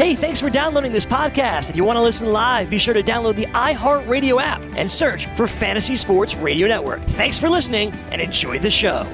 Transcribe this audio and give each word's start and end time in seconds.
Hey, 0.00 0.14
thanks 0.14 0.40
for 0.40 0.48
downloading 0.48 0.92
this 0.92 1.04
podcast. 1.04 1.68
If 1.68 1.76
you 1.76 1.84
want 1.84 1.98
to 1.98 2.02
listen 2.02 2.32
live, 2.32 2.70
be 2.70 2.78
sure 2.78 2.94
to 2.94 3.02
download 3.02 3.36
the 3.36 3.44
iHeartRadio 3.48 4.40
app 4.40 4.64
and 4.74 4.90
search 4.90 5.26
for 5.36 5.46
Fantasy 5.46 5.94
Sports 5.94 6.36
Radio 6.36 6.66
Network. 6.66 7.02
Thanks 7.02 7.38
for 7.38 7.50
listening 7.50 7.92
and 8.10 8.18
enjoy 8.18 8.58
the 8.58 8.70
show. 8.70 9.06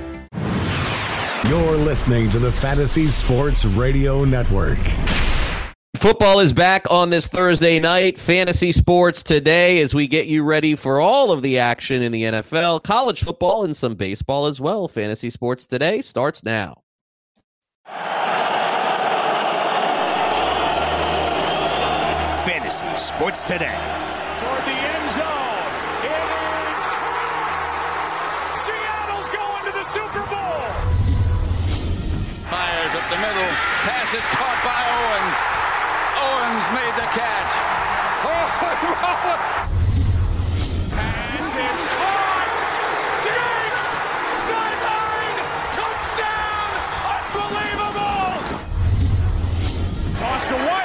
You're 1.49 1.77
listening 1.77 2.31
to 2.31 2.39
the 2.39 2.53
Fantasy 2.53 3.09
Sports 3.09 3.65
Radio 3.65 4.25
Network. 4.25 4.79
Football 5.97 6.39
is 6.39 6.53
back 6.53 6.89
on 6.89 7.11
this 7.11 7.27
Thursday 7.27 7.81
night. 7.81 8.17
Fantasy 8.17 8.71
sports 8.71 9.25
today 9.25 9.83
as 9.83 9.93
we 9.93 10.07
get 10.07 10.29
you 10.29 10.45
ready 10.45 10.77
for 10.77 11.01
all 11.01 11.33
of 11.33 11.43
the 11.43 11.59
action 11.59 12.01
in 12.01 12.13
the 12.13 12.23
NFL, 12.23 12.85
college 12.85 13.25
football, 13.25 13.65
and 13.65 13.77
some 13.77 13.97
baseball 13.97 14.47
as 14.47 14.61
well. 14.61 14.87
Fantasy 14.87 15.31
sports 15.31 15.67
today 15.67 16.01
starts 16.01 16.45
now. 16.45 16.85
Fantasy 22.67 22.97
sports 22.99 23.45
today. 23.45 23.79
Toward 24.43 24.65
the 24.67 24.75
end 24.75 25.11
zone. 25.15 25.71
It 26.03 26.11
is 26.11 26.83
caught. 26.99 27.71
Seattle's 28.59 29.29
going 29.31 29.65
to 29.71 29.73
the 29.79 29.87
Super 29.87 30.27
Bowl. 30.27 30.67
Fires 32.51 32.95
up 32.99 33.07
the 33.07 33.23
middle. 33.23 33.51
Pass 33.87 34.11
is 34.19 34.27
caught 34.35 34.59
by 34.67 34.83
Owens. 34.83 35.39
Owens 36.27 36.67
made 36.75 36.95
the 36.99 37.07
catch. 37.15 37.55
Oh, 38.27 38.51
Pass 40.91 41.55
is 41.55 41.81
caught. 41.87 42.57
Diggs. 43.23 43.87
Sideline. 44.43 45.39
Touchdown. 45.71 46.71
Unbelievable. 47.15 48.43
Toss 50.19 50.49
to 50.49 50.57
White. 50.57 50.76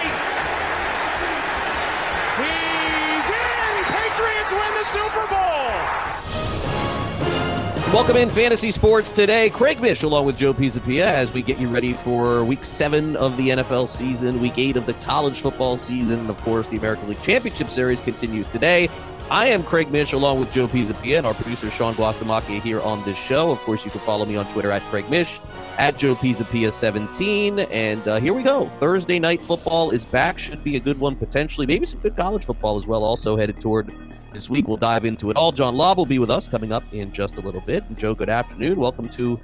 Welcome 7.94 8.16
in 8.16 8.30
Fantasy 8.30 8.72
Sports 8.72 9.12
today. 9.12 9.50
Craig 9.50 9.82
Mish 9.82 10.04
along 10.04 10.26
with 10.26 10.38
Joe 10.38 10.54
Pisapia 10.54 11.04
as 11.04 11.34
we 11.34 11.42
get 11.42 11.60
you 11.60 11.68
ready 11.68 11.92
for 11.92 12.42
week 12.42 12.64
seven 12.64 13.18
of 13.18 13.36
the 13.36 13.50
NFL 13.50 13.90
season, 13.90 14.40
week 14.40 14.58
eight 14.58 14.78
of 14.78 14.86
the 14.86 14.94
college 14.94 15.42
football 15.42 15.78
season. 15.78 16.20
And 16.20 16.30
of 16.30 16.40
course, 16.40 16.70
the 16.70 16.78
American 16.78 17.10
League 17.10 17.22
Championship 17.22 17.68
Series 17.68 18.00
continues 18.00 18.48
today. 18.48 18.88
I 19.30 19.48
am 19.48 19.62
Craig 19.62 19.92
Mish 19.92 20.14
along 20.14 20.40
with 20.40 20.54
Joe 20.54 20.70
Pisapia 20.70 21.18
and 21.18 21.28
our 21.28 21.34
producer 21.34 21.70
Sean 21.70 21.94
Guastamacchia 21.94 22.62
here 22.62 22.80
on 22.80 23.04
this 23.04 23.22
show. 23.22 23.52
Of 23.52 23.60
course, 23.60 23.84
you 23.84 23.92
can 23.92 24.00
follow 24.00 24.26
me 24.26 24.38
on 24.38 24.46
Twitter 24.54 24.72
at 24.72 24.82
Craig 24.84 25.10
Mish, 25.10 25.42
at 25.78 25.98
Joe 25.98 26.16
Pisapia17. 26.16 27.68
And 27.72 28.08
uh, 28.08 28.22
here 28.22 28.34
we 28.34 28.42
go. 28.42 28.68
Thursday 28.68 29.20
night 29.20 29.42
football 29.42 29.92
is 29.92 30.06
back. 30.06 30.40
Should 30.40 30.64
be 30.64 30.78
a 30.78 30.80
good 30.80 30.98
one 30.98 31.18
potentially. 31.18 31.68
Maybe 31.68 31.86
some 31.86 32.00
good 32.00 32.16
college 32.16 32.46
football 32.46 32.78
as 32.78 32.88
well. 32.88 33.04
Also 33.04 33.36
headed 33.36 33.60
toward 33.60 33.92
this 34.34 34.50
week. 34.50 34.68
We'll 34.68 34.78
dive 34.78 35.06
into 35.06 35.30
it 35.30 35.38
all. 35.38 35.52
John 35.52 35.76
Laub 35.76 35.98
will 35.98 36.06
be 36.06 36.20
with 36.20 36.30
us 36.30 36.48
coming 36.48 36.72
up 36.72 36.84
in 36.92 37.12
just 37.12 37.38
a 37.38 37.42
little 37.42 37.62
bit. 37.62 37.84
And 37.88 37.98
Joe, 37.98 38.16
good 38.16 38.30
afternoon. 38.30 38.80
Welcome 38.80 39.10
to 39.10 39.40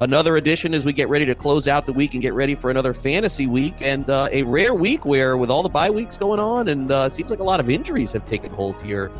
another 0.00 0.36
edition 0.36 0.74
as 0.74 0.84
we 0.84 0.92
get 0.92 1.08
ready 1.08 1.24
to 1.26 1.34
close 1.34 1.68
out 1.68 1.86
the 1.86 1.92
week 1.92 2.14
and 2.14 2.22
get 2.22 2.34
ready 2.34 2.54
for 2.54 2.70
another 2.70 2.92
fantasy 2.92 3.46
week 3.46 3.82
and 3.82 4.08
uh, 4.10 4.28
a 4.32 4.42
rare 4.42 4.74
week 4.74 5.04
where, 5.04 5.36
with 5.36 5.50
all 5.50 5.62
the 5.62 5.68
bye 5.68 5.90
weeks 5.90 6.16
going 6.16 6.40
on, 6.40 6.68
and 6.68 6.90
uh, 6.90 7.08
seems 7.08 7.30
like 7.30 7.40
a 7.40 7.44
lot 7.44 7.60
of 7.60 7.70
injuries 7.70 8.12
have 8.12 8.26
taken 8.26 8.52
hold 8.52 8.80
here. 8.80 9.10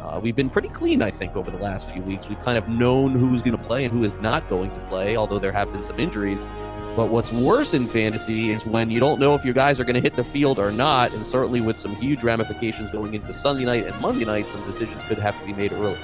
Uh, 0.00 0.18
we've 0.18 0.34
been 0.34 0.48
pretty 0.48 0.68
clean, 0.68 1.02
I 1.02 1.10
think, 1.10 1.36
over 1.36 1.50
the 1.50 1.58
last 1.58 1.92
few 1.92 2.00
weeks. 2.02 2.28
We've 2.28 2.42
kind 2.42 2.56
of 2.56 2.68
known 2.68 3.10
who's 3.10 3.42
going 3.42 3.56
to 3.56 3.62
play 3.62 3.84
and 3.84 3.92
who 3.92 4.02
is 4.02 4.14
not 4.16 4.48
going 4.48 4.72
to 4.72 4.80
play, 4.82 5.16
although 5.16 5.38
there 5.38 5.52
have 5.52 5.70
been 5.72 5.82
some 5.82 6.00
injuries. 6.00 6.48
But 7.00 7.08
what's 7.08 7.32
worse 7.32 7.72
in 7.72 7.86
fantasy 7.86 8.50
is 8.50 8.66
when 8.66 8.90
you 8.90 9.00
don't 9.00 9.18
know 9.18 9.34
if 9.34 9.42
your 9.42 9.54
guys 9.54 9.80
are 9.80 9.84
going 9.84 9.94
to 9.94 10.02
hit 10.02 10.16
the 10.16 10.22
field 10.22 10.58
or 10.58 10.70
not, 10.70 11.14
and 11.14 11.26
certainly 11.26 11.62
with 11.62 11.78
some 11.78 11.96
huge 11.96 12.22
ramifications 12.22 12.90
going 12.90 13.14
into 13.14 13.32
Sunday 13.32 13.64
night 13.64 13.86
and 13.86 13.98
Monday 14.02 14.26
night, 14.26 14.46
some 14.46 14.62
decisions 14.66 15.02
could 15.04 15.16
have 15.16 15.40
to 15.40 15.46
be 15.46 15.54
made 15.54 15.72
early. 15.72 15.96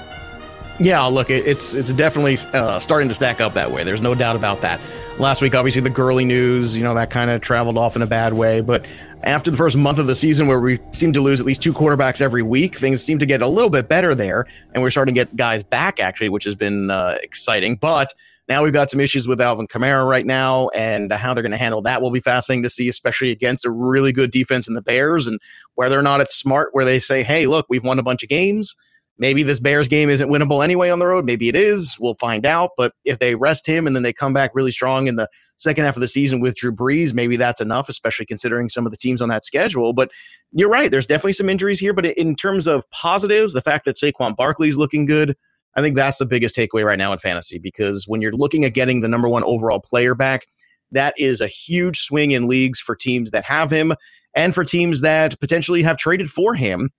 Yeah, 0.79 1.03
look, 1.03 1.29
it's 1.29 1.75
it's 1.75 1.93
definitely 1.93 2.35
uh, 2.51 2.79
starting 2.79 3.09
to 3.09 3.13
stack 3.13 3.41
up 3.41 3.53
that 3.53 3.71
way. 3.71 3.83
There's 3.83 4.01
no 4.01 4.15
doubt 4.15 4.35
about 4.35 4.61
that. 4.61 4.81
Last 5.19 5.43
week, 5.43 5.53
obviously, 5.53 5.81
the 5.81 5.91
girly 5.91 6.25
news, 6.25 6.75
you 6.75 6.83
know, 6.83 6.95
that 6.95 7.11
kind 7.11 7.29
of 7.29 7.41
traveled 7.41 7.77
off 7.77 7.95
in 7.95 8.01
a 8.01 8.07
bad 8.07 8.33
way. 8.33 8.61
But 8.61 8.89
after 9.21 9.51
the 9.51 9.57
first 9.57 9.77
month 9.77 9.99
of 9.99 10.07
the 10.07 10.15
season, 10.15 10.47
where 10.47 10.59
we 10.59 10.79
seemed 10.93 11.13
to 11.13 11.21
lose 11.21 11.39
at 11.39 11.45
least 11.45 11.61
two 11.61 11.73
quarterbacks 11.73 12.23
every 12.23 12.41
week, 12.41 12.75
things 12.75 13.03
seem 13.03 13.19
to 13.19 13.27
get 13.27 13.43
a 13.43 13.47
little 13.47 13.69
bit 13.69 13.87
better 13.87 14.15
there, 14.15 14.47
and 14.73 14.81
we're 14.81 14.89
starting 14.89 15.13
to 15.13 15.21
get 15.21 15.35
guys 15.35 15.61
back 15.61 15.99
actually, 15.99 16.29
which 16.29 16.43
has 16.45 16.55
been 16.55 16.89
uh, 16.89 17.19
exciting. 17.21 17.75
But 17.75 18.15
now 18.49 18.63
we've 18.63 18.73
got 18.73 18.89
some 18.89 18.99
issues 18.99 19.27
with 19.27 19.41
Alvin 19.41 19.67
Kamara 19.67 20.07
right 20.07 20.25
now, 20.25 20.69
and 20.69 21.11
how 21.11 21.33
they're 21.33 21.43
going 21.43 21.51
to 21.51 21.57
handle 21.57 21.81
that 21.83 22.01
will 22.01 22.11
be 22.11 22.19
fascinating 22.19 22.63
to 22.63 22.69
see, 22.69 22.87
especially 22.89 23.31
against 23.31 23.65
a 23.65 23.71
really 23.71 24.11
good 24.11 24.31
defense 24.31 24.67
in 24.67 24.73
the 24.73 24.81
Bears, 24.81 25.27
and 25.27 25.39
whether 25.75 25.97
or 25.97 26.03
not 26.03 26.21
it's 26.21 26.35
smart 26.35 26.69
where 26.71 26.85
they 26.85 26.99
say, 26.99 27.23
"Hey, 27.23 27.45
look, 27.45 27.65
we've 27.69 27.83
won 27.83 27.99
a 27.99 28.03
bunch 28.03 28.23
of 28.23 28.29
games." 28.29 28.75
Maybe 29.19 29.41
this 29.43 29.59
Bears 29.59 29.87
game 29.87 30.09
isn't 30.09 30.29
winnable 30.29 30.63
anyway 30.63 30.89
on 30.89 30.99
the 30.99 31.07
road. 31.07 31.25
Maybe 31.25 31.49
it 31.49 31.55
is. 31.55 31.97
We'll 31.99 32.15
find 32.15 32.45
out. 32.45 32.71
But 32.77 32.93
if 33.03 33.19
they 33.19 33.35
rest 33.35 33.65
him 33.65 33.87
and 33.87 33.95
then 33.95 34.03
they 34.03 34.13
come 34.13 34.31
back 34.33 34.51
really 34.53 34.71
strong 34.71 35.07
in 35.07 35.15
the 35.15 35.27
second 35.57 35.85
half 35.85 35.95
of 35.95 36.01
the 36.01 36.07
season 36.07 36.39
with 36.39 36.55
Drew 36.55 36.71
Brees, 36.71 37.15
maybe 37.15 37.35
that's 37.35 37.59
enough, 37.59 37.89
especially 37.89 38.27
considering 38.27 38.69
some 38.69 38.85
of 38.85 38.91
the 38.91 38.97
teams 38.97 39.19
on 39.19 39.29
that 39.29 39.43
schedule. 39.43 39.91
But 39.91 40.11
you're 40.51 40.69
right. 40.69 40.91
There's 40.91 41.07
definitely 41.07 41.33
some 41.33 41.49
injuries 41.49 41.79
here. 41.79 41.93
But 41.93 42.05
in 42.05 42.35
terms 42.35 42.67
of 42.67 42.87
positives, 42.91 43.53
the 43.53 43.61
fact 43.61 43.85
that 43.85 43.95
Saquon 43.95 44.35
Barkley 44.35 44.69
is 44.69 44.77
looking 44.77 45.05
good, 45.05 45.35
I 45.77 45.81
think 45.81 45.95
that's 45.95 46.17
the 46.17 46.25
biggest 46.25 46.55
takeaway 46.55 46.83
right 46.83 46.97
now 46.97 47.13
in 47.13 47.19
fantasy 47.19 47.59
because 47.59 48.05
when 48.07 48.19
you're 48.19 48.33
looking 48.33 48.65
at 48.65 48.73
getting 48.73 49.01
the 49.01 49.07
number 49.07 49.29
one 49.29 49.43
overall 49.43 49.79
player 49.79 50.15
back, 50.15 50.47
that 50.91 51.13
is 51.17 51.39
a 51.39 51.47
huge 51.47 51.99
swing 51.99 52.31
in 52.31 52.47
leagues 52.47 52.79
for 52.79 52.95
teams 52.95 53.29
that 53.31 53.45
have 53.45 53.71
him 53.71 53.93
and 54.33 54.55
for 54.55 54.63
teams 54.63 55.01
that 55.01 55.39
potentially 55.39 55.83
have 55.83 55.97
traded 55.97 56.29
for 56.29 56.55
him 56.55 56.89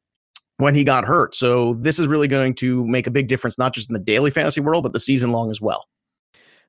when 0.59 0.77
he 0.77 0.84
got 0.84 1.05
hurt. 1.05 1.34
So 1.34 1.75
this 1.75 1.99
is 1.99 2.06
really 2.06 2.28
going 2.28 2.55
to 2.56 2.87
make 2.87 3.09
a 3.09 3.11
big 3.11 3.27
difference, 3.27 3.59
not 3.59 3.75
just 3.75 3.91
in 3.91 3.94
the 3.94 4.00
daily 4.00 4.31
fantasy 4.31 4.61
world, 4.61 4.84
but 4.84 4.93
the 4.93 5.00
season 5.00 5.33
long 5.33 5.50
as 5.50 5.60
well. 5.60 5.87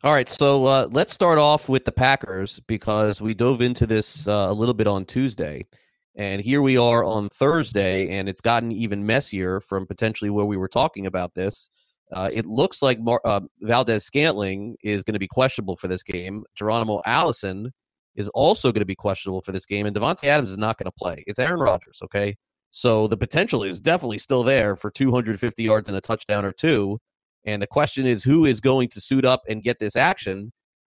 All 0.03 0.13
right, 0.13 0.29
so 0.29 0.65
uh, 0.65 0.87
let's 0.91 1.11
start 1.11 1.39
off 1.39 1.67
with 1.67 1.85
the 1.85 1.91
Packers 1.91 2.59
because 2.61 3.21
we 3.21 3.33
dove 3.33 3.61
into 3.61 3.85
this 3.85 4.27
uh, 4.27 4.47
a 4.49 4.53
little 4.53 4.73
bit 4.73 4.87
on 4.87 5.05
Tuesday. 5.05 5.67
And 6.15 6.41
here 6.41 6.61
we 6.61 6.77
are 6.77 7.03
on 7.03 7.29
Thursday, 7.29 8.09
and 8.09 8.29
it's 8.29 8.41
gotten 8.41 8.71
even 8.71 9.05
messier 9.05 9.59
from 9.59 9.85
potentially 9.85 10.29
where 10.29 10.45
we 10.45 10.57
were 10.57 10.67
talking 10.67 11.05
about 11.05 11.33
this. 11.33 11.69
Uh, 12.11 12.29
it 12.33 12.45
looks 12.45 12.81
like 12.81 12.99
Mar- 12.99 13.21
uh, 13.23 13.41
Valdes 13.61 14.03
Scantling 14.03 14.75
is 14.83 15.03
going 15.03 15.13
to 15.13 15.19
be 15.19 15.27
questionable 15.27 15.75
for 15.75 15.87
this 15.87 16.03
game. 16.03 16.43
Geronimo 16.55 17.01
Allison 17.05 17.71
is 18.15 18.27
also 18.29 18.71
going 18.71 18.81
to 18.81 18.85
be 18.85 18.95
questionable 18.95 19.41
for 19.41 19.51
this 19.51 19.65
game, 19.65 19.85
and 19.85 19.95
Davante 19.95 20.25
Adams 20.25 20.49
is 20.49 20.57
not 20.57 20.77
going 20.77 20.85
to 20.85 20.91
play. 20.91 21.23
It's 21.27 21.39
Aaron 21.39 21.59
Rodgers, 21.59 21.99
okay? 22.03 22.35
So 22.71 23.07
the 23.07 23.17
potential 23.17 23.63
is 23.63 23.79
definitely 23.79 24.19
still 24.19 24.43
there 24.43 24.75
for 24.75 24.91
250 24.91 25.63
yards 25.63 25.89
and 25.89 25.97
a 25.97 26.01
touchdown 26.01 26.45
or 26.45 26.51
two. 26.51 26.99
And 27.45 27.61
the 27.61 27.67
question 27.67 28.05
is 28.05 28.23
who 28.23 28.45
is 28.45 28.59
going 28.59 28.89
to 28.89 29.01
suit 29.01 29.25
up 29.25 29.41
and 29.47 29.63
get 29.63 29.79
this 29.79 29.95
action? 29.95 30.51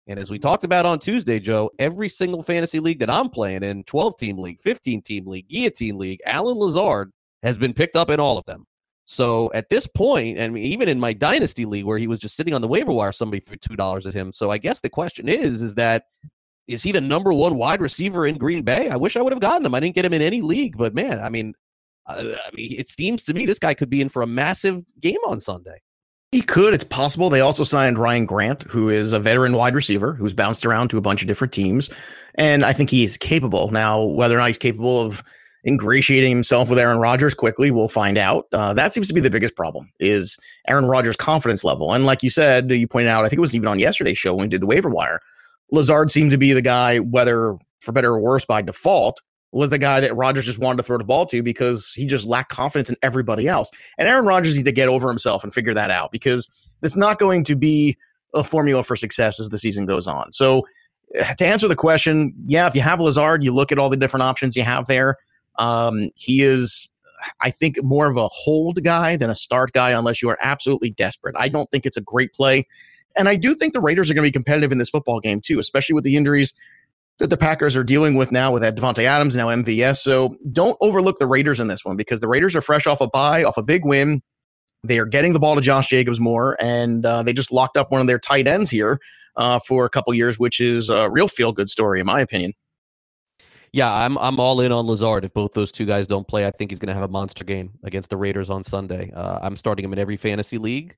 And 0.07 0.19
as 0.19 0.29
we 0.29 0.37
talked 0.37 0.63
about 0.63 0.85
on 0.85 0.99
Tuesday, 0.99 1.39
Joe, 1.39 1.71
every 1.79 2.09
single 2.09 2.43
fantasy 2.43 2.79
league 2.79 2.99
that 2.99 3.09
I'm 3.09 3.29
playing 3.29 3.63
in 3.63 3.83
12 3.85 4.17
team 4.17 4.37
league, 4.37 4.59
15 4.59 5.01
team 5.01 5.25
league, 5.25 5.47
guillotine 5.47 5.97
league, 5.97 6.19
Allen 6.25 6.57
Lazard 6.57 7.11
has 7.41 7.57
been 7.57 7.73
picked 7.73 7.95
up 7.95 8.09
in 8.09 8.19
all 8.19 8.37
of 8.37 8.45
them. 8.45 8.65
So 9.05 9.51
at 9.53 9.69
this 9.69 9.85
point, 9.85 10.39
and 10.39 10.57
even 10.57 10.89
in 10.89 10.99
my 10.99 11.13
dynasty 11.13 11.65
league 11.65 11.85
where 11.85 11.99
he 11.99 12.07
was 12.07 12.19
just 12.19 12.35
sitting 12.35 12.53
on 12.53 12.61
the 12.61 12.67
waiver 12.67 12.91
wire, 12.91 13.11
somebody 13.11 13.39
threw 13.39 13.55
two 13.57 13.75
dollars 13.75 14.05
at 14.05 14.13
him. 14.13 14.31
So 14.31 14.49
I 14.49 14.57
guess 14.57 14.81
the 14.81 14.89
question 14.89 15.29
is, 15.29 15.61
is 15.61 15.75
that 15.75 16.05
is 16.67 16.81
he 16.81 16.91
the 16.91 17.01
number 17.01 17.31
one 17.31 17.57
wide 17.57 17.79
receiver 17.79 18.25
in 18.25 18.37
Green 18.37 18.63
Bay? 18.63 18.89
I 18.89 18.95
wish 18.95 19.15
I 19.15 19.21
would 19.21 19.33
have 19.33 19.41
gotten 19.41 19.65
him. 19.65 19.75
I 19.75 19.79
didn't 19.79 19.95
get 19.95 20.05
him 20.05 20.13
in 20.13 20.23
any 20.23 20.41
league, 20.41 20.75
but 20.77 20.95
man, 20.95 21.21
I 21.21 21.29
mean, 21.29 21.53
uh, 22.07 22.15
I 22.19 22.49
mean, 22.55 22.73
it 22.77 22.89
seems 22.89 23.23
to 23.25 23.33
me 23.33 23.45
this 23.45 23.59
guy 23.59 23.75
could 23.75 23.89
be 23.89 24.01
in 24.01 24.09
for 24.09 24.23
a 24.23 24.27
massive 24.27 24.81
game 24.99 25.19
on 25.27 25.39
Sunday. 25.39 25.79
He 26.31 26.41
could. 26.41 26.73
It's 26.73 26.83
possible. 26.83 27.29
They 27.29 27.41
also 27.41 27.63
signed 27.63 27.97
Ryan 27.97 28.25
Grant, 28.25 28.63
who 28.63 28.89
is 28.89 29.13
a 29.13 29.19
veteran 29.19 29.53
wide 29.53 29.75
receiver 29.75 30.13
who's 30.13 30.33
bounced 30.33 30.65
around 30.65 30.89
to 30.89 30.97
a 30.97 31.01
bunch 31.01 31.21
of 31.21 31.27
different 31.27 31.53
teams. 31.53 31.89
And 32.35 32.65
I 32.65 32.73
think 32.73 32.89
he's 32.89 33.15
capable. 33.15 33.69
Now, 33.71 34.01
whether 34.01 34.35
or 34.35 34.39
not 34.39 34.47
he's 34.47 34.57
capable 34.57 34.99
of 34.99 35.23
ingratiating 35.65 36.29
himself 36.29 36.69
with 36.69 36.77
Aaron 36.77 36.99
Rodgers 36.99 37.33
quickly, 37.33 37.71
we'll 37.71 37.87
find 37.87 38.17
out. 38.17 38.45
Uh, 38.51 38.73
that 38.73 38.93
seems 38.93 39.07
to 39.07 39.13
be 39.13 39.21
the 39.21 39.29
biggest 39.29 39.55
problem 39.55 39.89
is 39.99 40.37
Aaron 40.67 40.85
Rodgers' 40.85 41.15
confidence 41.15 41.63
level. 41.63 41.93
And 41.93 42.05
like 42.05 42.21
you 42.21 42.29
said, 42.29 42.71
you 42.71 42.87
pointed 42.87 43.09
out, 43.09 43.25
I 43.25 43.29
think 43.29 43.37
it 43.37 43.41
was 43.41 43.55
even 43.55 43.67
on 43.67 43.79
yesterday's 43.79 44.17
show 44.17 44.33
when 44.33 44.45
we 44.45 44.49
did 44.49 44.61
the 44.61 44.67
waiver 44.67 44.89
wire. 44.89 45.19
Lazard 45.71 46.11
seemed 46.11 46.31
to 46.31 46.37
be 46.37 46.53
the 46.53 46.61
guy, 46.61 46.99
whether 46.99 47.57
for 47.79 47.91
better 47.91 48.13
or 48.13 48.19
worse 48.19 48.45
by 48.45 48.61
default, 48.61 49.21
was 49.51 49.69
the 49.69 49.77
guy 49.77 50.01
that 50.01 50.15
Rodgers 50.15 50.45
just 50.45 50.59
wanted 50.59 50.77
to 50.77 50.83
throw 50.83 50.97
the 50.97 51.05
ball 51.05 51.25
to 51.27 51.41
because 51.41 51.93
he 51.93 52.05
just 52.05 52.27
lacked 52.27 52.51
confidence 52.51 52.89
in 52.89 52.97
everybody 53.01 53.47
else. 53.47 53.71
And 53.97 54.07
Aaron 54.07 54.25
Rodgers 54.25 54.55
needs 54.55 54.67
to 54.67 54.71
get 54.73 54.89
over 54.89 55.07
himself 55.07 55.43
and 55.43 55.53
figure 55.53 55.73
that 55.73 55.89
out 55.89 56.11
because 56.11 56.49
it's 56.83 56.97
not 56.97 57.19
going 57.19 57.43
to 57.45 57.55
be 57.55 57.97
a 58.33 58.43
formula 58.43 58.83
for 58.83 58.95
success 58.95 59.39
as 59.39 59.49
the 59.49 59.57
season 59.57 59.85
goes 59.85 60.07
on. 60.07 60.33
So 60.33 60.67
to 61.37 61.45
answer 61.45 61.67
the 61.67 61.75
question, 61.75 62.33
yeah, 62.45 62.67
if 62.67 62.75
you 62.75 62.81
have 62.81 62.99
Lazard, 62.99 63.43
you 63.43 63.53
look 63.53 63.71
at 63.71 63.79
all 63.79 63.89
the 63.89 63.97
different 63.97 64.23
options 64.23 64.57
you 64.57 64.63
have 64.63 64.87
there. 64.87 65.15
Um, 65.57 66.09
he 66.15 66.41
is, 66.41 66.89
I 67.41 67.51
think, 67.51 67.77
more 67.81 68.09
of 68.09 68.17
a 68.17 68.27
hold 68.27 68.83
guy 68.83 69.17
than 69.17 69.29
a 69.29 69.35
start 69.35 69.71
guy 69.73 69.91
unless 69.91 70.21
you 70.21 70.29
are 70.29 70.37
absolutely 70.41 70.91
desperate. 70.91 71.35
I 71.37 71.49
don't 71.49 71.69
think 71.71 71.85
it's 71.85 71.97
a 71.97 72.01
great 72.01 72.33
play. 72.33 72.67
And 73.17 73.29
I 73.29 73.35
do 73.35 73.55
think 73.55 73.73
the 73.73 73.79
Raiders 73.79 74.11
are 74.11 74.13
going 74.13 74.25
to 74.25 74.29
be 74.29 74.33
competitive 74.33 74.71
in 74.71 74.77
this 74.77 74.89
football 74.89 75.19
game 75.19 75.41
too, 75.41 75.59
especially 75.59 75.93
with 75.93 76.03
the 76.03 76.17
injuries 76.17 76.53
that 77.19 77.29
the 77.29 77.37
Packers 77.37 77.75
are 77.75 77.83
dealing 77.83 78.15
with 78.15 78.31
now 78.31 78.51
with 78.51 78.63
Davante 78.63 79.05
Adams, 79.05 79.35
now 79.35 79.47
MVS. 79.47 79.97
So 79.97 80.35
don't 80.51 80.77
overlook 80.81 81.17
the 81.17 81.27
Raiders 81.27 81.59
in 81.59 81.67
this 81.67 81.85
one 81.85 81.95
because 81.95 82.19
the 82.19 82.27
Raiders 82.27 82.55
are 82.55 82.61
fresh 82.61 82.85
off 82.87 82.99
a 82.99 83.07
bye, 83.07 83.43
off 83.43 83.57
a 83.57 83.63
big 83.63 83.85
win. 83.85 84.21
They 84.83 84.99
are 84.99 85.05
getting 85.05 85.33
the 85.33 85.39
ball 85.39 85.55
to 85.55 85.61
Josh 85.61 85.87
Jacobs 85.87 86.19
more, 86.19 86.57
and 86.59 87.05
uh, 87.05 87.23
they 87.23 87.33
just 87.33 87.51
locked 87.51 87.77
up 87.77 87.91
one 87.91 88.01
of 88.01 88.07
their 88.07 88.19
tight 88.19 88.47
ends 88.47 88.69
here 88.69 88.99
uh, 89.35 89.59
for 89.59 89.85
a 89.85 89.89
couple 89.89 90.13
years, 90.13 90.37
which 90.37 90.59
is 90.59 90.89
a 90.89 91.09
real 91.09 91.27
feel 91.27 91.51
good 91.51 91.69
story, 91.69 91.99
in 91.99 92.05
my 92.05 92.21
opinion. 92.21 92.53
Yeah, 93.75 93.93
I'm 93.93 94.17
I'm 94.19 94.39
all 94.39 94.61
in 94.61 94.71
on 94.71 94.87
Lazard. 94.87 95.25
If 95.25 95.33
both 95.33 95.51
those 95.51 95.69
two 95.69 95.85
guys 95.85 96.07
don't 96.07 96.25
play, 96.25 96.47
I 96.47 96.51
think 96.51 96.71
he's 96.71 96.79
going 96.79 96.87
to 96.87 96.93
have 96.93 97.03
a 97.03 97.11
monster 97.11 97.43
game 97.43 97.73
against 97.83 98.09
the 98.09 98.15
Raiders 98.15 98.49
on 98.49 98.63
Sunday. 98.63 99.11
Uh, 99.11 99.39
I'm 99.41 99.57
starting 99.57 99.83
him 99.83 99.91
in 99.91 99.99
every 99.99 100.15
fantasy 100.15 100.57
league 100.57 100.95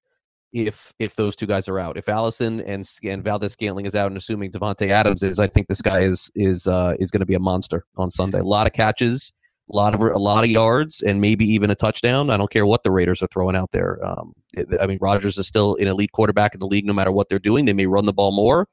if 0.53 0.93
if 0.99 1.15
those 1.15 1.35
two 1.35 1.47
guys 1.47 1.67
are 1.67 1.79
out. 1.79 1.97
If 1.97 2.07
Allison 2.07 2.61
and 2.61 2.87
and 3.03 3.23
Valdes 3.23 3.51
Scantling 3.51 3.87
is 3.87 3.95
out, 3.95 4.11
and 4.11 4.15
assuming 4.15 4.51
Davante 4.51 4.89
Adams 4.89 5.23
is, 5.23 5.39
I 5.39 5.47
think 5.47 5.69
this 5.69 5.81
guy 5.81 6.01
is 6.01 6.31
is 6.35 6.67
uh, 6.67 6.93
is 6.99 7.09
going 7.09 7.21
to 7.21 7.25
be 7.25 7.33
a 7.33 7.39
monster 7.39 7.83
on 7.95 8.11
Sunday. 8.11 8.37
A 8.37 8.43
lot 8.43 8.67
of 8.67 8.73
catches, 8.73 9.33
a 9.73 9.75
lot 9.75 9.95
of 9.95 10.01
a 10.01 10.19
lot 10.19 10.43
of 10.43 10.51
yards, 10.51 11.01
and 11.01 11.19
maybe 11.19 11.45
even 11.45 11.71
a 11.71 11.75
touchdown. 11.75 12.29
I 12.29 12.37
don't 12.37 12.51
care 12.51 12.67
what 12.67 12.83
the 12.83 12.91
Raiders 12.91 13.23
are 13.23 13.27
throwing 13.33 13.55
out 13.55 13.71
there. 13.71 13.97
Um, 14.05 14.33
I 14.79 14.85
mean, 14.85 14.99
Rodgers 15.01 15.39
is 15.39 15.47
still 15.47 15.77
an 15.77 15.87
elite 15.87 16.11
quarterback 16.11 16.53
in 16.53 16.59
the 16.59 16.67
league, 16.67 16.85
no 16.85 16.93
matter 16.93 17.11
what 17.11 17.27
they're 17.27 17.39
doing. 17.39 17.65
They 17.65 17.73
may 17.73 17.87
run 17.87 18.05
the 18.05 18.13
ball 18.13 18.33
more, 18.33 18.67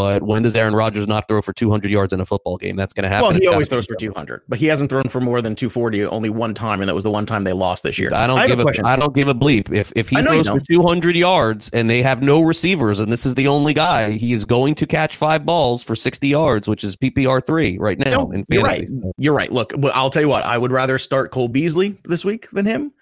but 0.00 0.22
when 0.22 0.40
does 0.40 0.56
Aaron 0.56 0.74
Rodgers 0.74 1.06
not 1.06 1.28
throw 1.28 1.42
for 1.42 1.52
200 1.52 1.90
yards 1.90 2.14
in 2.14 2.22
a 2.22 2.24
football 2.24 2.56
game? 2.56 2.74
That's 2.74 2.94
going 2.94 3.02
to 3.02 3.10
happen. 3.10 3.28
Well, 3.28 3.38
he 3.38 3.46
always 3.46 3.68
throws 3.68 3.84
for 3.84 3.96
200, 3.96 4.44
but 4.48 4.58
he 4.58 4.64
hasn't 4.64 4.88
thrown 4.88 5.02
for 5.02 5.20
more 5.20 5.42
than 5.42 5.54
240 5.54 6.06
only 6.06 6.30
one 6.30 6.54
time, 6.54 6.80
and 6.80 6.88
that 6.88 6.94
was 6.94 7.04
the 7.04 7.10
one 7.10 7.26
time 7.26 7.44
they 7.44 7.52
lost 7.52 7.82
this 7.82 7.98
year. 7.98 8.08
I 8.14 8.26
don't 8.26 8.38
I 8.38 8.46
give 8.46 8.60
a, 8.60 8.62
a 8.62 8.86
I 8.86 8.96
don't 8.96 9.14
give 9.14 9.28
a 9.28 9.34
bleep. 9.34 9.70
If 9.70 9.92
if 9.96 10.08
he 10.08 10.16
throws 10.22 10.48
for 10.48 10.58
200 10.58 11.16
yards 11.16 11.68
and 11.74 11.90
they 11.90 12.00
have 12.00 12.22
no 12.22 12.40
receivers, 12.40 12.98
and 12.98 13.12
this 13.12 13.26
is 13.26 13.34
the 13.34 13.46
only 13.46 13.74
guy, 13.74 14.12
he 14.12 14.32
is 14.32 14.46
going 14.46 14.74
to 14.76 14.86
catch 14.86 15.16
five 15.16 15.44
balls 15.44 15.84
for 15.84 15.94
60 15.94 16.26
yards, 16.26 16.66
which 16.66 16.82
is 16.82 16.96
PPR 16.96 17.44
three 17.44 17.76
right 17.76 17.98
now. 17.98 18.30
No, 18.32 18.44
you're 18.48 18.62
right. 18.62 18.88
You're 19.18 19.34
right. 19.34 19.52
Look, 19.52 19.74
I'll 19.92 20.08
tell 20.08 20.22
you 20.22 20.30
what. 20.30 20.44
I 20.44 20.56
would 20.56 20.72
rather 20.72 20.96
start 20.96 21.30
Cole 21.30 21.48
Beasley 21.48 21.98
this 22.04 22.24
week 22.24 22.48
than 22.52 22.64
him. 22.64 22.94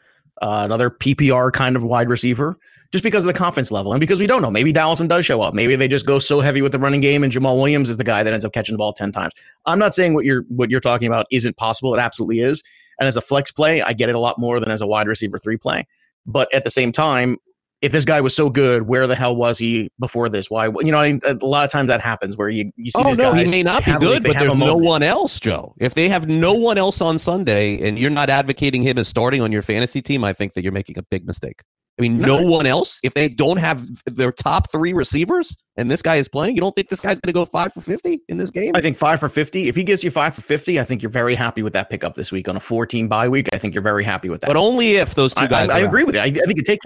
Uh, 0.43 0.63
another 0.65 0.91
PPR 0.91 1.53
kind 1.53 1.77
of 1.77 1.85
wide 1.85 2.09
receiver 2.09 2.59
just 2.93 3.05
because 3.05 3.25
of 3.25 3.33
the 3.33 3.39
confidence 3.39 3.71
level 3.71 3.93
and 3.93 4.01
because 4.01 4.19
we 4.19 4.27
don't 4.27 4.41
know. 4.41 4.51
Maybe 4.51 4.73
Dallison 4.73 5.09
does 5.09 5.25
show 5.25 5.43
up. 5.43 5.55
Maybe 5.55 5.77
they 5.77 5.89
just 5.89 6.07
go 6.07 6.19
so 6.19 6.41
heavy 6.41 6.63
with 6.63 6.73
the 6.73 6.79
running 6.79 7.01
game 7.01 7.23
and 7.23 7.33
Jamaal 7.33 7.57
Williams 7.57 7.89
is 7.89 7.99
the 7.99 8.05
guy 8.05 8.23
that 8.23 8.33
ends 8.33 8.45
up 8.45 8.53
catching 8.53 8.73
the 8.73 8.79
ball 8.79 8.93
10 8.93 9.13
times. 9.13 9.33
I'm 9.67 9.79
not 9.79 9.95
saying 9.95 10.15
what 10.15 10.25
you're 10.25 10.45
what 10.49 10.71
you're 10.71 10.81
talking 10.81 11.07
about 11.07 11.27
isn't 11.31 11.57
possible. 11.57 11.95
It 11.95 11.99
absolutely 11.99 12.41
is. 12.41 12.63
And 12.99 13.07
as 13.07 13.17
a 13.17 13.21
flex 13.21 13.53
play, 13.53 13.83
I 13.83 13.93
get 13.93 14.09
it 14.09 14.15
a 14.15 14.19
lot 14.19 14.39
more 14.39 14.59
than 14.59 14.71
as 14.71 14.81
a 14.81 14.87
wide 14.87 15.07
receiver 15.07 15.39
three 15.39 15.57
play. 15.57 15.87
But 16.27 16.53
at 16.53 16.65
the 16.65 16.71
same 16.71 16.91
time, 16.93 17.37
if 17.81 17.93
this 17.93 18.05
guy 18.05 18.21
was 18.21 18.35
so 18.35 18.51
good, 18.51 18.89
where 18.89 19.07
the 19.07 19.15
hell 19.15 19.37
was 19.37 19.59
he 19.59 19.91
before 20.01 20.29
this? 20.29 20.51
Why? 20.51 20.67
You 20.67 20.91
know, 20.91 20.99
I 20.99 21.13
mean, 21.13 21.21
a 21.25 21.47
lot 21.47 21.65
of 21.65 21.71
times 21.71 21.89
that 21.89 22.01
happens 22.01 22.37
where 22.37 22.49
you, 22.49 22.73
you 22.77 22.91
see. 22.91 23.03
Oh 23.05 23.15
no, 23.15 23.35
he 23.35 23.49
may 23.49 23.63
not 23.63 23.85
be 23.85 23.93
good, 23.99 24.25
but 24.25 24.37
there's 24.37 24.55
no 24.55 24.75
one 24.75 25.03
else, 25.03 25.39
Joe. 25.39 25.75
If 25.79 25.95
they 25.95 26.09
have 26.09 26.27
no 26.27 26.55
one 26.55 26.77
else 26.77 27.01
on 27.01 27.19
Sunday, 27.19 27.87
and 27.87 27.99
you're 27.99 28.11
not 28.11 28.31
advocating 28.31 28.83
him 28.83 28.99
as 28.99 29.07
starting 29.07 29.41
on 29.43 29.53
your 29.53 29.63
fantasy 29.63 30.03
team, 30.03 30.25
I 30.25 30.33
think 30.33 30.55
that 30.55 30.65
you're 30.65 30.73
making 30.73 30.99
a 30.99 31.03
big 31.03 31.25
mistake. 31.25 31.63
I 31.99 32.03
mean, 32.03 32.19
no, 32.19 32.41
one 32.41 32.65
else. 32.65 33.01
If 33.03 33.15
they 33.15 33.29
don't 33.29 33.57
have 33.57 33.85
their 34.07 34.31
top 34.31 34.71
three 34.71 34.93
receivers, 34.93 35.57
and 35.77 35.91
this 35.91 36.01
guy 36.01 36.17
is 36.17 36.29
playing, 36.29 36.55
you 36.55 36.61
don't 36.61 36.75
think 36.75 36.89
this 36.89 37.01
guy's 37.01 37.19
going 37.19 37.33
to 37.33 37.33
go 37.33 37.45
five 37.45 37.73
for 37.73 37.81
fifty 37.81 38.21
in 38.29 38.37
this 38.39 38.51
game? 38.51 38.73
I 38.75 38.81
think 38.81 38.97
five 38.97 39.19
for 39.19 39.29
fifty. 39.29 39.69
If 39.69 39.75
he 39.75 39.83
gives 39.83 40.05
you 40.05 40.11
five 40.11 40.35
for 40.35 40.41
fifty, 40.41 40.79
I 40.79 40.85
think 40.85 41.03
you're 41.03 41.11
very 41.11 41.35
happy 41.35 41.63
with 41.63 41.73
that 41.73 41.91
pickup 41.91 42.15
this 42.15 42.31
week 42.31 42.49
on 42.49 42.57
a 42.57 42.61
four-team 42.61 43.09
bye 43.09 43.29
week. 43.29 43.49
I 43.53 43.59
think 43.59 43.75
you're 43.75 43.83
very 43.83 44.05
happy 44.05 44.29
with 44.29 44.43
that. 44.43 44.47
But 44.47 44.57
only 44.57 44.93
if 44.93 45.15
those 45.17 45.35
two 45.35 45.49
guys. 45.49 45.71
I, 45.71 45.79
I, 45.79 45.81
I 45.81 45.83
agree 45.83 46.05
with 46.05 46.15
you. 46.15 46.21
I, 46.21 46.27
I 46.27 46.31
think 46.31 46.57
you 46.57 46.63
take. 46.63 46.81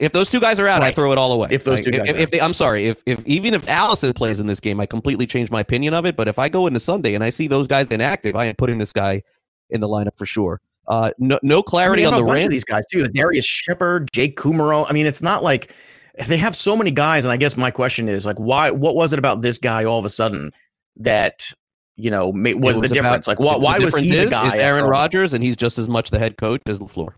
If 0.00 0.12
those 0.12 0.30
two 0.30 0.40
guys 0.40 0.60
are 0.60 0.68
out, 0.68 0.80
right. 0.80 0.88
I 0.88 0.92
throw 0.92 1.10
it 1.10 1.18
all 1.18 1.32
away. 1.32 1.48
If 1.50 1.64
those 1.64 1.76
like, 1.76 1.84
two 1.84 1.90
guys, 1.90 2.08
if, 2.08 2.16
if 2.16 2.30
they, 2.30 2.40
I'm 2.40 2.52
sorry, 2.52 2.86
if 2.86 3.02
if 3.06 3.26
even 3.26 3.54
if 3.54 3.68
Allison 3.68 4.12
plays 4.12 4.38
in 4.38 4.46
this 4.46 4.60
game, 4.60 4.80
I 4.80 4.86
completely 4.86 5.26
change 5.26 5.50
my 5.50 5.60
opinion 5.60 5.94
of 5.94 6.06
it. 6.06 6.16
But 6.16 6.28
if 6.28 6.38
I 6.38 6.48
go 6.48 6.68
into 6.68 6.78
Sunday 6.78 7.14
and 7.14 7.24
I 7.24 7.30
see 7.30 7.48
those 7.48 7.66
guys 7.66 7.90
inactive, 7.90 8.36
I 8.36 8.44
am 8.44 8.54
putting 8.54 8.78
this 8.78 8.92
guy 8.92 9.22
in 9.68 9.80
the 9.80 9.88
lineup 9.88 10.16
for 10.16 10.26
sure. 10.26 10.60
Uh, 10.90 11.12
no, 11.18 11.38
no 11.44 11.62
clarity 11.62 12.04
I 12.04 12.10
mean, 12.10 12.20
on 12.20 12.26
the 12.26 12.32
Rams. 12.32 12.50
these 12.50 12.64
guys 12.64 12.82
too. 12.90 13.02
The 13.04 13.08
Darrius 13.08 13.46
Shepherd, 13.46 14.10
Jake 14.12 14.36
Kumerow. 14.36 14.84
I 14.88 14.92
mean, 14.92 15.06
it's 15.06 15.22
not 15.22 15.44
like 15.44 15.72
they 16.26 16.36
have 16.36 16.56
so 16.56 16.76
many 16.76 16.90
guys. 16.90 17.24
And 17.24 17.30
I 17.30 17.36
guess 17.36 17.56
my 17.56 17.70
question 17.70 18.08
is 18.08 18.26
like, 18.26 18.38
why? 18.38 18.72
What 18.72 18.96
was 18.96 19.12
it 19.12 19.18
about 19.20 19.40
this 19.40 19.56
guy 19.58 19.84
all 19.84 20.00
of 20.00 20.04
a 20.04 20.10
sudden 20.10 20.50
that 20.96 21.46
you 21.94 22.10
know 22.10 22.30
was, 22.30 22.56
was 22.56 22.80
the 22.80 22.88
difference? 22.88 23.28
About, 23.28 23.38
like, 23.38 23.38
why, 23.38 23.56
why 23.56 23.78
was 23.78 23.96
he 23.96 24.10
is, 24.10 24.24
the 24.24 24.30
guy? 24.30 24.48
Is 24.48 24.54
Aaron 24.56 24.84
Rodgers, 24.84 25.32
and 25.32 25.44
he's 25.44 25.56
just 25.56 25.78
as 25.78 25.88
much 25.88 26.10
the 26.10 26.18
head 26.18 26.36
coach 26.36 26.60
as 26.66 26.80
LaFleur. 26.80 27.14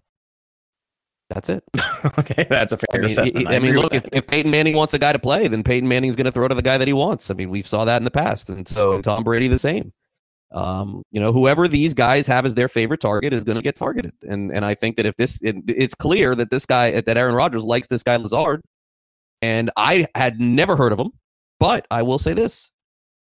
That's 1.31 1.49
it. 1.49 1.65
okay, 2.19 2.45
that's 2.51 2.75
a 2.75 2.77
fair 2.77 2.87
I 2.93 2.97
mean, 2.99 3.07
assessment. 3.07 3.49
I, 3.49 3.57
I 3.57 3.59
mean, 3.59 3.75
look, 3.77 3.95
if, 3.95 4.07
if 4.13 4.27
Peyton 4.27 4.51
Manning 4.51 4.77
wants 4.77 4.93
a 4.93 4.99
guy 4.99 5.15
to 5.15 5.19
play, 5.19 5.49
then 5.49 5.63
Peyton 5.63 5.89
Manning's 5.89 6.15
going 6.15 6.27
to 6.27 6.33
throw 6.33 6.47
to 6.47 6.55
the 6.55 6.61
guy 6.61 6.77
that 6.77 6.87
he 6.87 6.93
wants. 6.93 7.31
I 7.31 7.35
mean, 7.35 7.49
we 7.49 7.63
saw 7.63 7.87
that 7.87 7.97
in 7.97 8.05
the 8.05 8.11
past, 8.11 8.51
and 8.51 8.69
so 8.69 9.01
Tom 9.01 9.25
Brady 9.25 9.49
the 9.49 9.59
same. 9.59 9.95
Um, 10.53 11.03
you 11.11 11.21
know, 11.21 11.33
whoever 11.33 11.67
these 11.67 11.95
guys 11.95 12.27
have 12.27 12.45
as 12.45 12.55
their 12.55 12.69
favorite 12.69 13.01
target 13.01 13.33
is 13.33 13.45
going 13.45 13.57
to 13.57 13.63
get 13.63 13.77
targeted. 13.77 14.13
And 14.29 14.51
and 14.53 14.65
I 14.65 14.75
think 14.75 14.97
that 14.97 15.07
if 15.07 15.17
this, 15.17 15.41
it, 15.43 15.57
it's 15.67 15.95
clear 15.95 16.35
that 16.35 16.51
this 16.51 16.67
guy, 16.67 17.01
that 17.01 17.17
Aaron 17.17 17.35
Rodgers 17.35 17.65
likes 17.65 17.89
this 17.89 18.03
guy 18.03 18.17
Lazard, 18.17 18.63
and 19.41 19.71
I 19.77 20.07
had 20.15 20.41
never 20.41 20.77
heard 20.77 20.93
of 20.93 21.01
him, 21.01 21.11
but 21.59 21.87
I 21.91 22.03
will 22.03 22.19
say 22.19 22.35
this: 22.35 22.71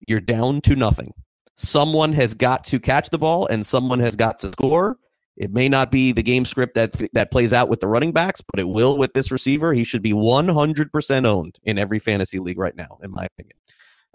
you're 0.07 0.19
down 0.19 0.61
to 0.61 0.75
nothing. 0.75 1.13
Someone 1.55 2.13
has 2.13 2.33
got 2.33 2.63
to 2.65 2.79
catch 2.79 3.09
the 3.09 3.17
ball, 3.17 3.47
and 3.47 3.65
someone 3.65 3.99
has 3.99 4.15
got 4.15 4.39
to 4.41 4.49
score. 4.49 4.97
It 5.37 5.53
may 5.53 5.69
not 5.69 5.89
be 5.91 6.11
the 6.11 6.23
game 6.23 6.43
script 6.43 6.75
that 6.75 6.93
that 7.13 7.31
plays 7.31 7.53
out 7.53 7.69
with 7.69 7.79
the 7.79 7.87
running 7.87 8.11
backs, 8.11 8.41
but 8.41 8.59
it 8.59 8.67
will 8.67 8.97
with 8.97 9.13
this 9.13 9.31
receiver. 9.31 9.73
He 9.73 9.83
should 9.83 10.01
be 10.01 10.13
100% 10.13 11.25
owned 11.25 11.59
in 11.63 11.77
every 11.77 11.99
fantasy 11.99 12.39
league 12.39 12.59
right 12.59 12.75
now, 12.75 12.99
in 13.01 13.11
my 13.11 13.25
opinion. 13.25 13.57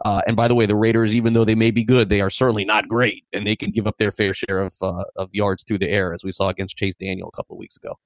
Uh, 0.05 0.21
and 0.27 0.37
by 0.37 0.47
the 0.47 0.55
way, 0.55 0.67
the 0.67 0.77
Raiders, 0.77 1.15
even 1.15 1.33
though 1.33 1.45
they 1.45 1.55
may 1.55 1.71
be 1.71 1.83
good, 1.83 2.09
they 2.09 2.21
are 2.21 2.31
certainly 2.31 2.65
not 2.65 2.87
great, 2.87 3.25
and 3.33 3.47
they 3.47 3.57
can 3.57 3.71
give 3.71 3.87
up 3.87 3.97
their 3.97 4.13
fair 4.13 4.35
share 4.35 4.61
of 4.61 4.75
uh, 4.83 5.05
of 5.17 5.31
yards 5.33 5.65
through 5.65 5.79
the 5.79 5.89
air, 5.89 6.13
as 6.13 6.23
we 6.23 6.33
saw 6.33 6.49
against 6.49 6.77
Chase 6.77 6.95
Daniel 6.95 7.29
a 7.33 7.37
couple 7.37 7.57
of 7.57 7.59
weeks 7.59 7.77
ago. 7.77 7.99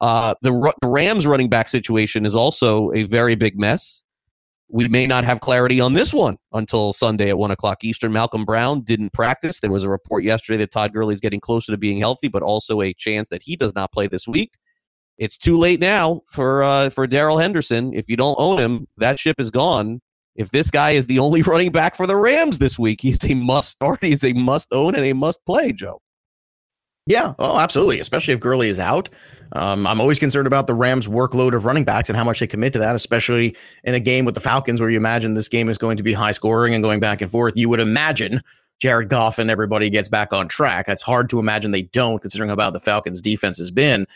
Uh, 0.00 0.34
the, 0.42 0.74
the 0.82 0.88
Rams 0.88 1.26
running 1.26 1.48
back 1.48 1.68
situation 1.68 2.26
is 2.26 2.34
also 2.34 2.92
a 2.92 3.04
very 3.04 3.34
big 3.34 3.58
mess. 3.58 4.04
We 4.68 4.88
may 4.88 5.06
not 5.06 5.24
have 5.24 5.40
clarity 5.40 5.80
on 5.80 5.94
this 5.94 6.12
one 6.12 6.36
until 6.52 6.92
Sunday 6.92 7.30
at 7.30 7.38
one 7.38 7.52
o'clock 7.52 7.84
Eastern. 7.84 8.12
Malcolm 8.12 8.44
Brown 8.44 8.80
didn't 8.80 9.12
practice. 9.12 9.60
There 9.60 9.70
was 9.70 9.84
a 9.84 9.88
report 9.88 10.24
yesterday 10.24 10.58
that 10.58 10.72
Todd 10.72 10.92
Gurley 10.92 11.14
is 11.14 11.20
getting 11.20 11.40
closer 11.40 11.70
to 11.70 11.78
being 11.78 11.98
healthy, 11.98 12.26
but 12.26 12.42
also 12.42 12.82
a 12.82 12.92
chance 12.92 13.28
that 13.28 13.44
he 13.44 13.54
does 13.54 13.74
not 13.76 13.92
play 13.92 14.08
this 14.08 14.26
week. 14.26 14.54
It's 15.18 15.38
too 15.38 15.56
late 15.56 15.80
now 15.80 16.22
for 16.26 16.64
uh, 16.64 16.90
for 16.90 17.06
Darrell 17.06 17.38
Henderson. 17.38 17.94
If 17.94 18.08
you 18.08 18.16
don't 18.16 18.36
own 18.38 18.58
him, 18.58 18.86
that 18.98 19.20
ship 19.20 19.36
is 19.38 19.50
gone 19.50 20.00
if 20.36 20.50
this 20.50 20.70
guy 20.70 20.92
is 20.92 21.06
the 21.06 21.18
only 21.18 21.42
running 21.46 21.72
back 21.72 21.94
for 21.94 22.06
the 22.06 22.16
Rams 22.16 22.58
this 22.58 22.78
week, 22.78 23.00
he's 23.00 23.24
a 23.24 23.34
must 23.34 23.70
start, 23.70 24.02
he's 24.02 24.24
a 24.24 24.32
must 24.32 24.72
own, 24.72 24.94
and 24.94 25.04
a 25.04 25.12
must 25.12 25.44
play, 25.44 25.72
Joe. 25.72 26.00
Yeah, 27.06 27.34
oh, 27.38 27.58
absolutely. 27.58 28.00
Especially 28.00 28.34
if 28.34 28.40
Gurley 28.40 28.68
is 28.68 28.80
out. 28.80 29.08
Um, 29.52 29.86
I'm 29.86 30.00
always 30.00 30.18
concerned 30.18 30.48
about 30.48 30.66
the 30.66 30.74
Rams' 30.74 31.06
workload 31.06 31.54
of 31.54 31.64
running 31.64 31.84
backs 31.84 32.08
and 32.08 32.16
how 32.16 32.24
much 32.24 32.40
they 32.40 32.48
commit 32.48 32.72
to 32.72 32.80
that, 32.80 32.96
especially 32.96 33.56
in 33.84 33.94
a 33.94 34.00
game 34.00 34.24
with 34.24 34.34
the 34.34 34.40
Falcons 34.40 34.80
where 34.80 34.90
you 34.90 34.96
imagine 34.96 35.34
this 35.34 35.48
game 35.48 35.68
is 35.68 35.78
going 35.78 35.98
to 35.98 36.02
be 36.02 36.12
high 36.12 36.32
scoring 36.32 36.74
and 36.74 36.82
going 36.82 36.98
back 36.98 37.22
and 37.22 37.30
forth. 37.30 37.56
You 37.56 37.68
would 37.68 37.78
imagine 37.78 38.40
Jared 38.80 39.08
Goff 39.08 39.38
and 39.38 39.50
everybody 39.50 39.88
gets 39.88 40.08
back 40.08 40.32
on 40.32 40.48
track. 40.48 40.86
It's 40.88 41.02
hard 41.02 41.30
to 41.30 41.38
imagine 41.38 41.70
they 41.70 41.82
don't, 41.82 42.20
considering 42.20 42.50
how 42.50 42.56
bad 42.56 42.72
the 42.72 42.80
Falcons' 42.80 43.20
defense 43.20 43.56
has 43.58 43.70
been. 43.70 44.06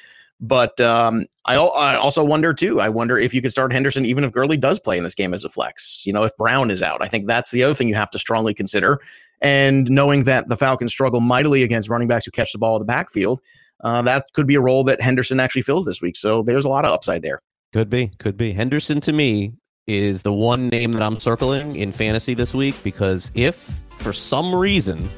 But 0.41 0.81
um, 0.81 1.27
I, 1.45 1.57
I, 1.57 1.97
also 1.97 2.25
wonder 2.25 2.55
too. 2.55 2.81
I 2.81 2.89
wonder 2.89 3.19
if 3.19 3.35
you 3.35 3.43
could 3.43 3.53
start 3.53 3.73
Henderson 3.73 4.07
even 4.07 4.25
if 4.25 4.33
Gurley 4.33 4.57
does 4.57 4.81
play 4.81 4.97
in 4.97 5.05
this 5.05 5.15
game 5.15 5.35
as 5.35 5.45
a 5.45 5.51
flex. 5.51 6.05
You 6.07 6.15
know, 6.15 6.23
if 6.23 6.35
Brown 6.39 6.71
is 6.71 6.83
out, 6.83 7.03
I 7.03 7.09
think 7.09 7.27
that's 7.27 7.51
the 7.51 7.63
other 7.63 7.75
thing 7.75 7.89
you 7.89 7.95
have 7.95 8.11
to 8.13 8.19
strongly 8.19 8.55
consider. 8.55 9.01
And 9.43 9.91
knowing 9.91 10.25
that 10.25 10.49
the 10.49 10.57
Falcons 10.57 10.93
struggle 10.93 11.21
mightily 11.21 11.63
against 11.63 11.91
running 11.91 12.09
backs 12.09 12.25
who 12.25 12.31
catch 12.31 12.53
the 12.53 12.59
ball 12.59 12.77
in 12.77 12.81
the 12.81 12.87
backfield, 12.87 13.41
uh, 13.85 14.01
that 14.03 14.27
could 14.33 14.47
be 14.47 14.55
a 14.55 14.61
role 14.61 14.83
that 14.85 15.01
Henderson 15.01 15.41
actually 15.41 15.63
fills 15.63 15.85
this 15.85 16.01
week. 16.01 16.17
So 16.17 16.43
there's 16.43 16.65
a 16.65 16.71
lot 16.71 16.87
of 16.87 16.91
upside 16.91 17.23
there. 17.23 17.43
Could 17.73 17.91
be, 17.91 18.11
could 18.19 18.37
be. 18.37 18.53
Henderson 18.53 19.01
to 19.01 19.13
me 19.13 19.53
is 19.87 20.23
the 20.23 20.33
one 20.33 20.69
name 20.69 20.93
that 20.93 21.03
I'm 21.03 21.21
circling 21.21 21.77
in 21.77 21.93
fantasy 21.93 22.33
this 22.33 22.55
week 22.55 22.77
because 22.83 23.31
if 23.35 23.83
for 23.97 24.13
some 24.13 24.55
reason 24.55 25.11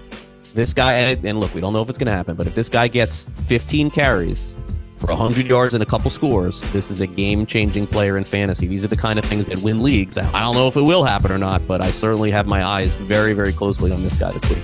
this 0.55 0.75
guy 0.75 0.93
and 0.93 1.41
look, 1.41 1.55
we 1.55 1.61
don't 1.61 1.73
know 1.73 1.83
if 1.83 1.89
it's 1.89 1.99
going 1.99 2.07
to 2.07 2.13
happen, 2.13 2.37
but 2.37 2.47
if 2.47 2.55
this 2.55 2.69
guy 2.69 2.89
gets 2.89 3.29
15 3.45 3.91
carries 3.91 4.57
for 5.03 5.09
100 5.09 5.49
yards 5.49 5.75
and 5.75 5.83
a 5.83 5.87
couple 5.87 6.09
scores, 6.11 6.63
this 6.73 6.89
is 6.89 7.01
a 7.01 7.09
game 7.09 7.45
changing 7.45 7.89
player 7.89 8.17
in 8.17 8.23
fantasy. 8.23 8.69
These 8.69 8.85
are 8.85 8.89
the 8.89 8.97
kind 8.97 9.19
of 9.19 9.25
things 9.25 9.47
that 9.47 9.59
win 9.59 9.83
leagues. 9.83 10.17
I 10.17 10.41
don't 10.41 10.55
know 10.55 10.69
if 10.69 10.77
it 10.77 10.83
will 10.83 11.03
happen 11.03 11.33
or 11.33 11.39
not, 11.39 11.67
but 11.67 11.81
I 11.83 11.91
certainly 11.91 12.31
have 12.31 12.47
my 12.47 12.65
eyes 12.65 12.95
very, 12.95 13.33
very 13.33 13.53
closely 13.53 13.91
on 13.91 14.05
this 14.05 14.17
guy 14.17 14.31
this 14.31 14.49
week. 14.49 14.63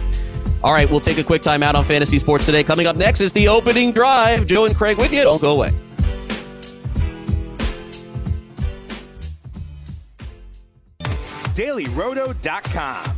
All 0.63 0.73
right, 0.73 0.89
we'll 0.89 1.01
take 1.01 1.19
a 1.19 1.25
quick 1.25 1.43
time 1.43 1.65
out 1.65 1.75
on 1.75 1.83
fantasy 1.83 2.21
sports 2.21 2.47
today. 2.47 2.63
Coming 2.63 2.87
up 2.87 2.95
next 2.95 3.21
is 3.21 3.33
the 3.33 3.49
opening 3.49 3.91
drive. 3.91 4.47
Joe 4.47 4.65
and 4.67 4.77
Craig 4.77 4.97
with 4.97 5.13
you. 5.13 5.23
Don't 5.23 5.43
go 5.43 5.51
away. 5.51 5.73
DailyRoto.com 11.55 13.18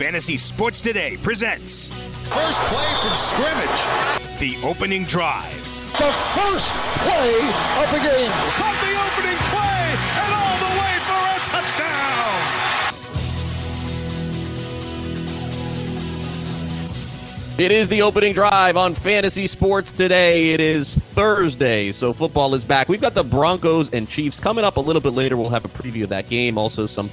Fantasy 0.00 0.38
Sports 0.38 0.80
Today 0.80 1.18
presents 1.18 1.90
First 2.30 2.62
play 2.62 2.94
from 3.02 3.14
scrimmage. 3.18 3.80
the 4.40 4.56
opening 4.66 5.04
drive. 5.04 5.52
The 5.98 6.10
first 6.10 6.72
play 7.00 7.36
of 7.76 7.90
the 7.92 8.00
game. 8.00 8.30
Caught 8.56 8.80
the 8.80 8.96
opening 8.96 9.36
play 9.52 9.92
and 10.16 10.32
all 10.32 10.56
the 10.56 10.72
way 10.80 10.96
for 11.04 11.20
a 11.20 11.38
touchdown. 11.44 12.40
It 17.58 17.70
is 17.70 17.90
the 17.90 18.00
opening 18.00 18.32
drive 18.32 18.78
on 18.78 18.94
Fantasy 18.94 19.46
Sports 19.46 19.92
today. 19.92 20.52
It 20.54 20.60
is 20.60 20.94
Thursday, 20.96 21.92
so 21.92 22.14
football 22.14 22.54
is 22.54 22.64
back. 22.64 22.88
We've 22.88 23.02
got 23.02 23.12
the 23.12 23.24
Broncos 23.24 23.90
and 23.90 24.08
Chiefs 24.08 24.40
coming 24.40 24.64
up 24.64 24.78
a 24.78 24.80
little 24.80 25.02
bit 25.02 25.12
later. 25.12 25.36
We'll 25.36 25.50
have 25.50 25.66
a 25.66 25.68
preview 25.68 26.04
of 26.04 26.08
that 26.08 26.26
game. 26.26 26.56
Also, 26.56 26.86
some 26.86 27.10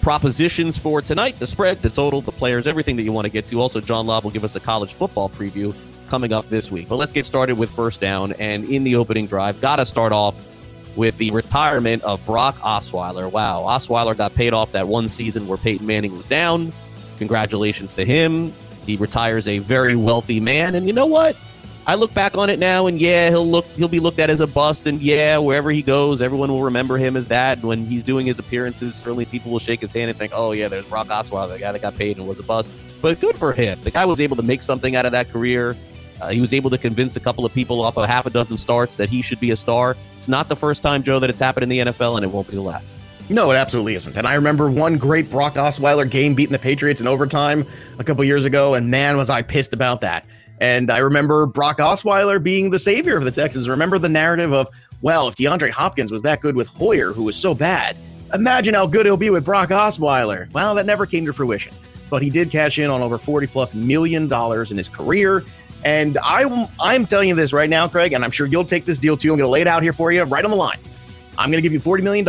propositions 0.00 0.78
for 0.78 1.02
tonight 1.02 1.38
the 1.38 1.46
spread, 1.46 1.82
the 1.82 1.90
total, 1.90 2.20
the 2.20 2.32
players, 2.32 2.66
everything 2.66 2.96
that 2.96 3.02
you 3.02 3.12
want 3.12 3.26
to 3.26 3.30
get 3.30 3.46
to. 3.48 3.60
Also, 3.60 3.80
John 3.80 4.06
Laub 4.06 4.24
will 4.24 4.30
give 4.30 4.44
us 4.44 4.56
a 4.56 4.60
college 4.60 4.94
football 4.94 5.28
preview 5.28 5.74
coming 6.08 6.32
up 6.32 6.48
this 6.48 6.70
week. 6.70 6.88
But 6.88 6.96
let's 6.96 7.12
get 7.12 7.26
started 7.26 7.58
with 7.58 7.70
first 7.70 8.00
down. 8.00 8.32
And 8.38 8.64
in 8.64 8.84
the 8.84 8.96
opening 8.96 9.26
drive, 9.26 9.60
got 9.60 9.76
to 9.76 9.86
start 9.86 10.12
off 10.12 10.48
with 10.96 11.16
the 11.18 11.30
retirement 11.30 12.02
of 12.02 12.24
Brock 12.26 12.56
Osweiler. 12.56 13.30
Wow, 13.30 13.64
Osweiler 13.66 14.16
got 14.16 14.34
paid 14.34 14.52
off 14.52 14.72
that 14.72 14.88
one 14.88 15.08
season 15.08 15.46
where 15.46 15.58
Peyton 15.58 15.86
Manning 15.86 16.16
was 16.16 16.26
down. 16.26 16.72
Congratulations 17.18 17.94
to 17.94 18.04
him. 18.04 18.52
He 18.86 18.96
retires 18.96 19.46
a 19.46 19.58
very 19.58 19.94
wealthy 19.94 20.40
man. 20.40 20.74
And 20.74 20.86
you 20.86 20.92
know 20.92 21.06
what? 21.06 21.36
I 21.86 21.94
look 21.94 22.12
back 22.14 22.36
on 22.36 22.50
it 22.50 22.58
now, 22.58 22.86
and 22.86 23.00
yeah, 23.00 23.30
he'll 23.30 23.46
look 23.46 23.66
he'll 23.76 23.88
be 23.88 24.00
looked 24.00 24.20
at 24.20 24.30
as 24.30 24.40
a 24.40 24.46
bust, 24.46 24.86
and 24.86 25.00
yeah, 25.00 25.38
wherever 25.38 25.70
he 25.70 25.82
goes, 25.82 26.22
everyone 26.22 26.50
will 26.50 26.62
remember 26.62 26.98
him 26.98 27.16
as 27.16 27.28
that. 27.28 27.60
When 27.62 27.86
he's 27.86 28.02
doing 28.02 28.26
his 28.26 28.38
appearances, 28.38 28.94
certainly 28.94 29.24
people 29.24 29.50
will 29.50 29.58
shake 29.58 29.80
his 29.80 29.92
hand 29.92 30.10
and 30.10 30.18
think, 30.18 30.32
"Oh 30.34 30.52
yeah, 30.52 30.68
there's 30.68 30.86
Brock 30.86 31.08
Osweiler, 31.08 31.48
the 31.48 31.58
guy 31.58 31.72
that 31.72 31.82
got 31.82 31.96
paid 31.96 32.18
and 32.18 32.28
was 32.28 32.38
a 32.38 32.42
bust." 32.42 32.74
But 33.00 33.20
good 33.20 33.36
for 33.36 33.52
him. 33.52 33.80
The 33.82 33.90
guy 33.90 34.04
was 34.04 34.20
able 34.20 34.36
to 34.36 34.42
make 34.42 34.62
something 34.62 34.94
out 34.94 35.06
of 35.06 35.12
that 35.12 35.30
career. 35.30 35.76
Uh, 36.20 36.28
he 36.28 36.40
was 36.40 36.52
able 36.52 36.68
to 36.70 36.78
convince 36.78 37.16
a 37.16 37.20
couple 37.20 37.46
of 37.46 37.54
people 37.54 37.82
off 37.82 37.96
of 37.96 38.04
half 38.04 38.26
a 38.26 38.30
dozen 38.30 38.58
starts 38.58 38.96
that 38.96 39.08
he 39.08 39.22
should 39.22 39.40
be 39.40 39.52
a 39.52 39.56
star. 39.56 39.96
It's 40.18 40.28
not 40.28 40.48
the 40.48 40.56
first 40.56 40.82
time, 40.82 41.02
Joe, 41.02 41.18
that 41.18 41.30
it's 41.30 41.40
happened 41.40 41.62
in 41.62 41.68
the 41.70 41.78
NFL, 41.78 42.16
and 42.16 42.24
it 42.24 42.28
won't 42.28 42.48
be 42.48 42.56
the 42.56 42.62
last. 42.62 42.92
No, 43.30 43.52
it 43.52 43.54
absolutely 43.54 43.94
isn't. 43.94 44.16
And 44.16 44.26
I 44.26 44.34
remember 44.34 44.68
one 44.70 44.98
great 44.98 45.30
Brock 45.30 45.54
Osweiler 45.54 46.08
game 46.10 46.34
beating 46.34 46.52
the 46.52 46.58
Patriots 46.58 47.00
in 47.00 47.06
overtime 47.06 47.64
a 48.00 48.04
couple 48.04 48.24
years 48.24 48.44
ago, 48.44 48.74
and 48.74 48.90
man, 48.90 49.16
was 49.16 49.30
I 49.30 49.42
pissed 49.42 49.72
about 49.72 50.00
that. 50.00 50.26
And 50.60 50.90
I 50.90 50.98
remember 50.98 51.46
Brock 51.46 51.78
Osweiler 51.78 52.42
being 52.42 52.70
the 52.70 52.78
savior 52.78 53.16
of 53.16 53.24
the 53.24 53.30
Texans. 53.30 53.68
Remember 53.68 53.98
the 53.98 54.08
narrative 54.08 54.52
of, 54.52 54.68
well, 55.00 55.26
if 55.28 55.36
DeAndre 55.36 55.70
Hopkins 55.70 56.12
was 56.12 56.22
that 56.22 56.40
good 56.40 56.54
with 56.54 56.68
Hoyer, 56.68 57.12
who 57.12 57.24
was 57.24 57.36
so 57.36 57.54
bad, 57.54 57.96
imagine 58.34 58.74
how 58.74 58.86
good 58.86 59.06
he'll 59.06 59.16
be 59.16 59.30
with 59.30 59.44
Brock 59.44 59.70
Osweiler. 59.70 60.52
Well, 60.52 60.74
that 60.74 60.84
never 60.84 61.06
came 61.06 61.24
to 61.26 61.32
fruition. 61.32 61.74
But 62.10 62.22
he 62.22 62.28
did 62.28 62.50
cash 62.50 62.78
in 62.78 62.90
on 62.90 63.00
over 63.00 63.16
40 63.16 63.46
plus 63.46 63.72
million 63.72 64.28
dollars 64.28 64.70
in 64.70 64.76
his 64.76 64.88
career. 64.88 65.44
And 65.84 66.18
I, 66.22 66.68
I'm 66.78 67.06
telling 67.06 67.30
you 67.30 67.34
this 67.34 67.52
right 67.52 67.70
now, 67.70 67.88
Craig, 67.88 68.12
and 68.12 68.22
I'm 68.22 68.30
sure 68.30 68.46
you'll 68.46 68.64
take 68.64 68.84
this 68.84 68.98
deal 68.98 69.16
too. 69.16 69.32
I'm 69.32 69.38
going 69.38 69.46
to 69.46 69.50
lay 69.50 69.62
it 69.62 69.66
out 69.66 69.82
here 69.82 69.94
for 69.94 70.12
you 70.12 70.22
right 70.24 70.44
on 70.44 70.50
the 70.50 70.56
line. 70.56 70.80
I'm 71.38 71.50
going 71.50 71.62
to 71.62 71.66
give 71.66 71.72
you 71.72 71.80
$40 71.80 72.02
million, 72.02 72.26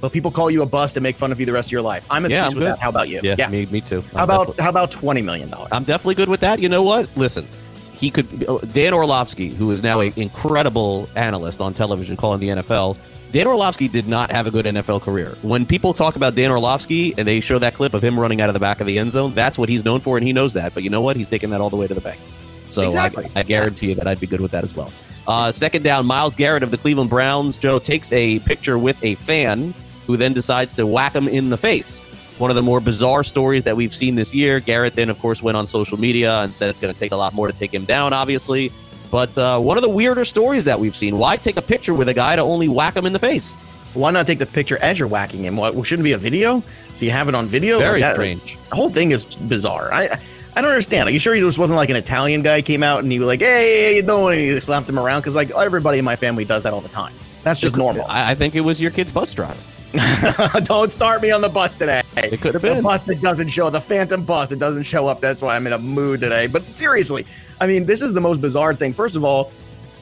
but 0.00 0.12
people 0.12 0.30
call 0.30 0.50
you 0.50 0.62
a 0.62 0.66
bust 0.66 0.96
and 0.96 1.02
make 1.02 1.16
fun 1.16 1.32
of 1.32 1.40
you 1.40 1.46
the 1.46 1.52
rest 1.52 1.68
of 1.68 1.72
your 1.72 1.82
life. 1.82 2.04
I'm 2.10 2.24
at 2.24 2.30
Yeah, 2.30 2.44
peace 2.44 2.52
I'm 2.52 2.58
with 2.58 2.64
good. 2.68 2.72
that. 2.74 2.78
How 2.80 2.88
about 2.90 3.08
you? 3.08 3.20
Yeah, 3.22 3.48
Me, 3.48 3.66
me 3.66 3.80
too. 3.80 4.00
How 4.12 4.18
I'm 4.18 4.24
about 4.24 4.38
definitely- 4.48 4.62
how 4.64 4.70
about 4.70 4.90
$20 4.90 5.24
million? 5.24 5.54
I'm 5.72 5.84
definitely 5.84 6.14
good 6.16 6.28
with 6.28 6.40
that. 6.40 6.60
You 6.60 6.68
know 6.68 6.82
what? 6.82 7.08
Listen, 7.16 7.46
he 7.92 8.10
could. 8.10 8.46
Dan 8.72 8.92
Orlovsky, 8.92 9.48
who 9.54 9.70
is 9.70 9.82
now 9.82 10.00
an 10.00 10.12
incredible 10.16 11.08
analyst 11.16 11.60
on 11.60 11.72
television 11.74 12.16
calling 12.16 12.40
the 12.40 12.48
NFL, 12.48 12.96
Dan 13.32 13.46
Orlovsky 13.46 13.88
did 13.88 14.06
not 14.06 14.30
have 14.30 14.46
a 14.46 14.50
good 14.50 14.66
NFL 14.66 15.00
career. 15.02 15.36
When 15.42 15.66
people 15.66 15.92
talk 15.92 16.14
about 16.16 16.34
Dan 16.34 16.50
Orlovsky 16.50 17.12
and 17.18 17.26
they 17.26 17.40
show 17.40 17.58
that 17.58 17.74
clip 17.74 17.92
of 17.94 18.02
him 18.04 18.18
running 18.20 18.40
out 18.40 18.48
of 18.48 18.54
the 18.54 18.60
back 18.60 18.80
of 18.80 18.86
the 18.86 18.98
end 18.98 19.10
zone, 19.12 19.32
that's 19.34 19.58
what 19.58 19.68
he's 19.68 19.84
known 19.84 20.00
for, 20.00 20.16
and 20.16 20.26
he 20.26 20.32
knows 20.32 20.52
that. 20.52 20.74
But 20.74 20.82
you 20.84 20.90
know 20.90 21.00
what? 21.00 21.16
He's 21.16 21.26
taking 21.26 21.50
that 21.50 21.60
all 21.60 21.70
the 21.70 21.76
way 21.76 21.86
to 21.86 21.94
the 21.94 22.00
bank. 22.00 22.20
So 22.68 22.82
Exactly. 22.82 23.30
I, 23.34 23.40
I 23.40 23.42
guarantee 23.42 23.88
you 23.88 23.94
that 23.96 24.06
I'd 24.06 24.20
be 24.20 24.26
good 24.26 24.40
with 24.40 24.50
that 24.52 24.62
as 24.64 24.74
well. 24.76 24.92
Uh, 25.26 25.50
second 25.50 25.82
down, 25.82 26.06
Myles 26.06 26.34
Garrett 26.34 26.62
of 26.62 26.70
the 26.70 26.78
Cleveland 26.78 27.10
Browns. 27.10 27.56
Joe 27.56 27.78
takes 27.78 28.12
a 28.12 28.38
picture 28.40 28.78
with 28.78 29.02
a 29.04 29.16
fan 29.16 29.74
who 30.06 30.16
then 30.16 30.32
decides 30.32 30.72
to 30.74 30.86
whack 30.86 31.14
him 31.14 31.28
in 31.28 31.50
the 31.50 31.56
face. 31.58 32.04
One 32.38 32.50
of 32.50 32.56
the 32.56 32.62
more 32.62 32.80
bizarre 32.80 33.24
stories 33.24 33.64
that 33.64 33.76
we've 33.76 33.94
seen 33.94 34.14
this 34.14 34.34
year. 34.34 34.60
Garrett 34.60 34.94
then, 34.94 35.08
of 35.08 35.18
course, 35.20 35.42
went 35.42 35.56
on 35.56 35.66
social 35.66 35.98
media 35.98 36.40
and 36.40 36.54
said 36.54 36.68
it's 36.68 36.78
going 36.80 36.92
to 36.92 36.98
take 36.98 37.12
a 37.12 37.16
lot 37.16 37.32
more 37.32 37.46
to 37.46 37.52
take 37.52 37.72
him 37.72 37.84
down, 37.86 38.12
obviously. 38.12 38.70
But 39.10 39.36
uh, 39.38 39.58
one 39.58 39.78
of 39.78 39.82
the 39.82 39.88
weirder 39.88 40.24
stories 40.24 40.64
that 40.66 40.78
we've 40.78 40.94
seen. 40.94 41.16
Why 41.16 41.36
take 41.36 41.56
a 41.56 41.62
picture 41.62 41.94
with 41.94 42.08
a 42.08 42.14
guy 42.14 42.36
to 42.36 42.42
only 42.42 42.68
whack 42.68 42.94
him 42.96 43.06
in 43.06 43.12
the 43.12 43.18
face? 43.18 43.54
Why 43.94 44.10
not 44.10 44.26
take 44.26 44.38
the 44.38 44.44
picture 44.46 44.76
as 44.82 44.98
you're 44.98 45.08
whacking 45.08 45.44
him? 45.44 45.56
What 45.56 45.86
shouldn't 45.86 46.04
be 46.04 46.12
a 46.12 46.18
video? 46.18 46.62
So 46.92 47.06
you 47.06 47.10
have 47.12 47.28
it 47.30 47.34
on 47.34 47.46
video? 47.46 47.78
Very 47.78 47.92
Like 47.92 48.00
that- 48.02 48.14
strange. 48.16 48.58
The 48.68 48.76
whole 48.76 48.90
thing 48.90 49.12
is 49.12 49.24
bizarre. 49.24 49.90
I 49.92 50.08
I 50.54 50.60
don't 50.62 50.70
understand. 50.70 51.08
Are 51.08 51.12
you 51.12 51.18
sure 51.18 51.34
he 51.34 51.40
just 51.40 51.58
wasn't 51.58 51.76
like 51.76 51.88
an 51.90 51.96
Italian 51.96 52.42
guy 52.42 52.60
came 52.62 52.82
out 52.82 53.02
and 53.02 53.12
he 53.12 53.18
was 53.18 53.26
like, 53.28 53.40
"Hey, 53.40 53.96
you 53.96 54.02
doing?" 54.02 54.38
And 54.38 54.40
he 54.40 54.60
slapped 54.60 54.88
him 54.88 54.98
around 54.98 55.20
because 55.20 55.36
like 55.36 55.50
everybody 55.50 55.98
in 55.98 56.04
my 56.04 56.16
family 56.16 56.44
does 56.46 56.62
that 56.64 56.72
all 56.72 56.80
the 56.80 56.88
time. 56.88 57.12
That's 57.42 57.60
just 57.60 57.76
normal. 57.76 58.04
I, 58.08 58.32
I 58.32 58.34
think 58.34 58.54
it 58.54 58.62
was 58.62 58.80
your 58.80 58.90
kid's 58.90 59.12
bus 59.12 59.32
driver. 59.34 59.60
don't 60.64 60.92
start 60.92 61.22
me 61.22 61.30
on 61.30 61.40
the 61.40 61.48
bus 61.48 61.74
today. 61.74 62.02
It 62.16 62.40
could 62.40 62.54
have 62.54 62.62
been. 62.62 62.78
The 62.78 62.82
bus 62.82 63.02
that 63.04 63.20
doesn't 63.20 63.48
show, 63.48 63.70
the 63.70 63.80
phantom 63.80 64.24
bus, 64.24 64.52
it 64.52 64.58
doesn't 64.58 64.84
show 64.84 65.06
up. 65.06 65.20
That's 65.20 65.42
why 65.42 65.56
I'm 65.56 65.66
in 65.66 65.72
a 65.72 65.78
mood 65.78 66.20
today. 66.20 66.46
But 66.46 66.62
seriously, 66.62 67.26
I 67.60 67.66
mean, 67.66 67.86
this 67.86 68.02
is 68.02 68.12
the 68.12 68.20
most 68.20 68.40
bizarre 68.40 68.74
thing. 68.74 68.92
First 68.92 69.16
of 69.16 69.24
all, 69.24 69.52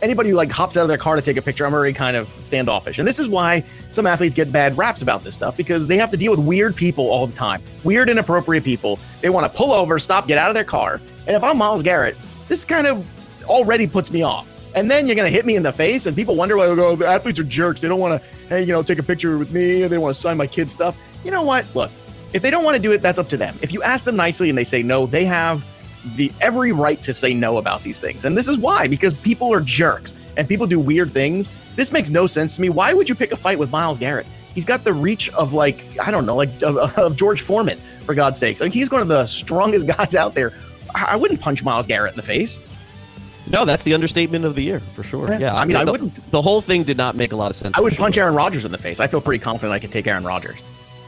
anybody 0.03 0.31
who 0.31 0.37
like 0.37 0.51
hops 0.51 0.77
out 0.77 0.83
of 0.83 0.89
their 0.89 0.99
car 0.99 1.17
to 1.17 1.23
take 1.23 1.37
a 1.37 1.43
picture, 1.43 1.67
I'm 1.67 1.75
already 1.75 1.95
kind 1.95 2.17
of 2.17 2.29
standoffish. 2.29 2.99
And 2.99 3.09
this 3.09 3.19
is 3.19 3.29
why 3.29 3.65
some 3.91 4.07
athletes 4.07 4.35
get 4.35 4.53
bad 4.53 4.77
raps 4.77 5.03
about 5.03 5.23
this 5.23 5.35
stuff 5.35 5.57
because 5.57 5.87
they 5.87 5.97
have 5.97 6.11
to 6.11 6.17
deal 6.17 6.31
with 6.31 6.41
weird 6.41 6.77
people 6.77 7.11
all 7.11 7.27
the 7.27 7.35
time. 7.35 7.63
Weird, 7.83 8.11
inappropriate 8.11 8.65
people. 8.65 8.99
They 9.21 9.31
want 9.31 9.51
to 9.51 9.57
pull 9.57 9.73
over, 9.73 9.99
stop, 9.99 10.29
get 10.29 10.39
out 10.39 10.49
of 10.49 10.55
their 10.55 10.65
car. 10.65 11.01
And 11.27 11.37
if 11.37 11.43
I'm 11.43 11.59
Myles 11.59 11.83
Garrett, 11.83 12.17
this 12.49 12.65
kind 12.65 12.87
of 12.87 13.09
already 13.45 13.87
puts 13.87 14.13
me 14.13 14.23
off. 14.23 14.49
And 14.75 14.91
then 14.91 15.07
you're 15.07 15.17
going 15.17 15.31
to 15.31 15.35
hit 15.35 15.47
me 15.47 15.57
in 15.57 15.63
the 15.63 15.73
face, 15.73 16.07
and 16.07 16.17
people 16.17 16.35
wonder 16.35 16.57
why 16.57 16.67
they 16.67 16.75
go, 16.75 16.97
the 16.97 17.07
athletes 17.07 17.39
are 17.39 17.45
jerks. 17.45 17.81
They 17.81 17.89
don't 17.89 18.01
want 18.01 18.21
to, 18.21 18.29
hey, 18.49 18.63
you 18.63 18.73
know, 18.73 18.83
take 18.83 18.99
a 18.99 19.03
picture 19.03 19.39
with 19.39 19.53
me, 19.53 19.85
or 19.85 19.89
they 19.89 19.99
want 19.99 20.15
to 20.15 20.21
sign 20.21 20.37
my 20.37 20.47
kid's 20.47 20.73
stuff. 20.73 20.97
You 21.25 21.31
know 21.31 21.43
what? 21.43 21.67
Look, 21.75 21.91
if 22.33 22.43
they 22.43 22.51
don't 22.51 22.65
want 22.65 22.77
to 22.77 22.83
do 22.83 22.93
it, 22.93 23.01
that's 23.01 23.19
up 23.19 23.29
to 23.29 23.37
them. 23.37 23.57
If 23.63 23.73
you 23.73 23.83
ask 23.83 24.05
them 24.05 24.17
nicely 24.17 24.49
and 24.49 24.59
they 24.59 24.65
say 24.65 24.83
no, 24.83 25.07
they 25.07 25.25
have 25.25 25.65
the 26.17 26.33
every 26.41 26.73
right 26.73 27.01
to 27.03 27.15
say 27.15 27.33
no 27.33 27.59
about 27.59 27.83
these 27.83 27.99
things. 27.99 28.25
And 28.25 28.37
this 28.37 28.49
is 28.49 28.59
why, 28.59 28.89
because 28.89 29.15
people 29.15 29.53
are 29.53 29.61
jerks 29.61 30.13
and 30.37 30.49
people 30.49 30.67
do 30.67 30.79
weird 30.81 31.13
things. 31.13 31.51
This 31.77 31.93
makes 31.93 32.11
no 32.11 32.27
sense 32.27 32.57
to 32.57 32.63
me. 32.63 32.69
Why 32.69 32.93
would 32.93 33.09
you 33.09 33.15
pick 33.15 33.33
a 33.33 33.37
fight 33.37 33.59
with 33.59 33.71
Myles 33.71 33.99
Garrett? 33.99 34.27
He's 34.55 34.65
got 34.65 34.85
the 34.85 34.93
reach 34.93 35.31
of 35.31 35.53
like, 35.53 35.87
I 36.01 36.11
don't 36.11 36.27
know, 36.27 36.37
like 36.37 36.51
of, 36.63 36.77
of 36.99 37.17
George 37.17 37.41
Foreman, 37.41 37.79
for 38.03 38.15
God's 38.15 38.39
sakes. 38.39 38.61
Like 38.61 38.73
he's 38.73 38.91
one 38.91 39.01
of 39.01 39.09
the 39.09 39.27
strongest 39.27 39.87
guys 39.97 40.15
out 40.15 40.35
there. 40.35 40.53
I 40.95 41.07
I 41.11 41.17
wouldn't 41.17 41.41
punch 41.41 41.63
Myles 41.63 41.87
Garrett 41.87 42.13
in 42.13 42.17
the 42.17 42.23
face. 42.23 42.61
No, 43.47 43.65
that's 43.65 43.85
the 43.85 43.95
understatement 43.95 44.45
of 44.45 44.55
the 44.55 44.63
year 44.63 44.81
for 44.81 45.03
sure. 45.03 45.31
Yeah. 45.33 45.39
Yeah, 45.39 45.55
I 45.55 45.65
mean, 45.65 45.77
I 45.77 45.85
the, 45.85 45.93
wouldn't- 45.93 46.31
The 46.31 46.41
whole 46.43 46.61
thing 46.61 46.83
did 46.83 46.97
not 46.97 47.15
make 47.17 47.33
a 47.33 47.37
lot 47.37 47.51
of 47.51 47.57
sense. 47.57 47.77
I 47.77 47.81
would 47.81 47.93
sure. 47.93 48.05
punch 48.05 48.17
Aaron 48.19 48.35
Rodgers 48.35 48.65
in 48.65 48.73
the 48.73 48.79
face. 48.79 49.01
I 49.01 49.07
feel 49.07 49.21
pretty 49.21 49.43
confident 49.43 49.73
I 49.73 49.79
could 49.79 49.93
take 49.93 50.07
Aaron 50.07 50.25
Rodgers. 50.25 50.57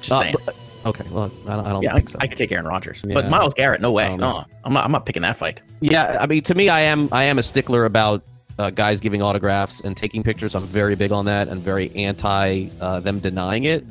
Just 0.00 0.12
Uh, 0.12 0.20
saying. 0.20 0.34
but- 0.44 0.54
okay, 0.84 1.04
well, 1.10 1.30
I 1.48 1.56
don't, 1.56 1.66
I 1.66 1.70
don't 1.72 1.82
yeah, 1.82 1.94
think 1.94 2.08
so. 2.10 2.18
I 2.20 2.26
could 2.26 2.38
take 2.38 2.52
Aaron 2.52 2.66
Rodgers. 2.66 3.02
Yeah. 3.06 3.14
But 3.14 3.30
Myles 3.30 3.54
Garrett, 3.54 3.80
no 3.80 3.90
way. 3.90 4.04
I 4.04 4.08
don't 4.08 4.20
know. 4.20 4.38
No, 4.40 4.44
I'm 4.64 4.72
not, 4.72 4.84
I'm 4.84 4.92
not 4.92 5.06
picking 5.06 5.22
that 5.22 5.36
fight. 5.36 5.62
Yeah, 5.80 6.18
I 6.20 6.26
mean, 6.26 6.42
to 6.42 6.54
me, 6.54 6.68
I 6.68 6.80
am 6.80 7.08
I 7.12 7.24
am 7.24 7.38
a 7.38 7.42
stickler 7.42 7.84
about 7.86 8.22
uh, 8.58 8.70
guys 8.70 9.00
giving 9.00 9.20
autographs 9.22 9.80
and 9.80 9.96
taking 9.96 10.22
pictures. 10.22 10.54
I'm 10.54 10.64
very 10.66 10.94
big 10.94 11.12
on 11.12 11.24
that 11.26 11.48
and 11.48 11.62
very 11.62 11.94
anti 11.96 12.68
uh, 12.80 13.00
them 13.00 13.18
denying 13.18 13.64
it. 13.64 13.84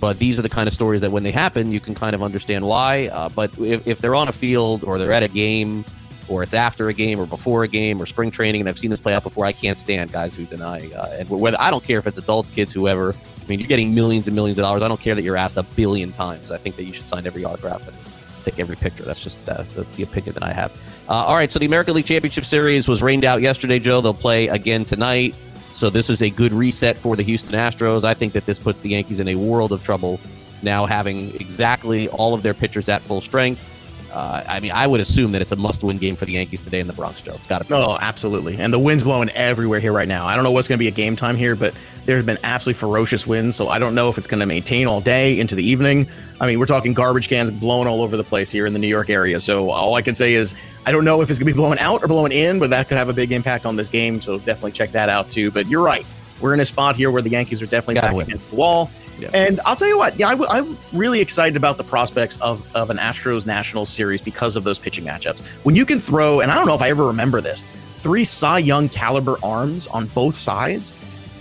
But 0.00 0.18
these 0.18 0.36
are 0.38 0.42
the 0.42 0.48
kind 0.48 0.66
of 0.66 0.74
stories 0.74 1.00
that 1.02 1.12
when 1.12 1.22
they 1.22 1.30
happen, 1.30 1.70
you 1.70 1.78
can 1.78 1.94
kind 1.94 2.14
of 2.14 2.22
understand 2.24 2.66
why. 2.66 3.06
Uh, 3.12 3.28
but 3.28 3.56
if, 3.60 3.86
if 3.86 3.98
they're 4.00 4.16
on 4.16 4.26
a 4.26 4.32
field 4.32 4.82
or 4.82 4.98
they're 4.98 5.12
at 5.12 5.22
a 5.22 5.28
game 5.28 5.84
or 6.32 6.42
it's 6.42 6.54
after 6.54 6.88
a 6.88 6.94
game 6.94 7.20
or 7.20 7.26
before 7.26 7.62
a 7.62 7.68
game 7.68 8.00
or 8.00 8.06
spring 8.06 8.30
training, 8.30 8.62
and 8.62 8.68
I've 8.68 8.78
seen 8.78 8.90
this 8.90 9.00
play 9.00 9.14
out 9.14 9.22
before, 9.22 9.44
I 9.44 9.52
can't 9.52 9.78
stand 9.78 10.12
guys 10.12 10.34
who 10.34 10.46
deny. 10.46 10.90
Uh, 10.90 11.16
and 11.18 11.28
whether 11.28 11.56
I 11.60 11.70
don't 11.70 11.84
care 11.84 11.98
if 11.98 12.06
it's 12.06 12.18
adults, 12.18 12.48
kids, 12.48 12.72
whoever. 12.72 13.14
I 13.14 13.46
mean, 13.46 13.60
you're 13.60 13.68
getting 13.68 13.94
millions 13.94 14.28
and 14.28 14.34
millions 14.34 14.58
of 14.58 14.62
dollars. 14.62 14.82
I 14.82 14.88
don't 14.88 15.00
care 15.00 15.14
that 15.14 15.22
you're 15.22 15.36
asked 15.36 15.56
a 15.58 15.62
billion 15.62 16.10
times. 16.10 16.50
I 16.50 16.58
think 16.58 16.76
that 16.76 16.84
you 16.84 16.92
should 16.92 17.06
sign 17.06 17.26
every 17.26 17.44
autograph 17.44 17.86
and 17.86 17.96
take 18.42 18.58
every 18.58 18.76
picture. 18.76 19.04
That's 19.04 19.22
just 19.22 19.46
uh, 19.48 19.64
the, 19.74 19.84
the, 19.96 20.02
opinion 20.02 20.34
that 20.34 20.42
I 20.42 20.52
have. 20.52 20.72
Uh, 21.08 21.12
all 21.12 21.36
right, 21.36 21.50
so 21.50 21.58
the 21.58 21.66
American 21.66 21.94
League 21.94 22.06
Championship 22.06 22.44
Series 22.44 22.88
was 22.88 23.02
rained 23.02 23.24
out 23.24 23.42
yesterday, 23.42 23.78
Joe. 23.78 24.00
They'll 24.00 24.14
play 24.14 24.48
again 24.48 24.84
tonight. 24.84 25.34
So 25.74 25.90
this 25.90 26.10
is 26.10 26.22
a 26.22 26.30
good 26.30 26.52
reset 26.52 26.98
for 26.98 27.16
the 27.16 27.22
Houston 27.22 27.58
Astros. 27.58 28.04
I 28.04 28.14
think 28.14 28.32
that 28.32 28.46
this 28.46 28.58
puts 28.58 28.80
the 28.80 28.90
Yankees 28.90 29.20
in 29.20 29.28
a 29.28 29.34
world 29.34 29.72
of 29.72 29.82
trouble 29.82 30.20
now 30.62 30.86
having 30.86 31.34
exactly 31.40 32.08
all 32.08 32.34
of 32.34 32.42
their 32.42 32.54
pitchers 32.54 32.88
at 32.88 33.02
full 33.02 33.20
strength. 33.20 33.71
Uh, 34.12 34.44
I 34.46 34.60
mean, 34.60 34.72
I 34.72 34.86
would 34.86 35.00
assume 35.00 35.32
that 35.32 35.40
it's 35.42 35.52
a 35.52 35.56
must-win 35.56 35.96
game 35.98 36.16
for 36.16 36.26
the 36.26 36.32
Yankees 36.32 36.64
today 36.64 36.80
in 36.80 36.86
the 36.86 36.92
Bronx, 36.92 37.22
Joe. 37.22 37.32
It's 37.32 37.46
got 37.46 37.62
to 37.62 37.64
be. 37.64 37.74
Oh, 37.74 37.96
absolutely. 38.00 38.58
And 38.58 38.72
the 38.72 38.78
wind's 38.78 39.02
blowing 39.02 39.30
everywhere 39.30 39.80
here 39.80 39.92
right 39.92 40.06
now. 40.08 40.26
I 40.26 40.34
don't 40.34 40.44
know 40.44 40.50
what's 40.50 40.68
going 40.68 40.76
to 40.76 40.82
be 40.82 40.88
a 40.88 40.92
game 40.92 41.16
time 41.16 41.34
here, 41.36 41.56
but 41.56 41.74
there's 42.04 42.24
been 42.24 42.38
absolutely 42.44 42.78
ferocious 42.78 43.26
winds, 43.26 43.56
so 43.56 43.68
I 43.68 43.78
don't 43.78 43.94
know 43.94 44.08
if 44.10 44.18
it's 44.18 44.26
going 44.26 44.40
to 44.40 44.46
maintain 44.46 44.86
all 44.86 45.00
day 45.00 45.40
into 45.40 45.54
the 45.54 45.64
evening. 45.64 46.06
I 46.40 46.46
mean, 46.46 46.58
we're 46.58 46.66
talking 46.66 46.92
garbage 46.92 47.28
cans 47.28 47.50
blowing 47.50 47.88
all 47.88 48.02
over 48.02 48.16
the 48.16 48.24
place 48.24 48.50
here 48.50 48.66
in 48.66 48.72
the 48.72 48.78
New 48.78 48.88
York 48.88 49.08
area. 49.08 49.40
So 49.40 49.70
all 49.70 49.94
I 49.94 50.02
can 50.02 50.14
say 50.14 50.34
is 50.34 50.54
I 50.84 50.92
don't 50.92 51.04
know 51.04 51.22
if 51.22 51.30
it's 51.30 51.38
going 51.38 51.48
to 51.48 51.52
be 51.54 51.56
blowing 51.56 51.78
out 51.78 52.02
or 52.02 52.08
blowing 52.08 52.32
in, 52.32 52.58
but 52.58 52.70
that 52.70 52.88
could 52.88 52.98
have 52.98 53.08
a 53.08 53.14
big 53.14 53.32
impact 53.32 53.64
on 53.64 53.76
this 53.76 53.88
game. 53.88 54.20
So 54.20 54.38
definitely 54.38 54.72
check 54.72 54.92
that 54.92 55.08
out 55.08 55.30
too. 55.30 55.50
But 55.50 55.68
you're 55.68 55.82
right. 55.84 56.04
We're 56.40 56.54
in 56.54 56.60
a 56.60 56.64
spot 56.66 56.96
here 56.96 57.10
where 57.12 57.22
the 57.22 57.30
Yankees 57.30 57.62
are 57.62 57.66
definitely 57.66 57.94
Gotta 57.94 58.08
back 58.08 58.16
win. 58.16 58.26
against 58.26 58.50
the 58.50 58.56
wall. 58.56 58.90
Yeah. 59.22 59.30
And 59.32 59.60
I'll 59.64 59.76
tell 59.76 59.88
you 59.88 59.96
what, 59.96 60.18
yeah, 60.18 60.28
I, 60.28 60.58
am 60.58 60.76
really 60.92 61.20
excited 61.20 61.56
about 61.56 61.78
the 61.78 61.84
prospects 61.84 62.38
of, 62.40 62.68
of 62.74 62.90
an 62.90 62.96
Astros 62.96 63.46
National 63.46 63.86
Series 63.86 64.20
because 64.20 64.56
of 64.56 64.64
those 64.64 64.78
pitching 64.78 65.04
matchups. 65.04 65.40
When 65.64 65.76
you 65.76 65.86
can 65.86 65.98
throw, 65.98 66.40
and 66.40 66.50
I 66.50 66.56
don't 66.56 66.66
know 66.66 66.74
if 66.74 66.82
I 66.82 66.88
ever 66.88 67.06
remember 67.06 67.40
this, 67.40 67.64
three 67.98 68.24
Cy 68.24 68.58
Young 68.58 68.88
caliber 68.88 69.36
arms 69.42 69.86
on 69.86 70.06
both 70.08 70.34
sides. 70.34 70.94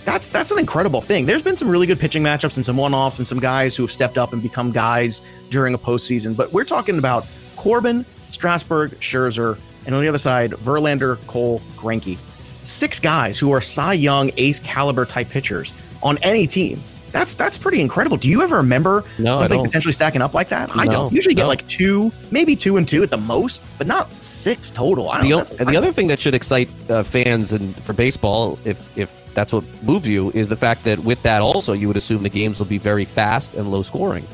That's 0.04 0.30
that's 0.30 0.50
an 0.50 0.58
incredible 0.58 1.02
thing. 1.02 1.26
There's 1.26 1.44
been 1.44 1.56
some 1.56 1.70
really 1.70 1.86
good 1.86 2.00
pitching 2.00 2.24
matchups 2.24 2.56
and 2.56 2.66
some 2.66 2.76
one-offs 2.76 3.20
and 3.20 3.28
some 3.28 3.40
guys 3.40 3.76
who 3.76 3.84
have 3.84 3.92
stepped 3.92 4.18
up 4.18 4.34
and 4.34 4.42
become 4.42 4.72
guys 4.72 5.22
during 5.50 5.74
a 5.74 5.78
postseason. 5.78 6.36
But 6.36 6.52
we're 6.52 6.66
talking 6.66 6.98
about 6.98 7.28
Corbin, 7.56 8.06
Strasburg, 8.30 8.92
Scherzer, 9.00 9.60
and 9.86 9.94
on 9.94 10.02
the 10.02 10.08
other 10.08 10.18
side, 10.18 10.52
Verlander, 10.52 11.18
Cole, 11.28 11.62
Greinke. 11.76 12.18
Six 12.64 13.00
guys 13.00 13.40
who 13.40 13.52
are 13.52 13.62
Cy 13.62 13.94
Young 13.94 14.32
ace 14.38 14.60
caliber 14.60 15.06
type 15.06 15.30
pitchers 15.30 15.74
on 16.04 16.18
any 16.24 16.48
team. 16.48 16.82
That's 17.12 17.36
that's 17.36 17.58
pretty 17.58 17.82
incredible. 17.82 18.18
Do 18.18 18.30
you 18.30 18.42
ever 18.42 18.58
remember 18.58 19.04
no, 19.20 19.36
something 19.36 19.64
potentially 19.64 19.92
stacking 19.92 20.22
up 20.22 20.34
like 20.34 20.50
that? 20.50 20.70
No, 20.70 20.82
I 20.82 20.88
don't. 20.88 21.12
Usually 21.12 21.36
no. 21.36 21.44
get 21.44 21.48
like 21.48 21.68
two, 21.68 22.12
maybe 22.32 22.56
two 22.56 22.78
and 22.78 22.88
two 22.88 23.04
at 23.04 23.12
the 23.12 23.18
most, 23.18 23.62
but 23.78 23.88
not 23.88 24.12
six 24.22 24.72
total. 24.72 25.10
I 25.10 25.28
don't 25.28 25.48
the, 25.48 25.60
and 25.60 25.70
the 25.70 25.78
other 25.78 25.92
thing 25.92 26.08
that 26.08 26.20
should 26.20 26.36
excite 26.36 26.70
uh, 26.90 27.04
fans 27.04 27.52
and 27.54 27.76
for 27.84 27.94
baseball, 27.94 28.60
if 28.66 28.96
if 28.98 29.34
that's 29.34 29.54
what 29.54 29.64
moves 29.84 30.08
you, 30.08 30.32
is 30.32 30.50
the 30.50 30.58
fact 30.58 30.84
that 30.86 31.00
with 31.00 31.22
that 31.24 31.42
also 31.42 31.74
you 31.74 31.88
would 31.88 31.98
assume 31.98 32.24
the 32.24 32.30
games 32.30 32.60
will 32.60 32.66
be 32.66 32.78
very 32.78 33.06
fast 33.06 33.56
and 33.56 33.72
low 33.72 33.82
scoring. 33.82 34.26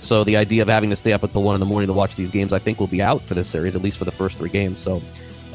So 0.00 0.24
the 0.24 0.36
idea 0.36 0.62
of 0.62 0.68
having 0.68 0.90
to 0.90 0.96
stay 0.96 1.12
up 1.12 1.22
until 1.22 1.42
one 1.42 1.54
in 1.54 1.60
the 1.60 1.66
morning 1.66 1.88
to 1.88 1.92
watch 1.92 2.14
these 2.14 2.30
games, 2.30 2.52
I 2.52 2.58
think, 2.58 2.78
will 2.78 2.86
be 2.86 3.02
out 3.02 3.26
for 3.26 3.34
this 3.34 3.48
series, 3.48 3.74
at 3.74 3.82
least 3.82 3.98
for 3.98 4.04
the 4.04 4.12
first 4.12 4.38
three 4.38 4.50
games. 4.50 4.78
So 4.78 5.02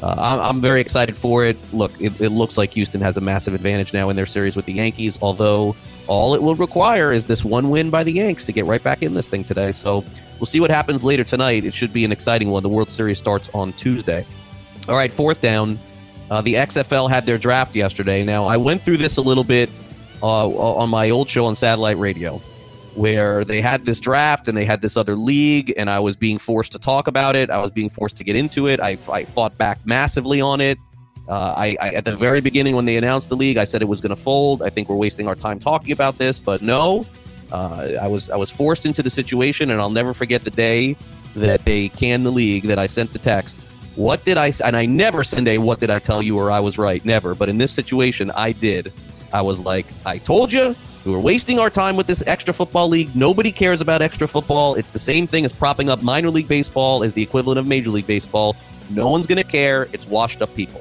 uh, 0.02 0.14
I'm, 0.18 0.40
I'm, 0.56 0.60
very 0.60 0.80
excited 0.80 1.16
for 1.16 1.44
it. 1.44 1.56
Look, 1.72 1.92
it, 2.00 2.20
it, 2.20 2.30
looks 2.30 2.58
like 2.58 2.72
Houston 2.74 3.00
has 3.00 3.16
a 3.16 3.20
massive 3.20 3.54
advantage 3.54 3.92
now 3.92 4.10
in 4.10 4.16
their 4.16 4.26
series 4.26 4.56
with 4.56 4.66
the 4.66 4.72
Yankees, 4.72 5.18
although 5.22 5.76
all 6.06 6.34
it 6.34 6.42
will 6.42 6.54
require 6.54 7.12
is 7.12 7.26
this 7.26 7.44
one 7.44 7.70
win 7.70 7.90
by 7.90 8.04
the 8.04 8.12
Yanks 8.12 8.46
to 8.46 8.52
get 8.52 8.66
right 8.66 8.82
back 8.82 9.02
in 9.02 9.14
this 9.14 9.28
thing 9.28 9.44
today. 9.44 9.72
So 9.72 10.04
we'll 10.38 10.46
see 10.46 10.60
what 10.60 10.70
happens 10.70 11.04
later 11.04 11.24
tonight. 11.24 11.64
It 11.64 11.74
should 11.74 11.92
be 11.92 12.04
an 12.04 12.12
exciting 12.12 12.50
one. 12.50 12.62
The 12.62 12.68
World 12.68 12.90
Series 12.90 13.18
starts 13.18 13.48
on 13.54 13.72
Tuesday. 13.74 14.26
All 14.88 14.96
right, 14.96 15.12
fourth 15.12 15.40
down. 15.40 15.78
Uh, 16.30 16.40
the 16.40 16.54
XFL 16.54 17.10
had 17.10 17.26
their 17.26 17.38
draft 17.38 17.76
yesterday. 17.76 18.24
Now, 18.24 18.46
I 18.46 18.56
went 18.56 18.82
through 18.82 18.96
this 18.96 19.16
a 19.18 19.22
little 19.22 19.44
bit 19.44 19.70
uh, 20.22 20.48
on 20.48 20.88
my 20.88 21.10
old 21.10 21.28
show 21.28 21.44
on 21.46 21.54
satellite 21.54 21.98
radio 21.98 22.40
where 22.94 23.44
they 23.44 23.60
had 23.60 23.84
this 23.84 24.00
draft 24.00 24.48
and 24.48 24.56
they 24.56 24.64
had 24.64 24.82
this 24.82 24.96
other 24.96 25.16
league, 25.16 25.72
and 25.76 25.88
I 25.88 26.00
was 26.00 26.16
being 26.16 26.38
forced 26.38 26.72
to 26.72 26.78
talk 26.78 27.08
about 27.08 27.36
it. 27.36 27.50
I 27.50 27.60
was 27.60 27.70
being 27.70 27.88
forced 27.88 28.16
to 28.18 28.24
get 28.24 28.36
into 28.36 28.66
it. 28.68 28.80
I, 28.80 28.98
I 29.10 29.24
fought 29.24 29.56
back 29.56 29.78
massively 29.84 30.40
on 30.40 30.60
it. 30.60 30.78
Uh, 31.28 31.54
I, 31.56 31.76
I, 31.80 31.88
at 31.90 32.04
the 32.04 32.16
very 32.16 32.40
beginning 32.40 32.74
when 32.74 32.84
they 32.84 32.96
announced 32.96 33.28
the 33.28 33.36
league, 33.36 33.56
I 33.56 33.64
said 33.64 33.80
it 33.80 33.88
was 33.88 34.00
going 34.00 34.10
to 34.10 34.20
fold. 34.20 34.62
I 34.62 34.70
think 34.70 34.88
we're 34.88 34.96
wasting 34.96 35.28
our 35.28 35.34
time 35.34 35.58
talking 35.58 35.92
about 35.92 36.18
this, 36.18 36.40
but 36.40 36.62
no, 36.62 37.06
uh, 37.52 37.88
I 38.00 38.08
was 38.08 38.30
I 38.30 38.36
was 38.36 38.50
forced 38.50 38.86
into 38.86 39.02
the 39.02 39.10
situation, 39.10 39.70
and 39.70 39.80
I'll 39.80 39.90
never 39.90 40.12
forget 40.12 40.42
the 40.42 40.50
day 40.50 40.96
that 41.36 41.64
they 41.64 41.88
canned 41.90 42.26
the 42.26 42.30
league. 42.30 42.64
That 42.64 42.78
I 42.78 42.86
sent 42.86 43.12
the 43.12 43.18
text. 43.18 43.68
What 43.94 44.24
did 44.24 44.36
I? 44.36 44.52
And 44.64 44.76
I 44.76 44.86
never 44.86 45.22
send 45.22 45.46
a 45.48 45.58
"What 45.58 45.78
did 45.78 45.90
I 45.90 45.98
tell 45.98 46.22
you?" 46.22 46.38
or 46.38 46.50
"I 46.50 46.60
was 46.60 46.78
right." 46.78 47.04
Never. 47.04 47.34
But 47.34 47.48
in 47.48 47.58
this 47.58 47.70
situation, 47.70 48.30
I 48.32 48.52
did. 48.52 48.92
I 49.32 49.42
was 49.42 49.64
like, 49.64 49.86
"I 50.04 50.18
told 50.18 50.52
you." 50.52 50.74
We 51.04 51.10
were 51.10 51.20
wasting 51.20 51.58
our 51.58 51.68
time 51.68 51.96
with 51.96 52.06
this 52.06 52.22
extra 52.28 52.54
football 52.54 52.88
league. 52.88 53.14
Nobody 53.16 53.50
cares 53.50 53.80
about 53.80 54.02
extra 54.02 54.28
football. 54.28 54.76
It's 54.76 54.92
the 54.92 55.00
same 55.00 55.26
thing 55.26 55.44
as 55.44 55.52
propping 55.52 55.90
up 55.90 56.00
minor 56.00 56.30
league 56.30 56.46
baseball 56.46 57.02
as 57.02 57.12
the 57.12 57.22
equivalent 57.22 57.58
of 57.58 57.66
major 57.66 57.90
league 57.90 58.06
baseball. 58.06 58.54
No 58.88 59.10
one's 59.10 59.26
going 59.26 59.42
to 59.42 59.44
care. 59.44 59.88
It's 59.92 60.06
washed 60.06 60.42
up 60.42 60.54
people. 60.54 60.80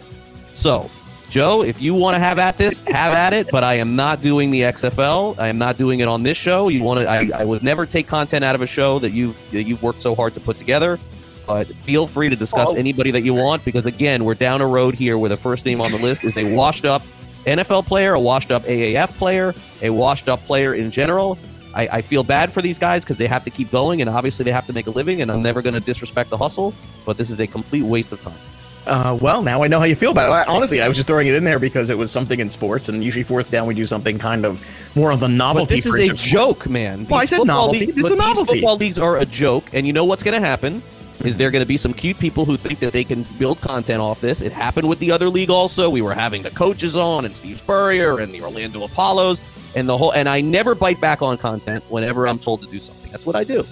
So, 0.54 0.90
Joe, 1.30 1.64
if 1.64 1.82
you 1.82 1.96
want 1.96 2.16
to 2.16 2.20
have 2.20 2.40
at 2.40 2.58
this, 2.58 2.82
have 2.82 3.14
at 3.14 3.34
it. 3.34 3.50
But 3.52 3.64
I 3.64 3.76
am 3.76 3.96
not 3.96 4.22
doing 4.22 4.52
the 4.52 4.62
XFL. 4.62 5.40
I 5.40 5.48
am 5.48 5.58
not 5.58 5.78
doing 5.78 6.00
it 6.02 6.08
on 6.08 6.24
this 6.24 6.38
show. 6.38 6.68
You 6.68 6.84
want 6.84 7.00
to? 7.00 7.08
I, 7.10 7.30
I 7.34 7.46
would 7.46 7.64
never 7.64 7.86
take 7.86 8.08
content 8.08 8.44
out 8.44 8.54
of 8.54 8.62
a 8.62 8.68
show 8.68 9.00
that 9.00 9.12
you've 9.12 9.40
that 9.52 9.64
you've 9.64 9.82
worked 9.82 10.02
so 10.02 10.14
hard 10.14 10.34
to 10.34 10.40
put 10.40 10.58
together. 10.58 11.00
But 11.48 11.68
feel 11.68 12.06
free 12.06 12.30
to 12.30 12.36
discuss 12.36 12.70
oh. 12.70 12.76
anybody 12.76 13.12
that 13.12 13.22
you 13.22 13.34
want 13.34 13.66
because 13.66 13.86
again, 13.86 14.24
we're 14.26 14.36
down 14.36 14.62
a 14.62 14.68
road 14.68 14.94
here 14.94 15.18
where 15.18 15.30
the 15.30 15.38
first 15.38 15.66
name 15.66 15.82
on 15.82 15.92
the 15.92 15.98
list 15.98 16.24
is 16.24 16.38
a 16.38 16.56
washed 16.56 16.86
up 16.86 17.02
NFL 17.46 17.86
player, 17.86 18.14
a 18.14 18.20
washed 18.20 18.52
up 18.52 18.64
AAF 18.64 19.18
player, 19.18 19.54
a 19.82 19.90
washed 19.90 20.30
up 20.30 20.44
player 20.46 20.76
in 20.76 20.92
general. 20.92 21.38
I, 21.74 21.88
I 21.92 22.02
feel 22.02 22.24
bad 22.24 22.52
for 22.52 22.62
these 22.62 22.78
guys 22.78 23.04
because 23.04 23.18
they 23.18 23.28
have 23.28 23.44
to 23.46 23.50
keep 23.50 23.72
going 23.72 24.02
and 24.02 24.10
obviously 24.10 24.44
they 24.44 24.52
have 24.52 24.66
to 24.68 24.74
make 24.74 24.88
a 24.88 24.92
living. 24.92 25.22
And 25.22 25.32
I'm 25.32 25.42
never 25.42 25.62
going 25.62 25.74
to 25.74 25.80
disrespect 25.80 26.30
the 26.30 26.38
hustle, 26.38 26.74
but 27.06 27.18
this 27.18 27.30
is 27.30 27.40
a 27.40 27.48
complete 27.48 27.84
waste 27.84 28.12
of 28.12 28.22
time. 28.22 28.38
Uh, 28.86 29.18
well, 29.22 29.44
now 29.44 29.62
I 29.62 29.68
know 29.68 29.80
how 29.80 29.86
you 29.86 29.96
feel 29.96 30.12
about 30.12 30.48
it. 30.48 30.50
Honestly, 30.50 30.82
I 30.82 30.88
was 30.88 30.98
just 30.98 31.08
throwing 31.08 31.28
it 31.28 31.36
in 31.36 31.44
there 31.44 31.60
because 31.60 31.90
it 31.90 31.98
was 31.98 32.12
something 32.12 32.40
in 32.40 32.50
sports, 32.50 32.90
and 32.90 33.04
usually 33.04 33.24
fourth 33.24 33.52
down 33.52 33.68
we 33.68 33.76
do 33.76 33.86
something 33.86 34.18
kind 34.18 34.44
of 34.46 34.64
more 34.96 35.12
of 35.12 35.20
the 35.20 35.28
novelty. 35.28 35.76
But 35.76 35.84
this 35.84 35.86
is 35.86 36.10
a 36.10 36.14
joke, 36.14 36.68
man. 36.68 37.06
Well, 37.08 37.20
I 37.20 37.26
said 37.26 37.46
novelty. 37.46 37.86
this 37.86 38.06
is 38.06 38.12
a 38.12 38.16
novelty. 38.16 38.54
These 38.54 38.62
football 38.62 38.78
leagues 38.78 39.00
are 39.00 39.18
a 39.18 39.26
joke, 39.26 39.70
and 39.74 39.86
you 39.86 39.94
know 39.94 40.06
what's 40.06 40.24
going 40.24 40.34
to 40.40 40.46
happen? 40.46 40.82
Is 41.24 41.38
there 41.38 41.52
going 41.52 41.62
to 41.62 41.68
be 41.68 41.78
some 41.78 41.94
cute 41.94 42.18
people 42.18 42.46
who 42.46 42.58
think 42.58 42.80
that 42.80 42.94
they 42.94 43.04
can 43.04 43.28
build 43.38 43.62
content 43.62 44.02
off 44.02 44.20
this? 44.20 44.42
It 44.42 44.52
happened 44.52 44.90
with 44.90 44.98
the 44.98 45.12
other 45.12 45.30
league 45.30 45.52
also. 45.52 45.88
We 45.88 46.02
were 46.02 46.16
having 46.16 46.42
the 46.42 46.50
coaches 46.50 46.96
on 46.96 47.26
and 47.26 47.36
Steve 47.36 47.58
Spurrier 47.58 48.20
and 48.20 48.34
the 48.34 48.42
Orlando 48.42 48.84
Apollos 48.86 49.40
and 49.76 49.88
the 49.88 49.96
whole. 49.96 50.14
And 50.14 50.28
I 50.28 50.42
never 50.42 50.74
bite 50.74 51.00
back 51.00 51.22
on 51.22 51.38
content 51.38 51.84
whenever 51.90 52.28
I'm 52.28 52.40
told 52.40 52.64
to 52.64 52.68
do 52.70 52.80
something. 52.80 53.12
That's 53.12 53.28
what 53.28 53.36
I 53.36 53.44
do. 53.44 53.64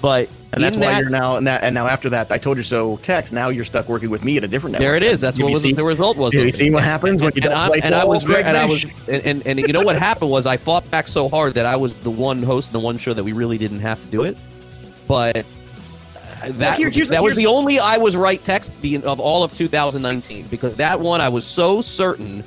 But 0.00 0.28
and 0.52 0.62
that's 0.62 0.76
why 0.76 0.98
you're 0.98 1.10
now 1.10 1.36
and, 1.36 1.46
that, 1.46 1.62
and 1.62 1.74
now 1.74 1.86
after 1.86 2.10
that, 2.10 2.32
I 2.32 2.38
told 2.38 2.56
you 2.56 2.62
so. 2.62 2.96
Text. 2.98 3.32
Now 3.32 3.50
you're 3.50 3.64
stuck 3.64 3.88
working 3.88 4.10
with 4.10 4.24
me 4.24 4.36
at 4.36 4.44
a 4.44 4.48
different 4.48 4.72
network. 4.72 4.86
There 4.86 4.96
it 4.96 5.02
is. 5.02 5.20
That's 5.20 5.40
what 5.40 5.52
was, 5.52 5.62
the 5.62 5.84
result 5.84 6.16
was. 6.16 6.34
You 6.34 6.50
seen 6.50 6.72
what 6.72 6.82
happens 6.82 7.22
when 7.22 7.32
you 7.34 7.42
and, 7.44 7.54
don't 7.54 7.68
play 7.68 7.80
and 7.84 7.94
I 7.94 8.04
was 8.04 8.24
and 8.24 8.56
I 8.56 8.66
was 8.66 8.84
and, 9.08 9.24
and, 9.24 9.46
and 9.46 9.60
you 9.60 9.72
know 9.72 9.82
what 9.82 9.98
happened 9.98 10.30
was 10.30 10.46
I 10.46 10.56
fought 10.56 10.90
back 10.90 11.06
so 11.06 11.28
hard 11.28 11.54
that 11.54 11.66
I 11.66 11.76
was 11.76 11.94
the 11.94 12.10
one 12.10 12.42
host 12.42 12.70
in 12.70 12.72
the 12.72 12.80
one 12.80 12.98
show 12.98 13.12
that 13.12 13.22
we 13.22 13.32
really 13.32 13.58
didn't 13.58 13.80
have 13.80 14.02
to 14.02 14.08
do 14.08 14.24
it. 14.24 14.38
But 15.06 15.38
uh, 15.38 16.52
that, 16.52 16.78
here, 16.78 16.90
here's, 16.90 17.08
that 17.10 17.22
was 17.22 17.36
the 17.36 17.46
only 17.46 17.78
I 17.78 17.96
was 17.96 18.16
right 18.16 18.42
text 18.42 18.78
the, 18.80 19.02
of 19.04 19.20
all 19.20 19.42
of 19.42 19.52
2019 19.54 20.46
because 20.46 20.76
that 20.76 20.98
one 20.98 21.20
I 21.20 21.28
was 21.28 21.44
so 21.44 21.82
certain 21.82 22.42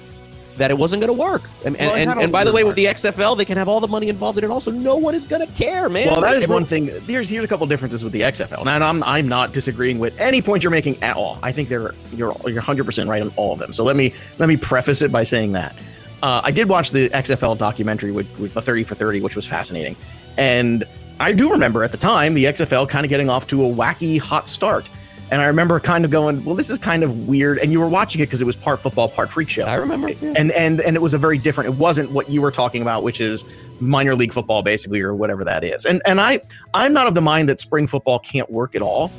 that 0.58 0.72
it 0.72 0.78
wasn't 0.78 1.02
going 1.02 1.16
to 1.16 1.20
work. 1.20 1.44
And, 1.66 1.76
well, 1.78 1.96
and, 1.96 2.10
and, 2.12 2.22
and 2.22 2.32
by 2.32 2.44
the 2.44 2.52
way, 2.52 2.64
with 2.64 2.76
the 2.76 2.86
XFL, 2.86 3.38
they 3.38 3.46
can 3.46 3.58
have 3.58 3.68
all 3.68 3.80
the 3.80 3.88
money 3.88 4.10
involved 4.10 4.38
in 4.38 4.44
it. 4.44 4.52
Also, 4.52 4.72
no 4.72 4.96
one 4.96 5.16
is 5.16 5.26
going 5.26 5.46
to 5.46 5.54
care, 5.54 5.90
man. 5.90 6.08
Well, 6.08 6.22
that 6.22 6.36
is 6.36 6.48
one 6.48 6.66
thing. 6.66 6.88
Here's 7.06 7.30
here's 7.30 7.44
a 7.44 7.48
couple 7.48 7.66
differences 7.68 8.04
with 8.04 8.14
the 8.14 8.22
XFL. 8.22 8.66
Now, 8.66 8.88
I'm 8.88 9.04
I'm 9.04 9.28
not 9.28 9.54
disagreeing 9.54 10.00
with 10.00 10.20
any 10.20 10.42
point 10.42 10.64
you're 10.64 10.72
making 10.72 11.02
at 11.02 11.16
all. 11.16 11.40
I 11.42 11.52
think 11.52 11.70
they're 11.70 11.94
you're 12.12 12.36
you're 12.46 12.56
100 12.56 12.86
percent 12.86 13.10
right 13.10 13.22
on 13.22 13.32
all 13.36 13.54
of 13.54 13.60
them. 13.60 13.74
So 13.74 13.84
let 13.84 13.96
me 13.96 14.14
let 14.38 14.50
me 14.50 14.58
preface 14.58 15.02
it 15.02 15.12
by 15.12 15.24
saying 15.24 15.54
that 15.54 15.76
uh, 16.22 16.42
I 16.44 16.52
did 16.52 16.70
watch 16.70 16.92
the 16.92 17.10
XFL 17.10 17.58
documentary 17.58 18.12
with, 18.12 18.28
with 18.40 18.54
the 18.54 18.62
30 18.62 18.86
for 18.86 18.96
30, 18.96 19.22
which 19.22 19.36
was 19.36 19.46
fascinating, 19.46 19.96
and 20.38 20.86
I 21.20 21.34
do 21.34 21.52
remember 21.52 21.84
at 21.84 21.92
the 21.92 21.98
time 21.98 22.34
the 22.34 22.46
XFL 22.46 22.88
kind 22.88 23.06
of 23.06 23.10
getting 23.10 23.30
off 23.30 23.48
to 23.48 23.64
a 23.66 23.68
wacky 23.68 24.20
hot 24.20 24.48
start. 24.48 24.90
And 25.34 25.42
I 25.42 25.48
remember 25.48 25.80
kind 25.80 26.06
of 26.06 26.12
going, 26.12 26.46
well, 26.46 26.54
this 26.54 26.70
is 26.70 26.78
kind 26.78 27.02
of 27.02 27.28
weird. 27.28 27.58
And 27.58 27.72
you 27.72 27.80
were 27.80 27.90
watching 27.90 28.22
it 28.22 28.28
because 28.28 28.40
it 28.40 28.46
was 28.46 28.56
part 28.56 28.80
football, 28.80 29.10
part 29.10 29.32
freak 29.32 29.50
show. 29.50 29.64
I 29.64 29.74
remember. 29.74 30.12
Yeah. 30.12 30.36
And 30.38 30.52
and 30.52 30.80
and 30.80 30.96
it 30.96 31.02
was 31.02 31.16
a 31.16 31.18
very 31.18 31.40
different. 31.40 31.72
It 31.72 31.80
wasn't 31.80 32.12
what 32.12 32.30
you 32.30 32.40
were 32.40 32.52
talking 32.52 32.84
about, 32.84 33.02
which 33.02 33.20
is 33.20 33.44
minor 33.80 34.14
league 34.14 34.32
football, 34.32 34.62
basically, 34.62 35.02
or 35.02 35.16
whatever 35.16 35.44
that 35.44 35.64
is. 35.64 35.86
And 35.86 36.04
and 36.06 36.22
I 36.22 36.40
I'm 36.76 36.94
not 36.94 37.08
of 37.08 37.16
the 37.16 37.22
mind 37.22 37.50
that 37.50 37.60
spring 37.60 37.88
football 37.88 38.20
can't 38.20 38.48
work 38.52 38.76
at 38.76 38.84
all. 38.84 39.12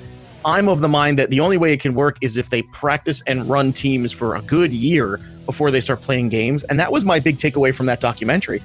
I'm 0.45 0.69
of 0.69 0.79
the 0.79 0.89
mind 0.89 1.19
that 1.19 1.31
the 1.31 1.41
only 1.41 1.57
way 1.59 1.73
it 1.73 1.81
can 1.81 1.95
work 1.95 2.19
is 2.21 2.37
if 2.37 2.49
they 2.49 2.63
practice 2.63 3.21
and 3.27 3.49
run 3.49 3.73
teams 3.73 4.13
for 4.13 4.37
a 4.37 4.43
good 4.43 4.73
year 4.73 5.19
before 5.47 5.73
they 5.73 5.81
start 5.81 6.01
playing 6.01 6.29
games. 6.29 6.63
And 6.65 6.79
that 6.79 6.93
was 6.93 7.05
my 7.05 7.19
big 7.19 7.39
takeaway 7.39 7.75
from 7.75 7.87
that 7.87 7.99
documentary 7.99 8.63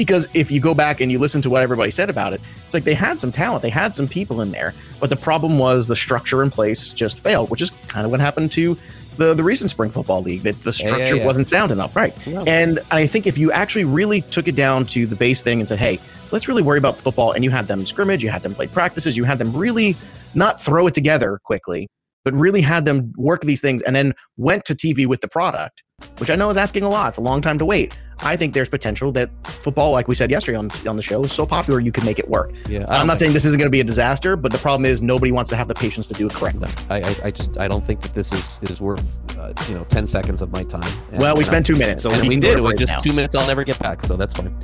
because 0.00 0.26
if 0.32 0.50
you 0.50 0.60
go 0.60 0.72
back 0.72 1.02
and 1.02 1.12
you 1.12 1.18
listen 1.18 1.42
to 1.42 1.50
what 1.50 1.62
everybody 1.62 1.90
said 1.90 2.08
about 2.08 2.32
it, 2.32 2.40
it's 2.64 2.72
like 2.72 2.84
they 2.84 2.94
had 2.94 3.20
some 3.20 3.30
talent, 3.30 3.60
they 3.60 3.68
had 3.68 3.94
some 3.94 4.08
people 4.08 4.40
in 4.40 4.50
there, 4.50 4.72
but 4.98 5.10
the 5.10 5.16
problem 5.16 5.58
was 5.58 5.88
the 5.88 5.94
structure 5.94 6.42
in 6.42 6.48
place 6.48 6.90
just 6.90 7.18
failed, 7.20 7.50
which 7.50 7.60
is 7.60 7.70
kind 7.86 8.06
of 8.06 8.10
what 8.10 8.18
happened 8.18 8.50
to 8.52 8.78
the 9.18 9.34
the 9.34 9.44
recent 9.44 9.68
spring 9.68 9.90
football 9.90 10.22
league 10.22 10.40
that 10.44 10.62
the 10.62 10.72
structure 10.72 11.00
yeah, 11.00 11.06
yeah, 11.06 11.14
yeah. 11.16 11.26
wasn't 11.26 11.46
sound 11.50 11.70
enough, 11.70 11.94
right? 11.94 12.16
And 12.48 12.78
I 12.90 13.06
think 13.06 13.26
if 13.26 13.36
you 13.36 13.52
actually 13.52 13.84
really 13.84 14.22
took 14.22 14.48
it 14.48 14.56
down 14.56 14.86
to 14.86 15.04
the 15.04 15.16
base 15.16 15.42
thing 15.42 15.60
and 15.60 15.68
said, 15.68 15.78
"Hey, 15.78 16.00
let's 16.30 16.48
really 16.48 16.62
worry 16.62 16.78
about 16.78 16.98
football," 16.98 17.32
and 17.32 17.44
you 17.44 17.50
had 17.50 17.68
them 17.68 17.84
scrimmage, 17.84 18.22
you 18.22 18.30
had 18.30 18.42
them 18.42 18.54
play 18.54 18.68
practices, 18.68 19.18
you 19.18 19.24
had 19.24 19.38
them 19.38 19.54
really 19.54 19.98
not 20.34 20.62
throw 20.62 20.86
it 20.86 20.94
together 20.94 21.38
quickly, 21.44 21.88
but 22.24 22.32
really 22.32 22.62
had 22.62 22.86
them 22.86 23.12
work 23.18 23.42
these 23.42 23.60
things 23.60 23.82
and 23.82 23.94
then 23.94 24.14
went 24.38 24.64
to 24.64 24.74
TV 24.74 25.06
with 25.06 25.20
the 25.20 25.28
product, 25.28 25.82
which 26.16 26.30
I 26.30 26.36
know 26.36 26.48
is 26.48 26.56
asking 26.56 26.84
a 26.84 26.88
lot. 26.88 27.10
It's 27.10 27.18
a 27.18 27.22
long 27.22 27.42
time 27.42 27.58
to 27.58 27.66
wait. 27.66 27.98
I 28.22 28.36
think 28.36 28.54
there's 28.54 28.68
potential 28.68 29.12
that 29.12 29.30
football, 29.46 29.92
like 29.92 30.08
we 30.08 30.14
said 30.14 30.30
yesterday 30.30 30.58
on, 30.58 30.70
on 30.86 30.96
the 30.96 31.02
show, 31.02 31.22
is 31.22 31.32
so 31.32 31.46
popular 31.46 31.80
you 31.80 31.92
can 31.92 32.04
make 32.04 32.18
it 32.18 32.28
work. 32.28 32.52
Yeah, 32.68 32.86
I'm 32.88 33.06
not 33.06 33.18
saying 33.18 33.32
this 33.32 33.44
isn't 33.44 33.58
going 33.58 33.66
to 33.66 33.70
be 33.70 33.80
a 33.80 33.84
disaster, 33.84 34.36
but 34.36 34.52
the 34.52 34.58
problem 34.58 34.84
is 34.84 35.02
nobody 35.02 35.32
wants 35.32 35.50
to 35.50 35.56
have 35.56 35.68
the 35.68 35.74
patience 35.74 36.08
to 36.08 36.14
do 36.14 36.26
it 36.26 36.34
correctly. 36.34 36.68
I, 36.88 37.00
I, 37.00 37.16
I 37.24 37.30
just 37.30 37.58
I 37.58 37.68
don't 37.68 37.84
think 37.84 38.00
that 38.00 38.12
this 38.12 38.32
is 38.32 38.60
is 38.70 38.80
worth 38.80 39.18
uh, 39.38 39.52
you 39.68 39.74
know 39.74 39.84
ten 39.84 40.06
seconds 40.06 40.42
of 40.42 40.52
my 40.52 40.64
time. 40.64 40.92
And, 41.10 41.20
well, 41.20 41.34
we 41.34 41.42
uh, 41.42 41.46
spent 41.46 41.66
two 41.66 41.76
minutes, 41.76 42.02
so 42.02 42.10
and 42.10 42.22
we, 42.22 42.30
we 42.30 42.40
did. 42.40 42.58
It 42.58 42.60
was 42.60 42.74
just 42.74 42.88
now. 42.88 42.98
two 42.98 43.12
minutes. 43.12 43.34
I'll 43.34 43.46
never 43.46 43.64
get 43.64 43.78
back, 43.78 44.04
so 44.04 44.16
that's 44.16 44.34
fine. 44.36 44.54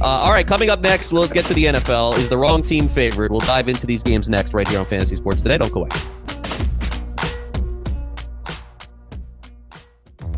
uh, 0.00 0.04
all 0.04 0.32
right, 0.32 0.46
coming 0.46 0.70
up 0.70 0.80
next, 0.80 1.12
well, 1.12 1.22
let's 1.22 1.32
get 1.32 1.46
to 1.46 1.54
the 1.54 1.64
NFL. 1.64 2.18
Is 2.18 2.28
the 2.28 2.38
wrong 2.38 2.62
team 2.62 2.88
favored? 2.88 3.30
We'll 3.30 3.40
dive 3.40 3.68
into 3.68 3.86
these 3.86 4.02
games 4.02 4.28
next, 4.28 4.54
right 4.54 4.68
here 4.68 4.78
on 4.78 4.86
Fantasy 4.86 5.16
Sports 5.16 5.42
Today. 5.42 5.58
Don't 5.58 5.72
go 5.72 5.80
away. 5.80 6.35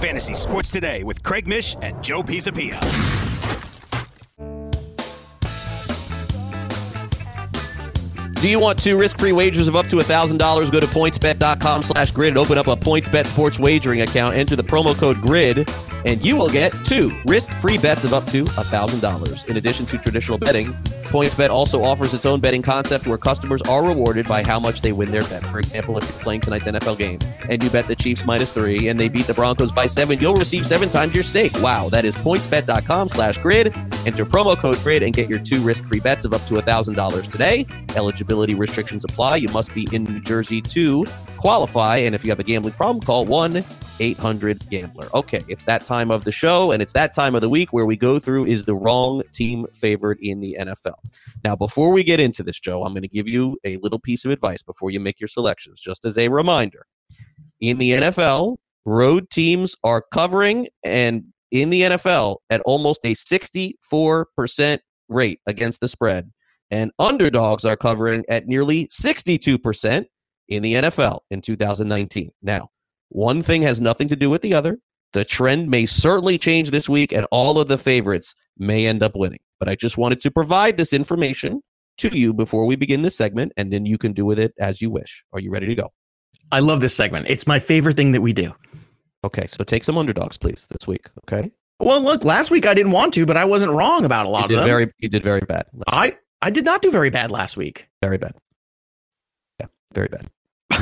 Fantasy 0.00 0.34
Sports 0.34 0.70
Today 0.70 1.02
with 1.02 1.22
Craig 1.22 1.48
Mish 1.48 1.76
and 1.82 2.02
Joe 2.02 2.22
Pisapia. 2.22 3.17
Do 8.40 8.48
you 8.48 8.60
want 8.60 8.80
two 8.80 8.96
risk-free 8.96 9.32
wagers 9.32 9.66
of 9.66 9.74
up 9.74 9.88
to 9.88 9.96
$1,000? 9.96 10.70
Go 10.70 10.78
to 10.78 10.86
pointsbet.com 10.86 11.82
slash 11.82 12.12
grid 12.12 12.28
and 12.28 12.38
open 12.38 12.56
up 12.56 12.68
a 12.68 12.76
PointsBet 12.76 13.26
sports 13.26 13.58
wagering 13.58 14.02
account. 14.02 14.36
Enter 14.36 14.54
the 14.54 14.62
promo 14.62 14.94
code 14.96 15.20
GRID, 15.20 15.68
and 16.04 16.24
you 16.24 16.36
will 16.36 16.48
get 16.48 16.72
two 16.84 17.10
risk-free 17.26 17.78
bets 17.78 18.04
of 18.04 18.14
up 18.14 18.24
to 18.28 18.44
$1,000. 18.44 19.48
In 19.48 19.56
addition 19.56 19.86
to 19.86 19.98
traditional 19.98 20.38
betting, 20.38 20.72
PointsBet 21.06 21.50
also 21.50 21.82
offers 21.82 22.14
its 22.14 22.24
own 22.24 22.38
betting 22.38 22.62
concept 22.62 23.08
where 23.08 23.18
customers 23.18 23.60
are 23.62 23.84
rewarded 23.84 24.28
by 24.28 24.44
how 24.44 24.60
much 24.60 24.82
they 24.82 24.92
win 24.92 25.10
their 25.10 25.24
bet. 25.24 25.44
For 25.46 25.58
example, 25.58 25.98
if 25.98 26.08
you're 26.08 26.20
playing 26.20 26.42
tonight's 26.42 26.68
NFL 26.68 26.96
game 26.96 27.18
and 27.48 27.60
you 27.60 27.70
bet 27.70 27.88
the 27.88 27.96
Chiefs 27.96 28.24
minus 28.24 28.52
three 28.52 28.86
and 28.86 29.00
they 29.00 29.08
beat 29.08 29.26
the 29.26 29.34
Broncos 29.34 29.72
by 29.72 29.88
seven, 29.88 30.16
you'll 30.20 30.36
receive 30.36 30.64
seven 30.64 30.88
times 30.88 31.12
your 31.12 31.24
stake. 31.24 31.52
Wow, 31.60 31.88
that 31.88 32.04
is 32.04 32.14
pointsbet.com 32.14 33.08
slash 33.08 33.38
grid. 33.38 33.74
Enter 34.08 34.24
promo 34.24 34.56
code 34.56 34.78
GRID 34.78 35.02
and 35.02 35.12
get 35.12 35.28
your 35.28 35.38
two 35.38 35.60
risk-free 35.60 36.00
bets 36.00 36.24
of 36.24 36.32
up 36.32 36.42
to 36.46 36.54
$1,000 36.54 37.30
today. 37.30 37.66
Eligibility 37.94 38.54
restrictions 38.54 39.04
apply. 39.04 39.36
You 39.36 39.50
must 39.50 39.74
be 39.74 39.86
in 39.92 40.04
New 40.04 40.18
Jersey 40.18 40.62
to 40.62 41.04
qualify. 41.36 41.98
And 41.98 42.14
if 42.14 42.24
you 42.24 42.30
have 42.30 42.38
a 42.38 42.42
gambling 42.42 42.72
problem, 42.72 43.02
call 43.02 43.26
1 43.26 43.62
800 44.00 44.70
Gambler. 44.70 45.08
Okay, 45.12 45.44
it's 45.46 45.66
that 45.66 45.84
time 45.84 46.10
of 46.10 46.24
the 46.24 46.32
show 46.32 46.72
and 46.72 46.80
it's 46.80 46.94
that 46.94 47.12
time 47.12 47.34
of 47.34 47.42
the 47.42 47.50
week 47.50 47.74
where 47.74 47.84
we 47.84 47.98
go 47.98 48.18
through 48.18 48.46
is 48.46 48.64
the 48.64 48.74
wrong 48.74 49.22
team 49.34 49.66
favored 49.74 50.16
in 50.22 50.40
the 50.40 50.56
NFL. 50.58 50.94
Now, 51.44 51.54
before 51.54 51.92
we 51.92 52.02
get 52.02 52.18
into 52.18 52.42
this, 52.42 52.58
Joe, 52.58 52.84
I'm 52.84 52.94
going 52.94 53.02
to 53.02 53.08
give 53.08 53.28
you 53.28 53.58
a 53.64 53.76
little 53.78 53.98
piece 53.98 54.24
of 54.24 54.30
advice 54.30 54.62
before 54.62 54.90
you 54.90 55.00
make 55.00 55.20
your 55.20 55.28
selections, 55.28 55.82
just 55.82 56.06
as 56.06 56.16
a 56.16 56.28
reminder. 56.28 56.86
In 57.60 57.76
the 57.76 57.90
NFL, 57.90 58.56
road 58.86 59.28
teams 59.28 59.76
are 59.84 60.02
covering 60.14 60.68
and 60.82 61.24
in 61.50 61.70
the 61.70 61.82
NFL 61.82 62.38
at 62.50 62.60
almost 62.62 63.04
a 63.04 63.14
64% 63.14 64.78
rate 65.08 65.40
against 65.46 65.80
the 65.80 65.88
spread. 65.88 66.30
And 66.70 66.90
underdogs 66.98 67.64
are 67.64 67.76
covering 67.76 68.24
at 68.28 68.46
nearly 68.46 68.86
62% 68.88 70.04
in 70.48 70.62
the 70.62 70.74
NFL 70.74 71.20
in 71.30 71.40
2019. 71.40 72.30
Now, 72.42 72.68
one 73.08 73.42
thing 73.42 73.62
has 73.62 73.80
nothing 73.80 74.08
to 74.08 74.16
do 74.16 74.28
with 74.28 74.42
the 74.42 74.54
other. 74.54 74.78
The 75.14 75.24
trend 75.24 75.70
may 75.70 75.86
certainly 75.86 76.36
change 76.36 76.70
this 76.70 76.88
week, 76.88 77.12
and 77.12 77.26
all 77.30 77.58
of 77.58 77.68
the 77.68 77.78
favorites 77.78 78.34
may 78.58 78.86
end 78.86 79.02
up 79.02 79.12
winning. 79.14 79.38
But 79.58 79.68
I 79.68 79.74
just 79.74 79.96
wanted 79.96 80.20
to 80.20 80.30
provide 80.30 80.76
this 80.76 80.92
information 80.92 81.62
to 81.98 82.08
you 82.16 82.34
before 82.34 82.66
we 82.66 82.76
begin 82.76 83.02
this 83.02 83.16
segment, 83.16 83.52
and 83.56 83.72
then 83.72 83.86
you 83.86 83.96
can 83.96 84.12
do 84.12 84.26
with 84.26 84.38
it 84.38 84.52
as 84.60 84.82
you 84.82 84.90
wish. 84.90 85.24
Are 85.32 85.40
you 85.40 85.50
ready 85.50 85.66
to 85.66 85.74
go? 85.74 85.88
I 86.52 86.60
love 86.60 86.80
this 86.80 86.94
segment. 86.94 87.28
It's 87.28 87.46
my 87.46 87.58
favorite 87.58 87.96
thing 87.96 88.12
that 88.12 88.20
we 88.20 88.32
do. 88.32 88.54
Okay, 89.24 89.46
so 89.46 89.64
take 89.64 89.84
some 89.84 89.98
underdogs, 89.98 90.38
please, 90.38 90.68
this 90.68 90.86
week. 90.86 91.08
Okay, 91.26 91.50
Well, 91.80 92.00
look, 92.02 92.24
last 92.24 92.50
week 92.50 92.66
I 92.66 92.74
didn't 92.74 92.92
want 92.92 93.14
to, 93.14 93.26
but 93.26 93.36
I 93.36 93.44
wasn't 93.44 93.72
wrong 93.72 94.04
about 94.04 94.26
a 94.26 94.28
lot 94.28 94.38
you 94.40 94.44
of 94.44 94.48
did 94.50 94.58
them. 94.58 94.66
very, 94.66 94.92
you 94.98 95.08
did 95.08 95.22
very 95.22 95.40
bad. 95.40 95.66
I 95.88 96.12
I 96.40 96.50
did 96.50 96.64
not 96.64 96.82
do 96.82 96.90
very 96.90 97.10
bad 97.10 97.30
last 97.32 97.56
week. 97.56 97.88
Very 98.02 98.16
bad. 98.18 98.32
Yeah, 99.60 99.66
very 99.92 100.08
bad. 100.08 100.28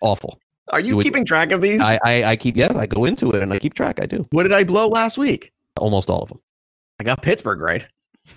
Awful. 0.00 0.40
Are 0.72 0.80
you, 0.80 0.88
You 0.88 0.96
would- 0.96 1.02
keeping 1.04 1.24
track 1.24 1.52
of 1.52 1.60
these? 1.60 1.80
I, 1.82 1.98
I, 2.04 2.24
I 2.24 2.36
keep, 2.36 2.56
yeah, 2.56 2.72
I 2.76 2.86
go 2.86 3.04
into 3.04 3.30
it 3.32 3.42
and 3.42 3.52
I 3.52 3.58
keep 3.58 3.74
track. 3.74 4.00
I 4.00 4.06
do 4.06 4.26
what 4.30 4.42
did 4.44 4.52
I 4.52 4.64
blow 4.64 4.88
last 4.88 5.18
week? 5.18 5.52
almost 5.78 6.08
all 6.08 6.22
of 6.22 6.30
them. 6.30 6.40
I 6.98 7.04
got 7.04 7.20
Pittsburgh 7.20 7.60
right. 7.60 7.86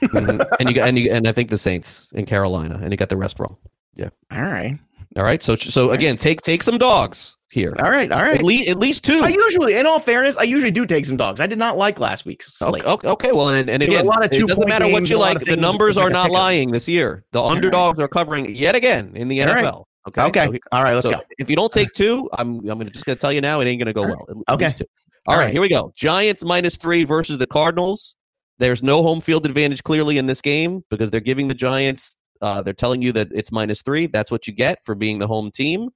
Mhm. 0.02 0.46
and 0.60 0.70
you 0.70 0.76
got, 0.76 0.90
and 0.90 1.00
you, 1.00 1.10
and 1.12 1.26
I 1.26 1.32
think 1.32 1.50
the 1.50 1.58
Saints 1.58 2.12
in 2.14 2.26
Carolina, 2.26 2.78
and 2.84 2.92
you 2.92 2.98
got 2.98 3.08
the 3.08 3.16
rest 3.18 3.40
wrong. 3.40 3.56
Yeah. 3.96 4.10
All 4.30 4.42
right. 4.42 4.78
All 5.16 5.24
right. 5.24 5.42
So, 5.42 5.56
so 5.56 5.92
again, 5.92 6.18
take, 6.18 6.42
take 6.42 6.62
some 6.64 6.78
dogs 6.78 7.38
here. 7.52 7.76
All 7.80 7.90
right. 7.90 8.12
All 8.12 8.22
right. 8.22 8.40
At 8.40 8.44
least, 8.44 8.70
at 8.70 8.78
least 8.78 9.04
two. 9.06 9.22
I 9.24 9.30
usually, 9.30 9.76
in 9.78 9.86
all 9.86 10.00
fairness, 10.00 10.38
I 10.38 10.44
usually 10.44 10.72
do 10.72 10.86
take 10.86 11.06
some 11.06 11.18
dogs. 11.18 11.40
I 11.42 11.48
did 11.48 11.58
not 11.58 11.78
like 11.78 12.00
last 12.00 12.26
week's 12.26 12.54
slate. 12.58 12.86
Okay, 12.86 13.08
okay, 13.08 13.32
well, 13.32 13.50
and, 13.50 13.70
and 13.70 13.82
were 13.82 13.88
a 13.88 13.92
again, 13.92 14.06
lot 14.06 14.24
of 14.24 14.32
it 14.32 14.48
doesn't 14.48 14.68
matter 14.68 14.86
what 14.86 15.00
games 15.00 15.10
you 15.10 15.16
and 15.18 15.22
a 15.24 15.26
lot 15.26 15.36
like. 15.36 15.46
The 15.46 15.58
numbers 15.58 15.98
are 15.98 16.10
not 16.10 16.32
lying 16.32 16.72
this 16.72 16.88
year. 16.88 17.24
The 17.32 17.42
underdogs 17.42 18.00
are 18.00 18.08
covering 18.08 18.54
yet 18.56 18.76
again 18.76 19.12
in 19.16 19.28
the 19.28 19.42
All 19.44 19.48
right. 19.48 19.66
NFL. 19.66 19.84
Okay. 20.08 20.22
Okay. 20.24 20.46
So, 20.46 20.58
all 20.72 20.84
right. 20.84 20.94
Let's 20.94 21.06
so 21.06 21.12
go. 21.14 21.22
if 21.38 21.50
you 21.50 21.56
don't 21.56 21.72
take 21.72 21.92
two, 21.94 22.30
I'm 22.38 22.60
I'm 22.60 22.78
gonna 22.78 22.90
just 22.90 23.06
gonna 23.06 23.16
tell 23.16 23.34
you 23.34 23.42
now, 23.42 23.60
it 23.62 23.68
ain't 23.68 23.80
gonna 23.80 23.94
go 23.94 24.04
well. 24.04 24.26
At- 24.30 24.38
at 24.48 24.54
Okay. 24.54 24.72
two. 24.78 24.86
All 25.28 25.34
All 25.34 25.40
right, 25.40 25.46
right. 25.46 25.54
here 25.54 25.62
we 25.62 25.70
go. 25.70 25.92
Giants 25.96 26.44
minus 26.44 26.78
three 26.78 27.04
versus 27.04 27.38
the 27.38 27.46
Cardinals. 27.48 28.16
There's 28.58 28.82
no 28.82 29.04
home 29.04 29.22
field 29.22 29.46
advantage 29.46 29.84
clearly 29.84 30.18
in 30.18 30.26
this 30.26 30.42
game 30.42 30.84
because 30.90 31.12
they're 31.12 31.20
giving 31.20 31.48
the 31.48 31.54
Giants. 31.54 32.18
Uh, 32.42 32.62
they're 32.62 32.74
telling 32.74 33.02
you 33.02 33.12
that 33.12 33.28
it's 33.32 33.52
minus 33.52 33.82
three. 33.82 34.08
That's 34.08 34.32
what 34.32 34.48
you 34.48 34.54
get 34.54 34.82
for 34.84 34.96
being 34.96 35.20
the 35.20 35.28
home 35.28 35.52
team. 35.52 35.90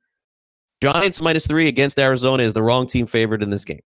Giants 0.83 1.21
minus 1.21 1.47
three 1.47 1.69
against 1.69 1.97
Arizona 1.97 2.43
is 2.43 2.51
the 2.51 2.61
wrong 2.61 2.87
team 2.87 3.05
favored 3.05 3.41
in 3.41 3.51
this 3.51 3.63
game. 3.63 3.79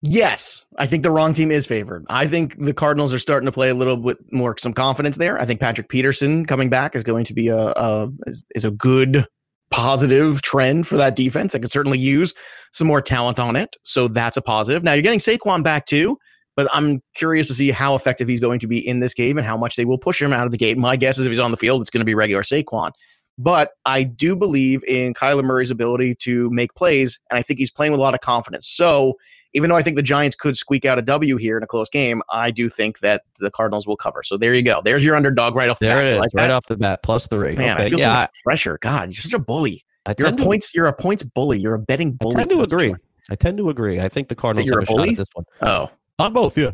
Yes, 0.00 0.64
I 0.78 0.86
think 0.86 1.02
the 1.02 1.10
wrong 1.10 1.34
team 1.34 1.50
is 1.50 1.66
favored. 1.66 2.06
I 2.08 2.26
think 2.26 2.58
the 2.58 2.72
Cardinals 2.72 3.12
are 3.12 3.18
starting 3.18 3.44
to 3.44 3.52
play 3.52 3.68
a 3.68 3.74
little 3.74 3.98
bit 3.98 4.16
more 4.32 4.56
some 4.58 4.72
confidence 4.72 5.18
there. 5.18 5.38
I 5.38 5.44
think 5.44 5.60
Patrick 5.60 5.90
Peterson 5.90 6.46
coming 6.46 6.70
back 6.70 6.96
is 6.96 7.04
going 7.04 7.26
to 7.26 7.34
be 7.34 7.48
a, 7.48 7.74
a 7.76 8.08
is, 8.26 8.46
is 8.54 8.64
a 8.64 8.70
good 8.70 9.26
positive 9.70 10.40
trend 10.40 10.86
for 10.86 10.96
that 10.96 11.14
defense. 11.14 11.54
I 11.54 11.58
could 11.58 11.70
certainly 11.70 11.98
use 11.98 12.32
some 12.72 12.86
more 12.86 13.02
talent 13.02 13.38
on 13.38 13.54
it, 13.54 13.76
so 13.82 14.08
that's 14.08 14.38
a 14.38 14.42
positive. 14.42 14.82
Now 14.82 14.94
you're 14.94 15.02
getting 15.02 15.18
Saquon 15.18 15.62
back 15.62 15.84
too, 15.84 16.16
but 16.56 16.68
I'm 16.72 17.02
curious 17.16 17.48
to 17.48 17.54
see 17.54 17.70
how 17.70 17.94
effective 17.94 18.28
he's 18.28 18.40
going 18.40 18.60
to 18.60 18.66
be 18.66 18.86
in 18.86 19.00
this 19.00 19.12
game 19.12 19.36
and 19.36 19.46
how 19.46 19.58
much 19.58 19.76
they 19.76 19.84
will 19.84 19.98
push 19.98 20.22
him 20.22 20.32
out 20.32 20.46
of 20.46 20.52
the 20.52 20.58
gate. 20.58 20.78
My 20.78 20.96
guess 20.96 21.18
is 21.18 21.26
if 21.26 21.30
he's 21.30 21.38
on 21.38 21.50
the 21.50 21.58
field, 21.58 21.82
it's 21.82 21.90
going 21.90 22.00
to 22.00 22.06
be 22.06 22.14
regular 22.14 22.42
Saquon. 22.42 22.92
But 23.36 23.72
I 23.84 24.04
do 24.04 24.36
believe 24.36 24.84
in 24.84 25.12
Kyler 25.14 25.42
Murray's 25.42 25.70
ability 25.70 26.14
to 26.20 26.50
make 26.50 26.74
plays, 26.74 27.18
and 27.30 27.38
I 27.38 27.42
think 27.42 27.58
he's 27.58 27.70
playing 27.70 27.92
with 27.92 27.98
a 27.98 28.02
lot 28.02 28.14
of 28.14 28.20
confidence. 28.20 28.66
So 28.68 29.14
even 29.54 29.70
though 29.70 29.76
I 29.76 29.82
think 29.82 29.96
the 29.96 30.02
Giants 30.02 30.36
could 30.36 30.56
squeak 30.56 30.84
out 30.84 30.98
a 30.98 31.02
W 31.02 31.36
here 31.36 31.56
in 31.56 31.62
a 31.62 31.66
close 31.66 31.88
game, 31.88 32.22
I 32.32 32.50
do 32.50 32.68
think 32.68 33.00
that 33.00 33.22
the 33.40 33.50
Cardinals 33.50 33.86
will 33.86 33.96
cover. 33.96 34.22
So 34.22 34.36
there 34.36 34.54
you 34.54 34.62
go. 34.62 34.80
There's 34.84 35.04
your 35.04 35.16
underdog 35.16 35.54
right 35.56 35.68
off 35.68 35.78
the 35.78 35.86
There 35.86 35.96
bat. 35.96 36.06
it 36.06 36.10
is, 36.12 36.18
like 36.18 36.30
right 36.34 36.42
that? 36.48 36.50
off 36.52 36.66
the 36.66 36.76
bat, 36.76 37.02
plus 37.02 37.26
three. 37.28 37.56
Man, 37.56 37.76
okay. 37.76 37.86
I 37.86 37.90
feel 37.90 37.98
yeah, 38.00 38.06
so 38.06 38.20
much 38.20 38.30
pressure. 38.44 38.78
God, 38.80 39.08
you're 39.08 39.22
such 39.22 39.32
a 39.32 39.38
bully. 39.38 39.84
I, 40.06 40.10
I 40.10 40.14
You're 40.18 40.28
a 40.28 40.32
to- 40.32 40.42
points. 40.44 40.74
You're 40.74 40.86
a 40.86 40.92
points 40.92 41.22
bully. 41.22 41.58
You're 41.58 41.74
a 41.74 41.78
betting 41.78 42.12
bully. 42.12 42.36
I 42.36 42.38
tend 42.40 42.50
to 42.50 42.62
agree. 42.62 42.94
I 43.30 43.34
tend 43.36 43.58
to 43.58 43.70
agree. 43.70 44.00
I 44.00 44.08
think 44.08 44.28
the 44.28 44.34
Cardinals 44.34 44.68
have 44.68 44.78
a 44.78 44.82
a 44.82 44.86
shot 44.86 45.08
at 45.08 45.16
this 45.16 45.28
one. 45.32 45.44
Oh, 45.62 45.90
On 46.18 46.32
both, 46.32 46.56
yeah. 46.56 46.70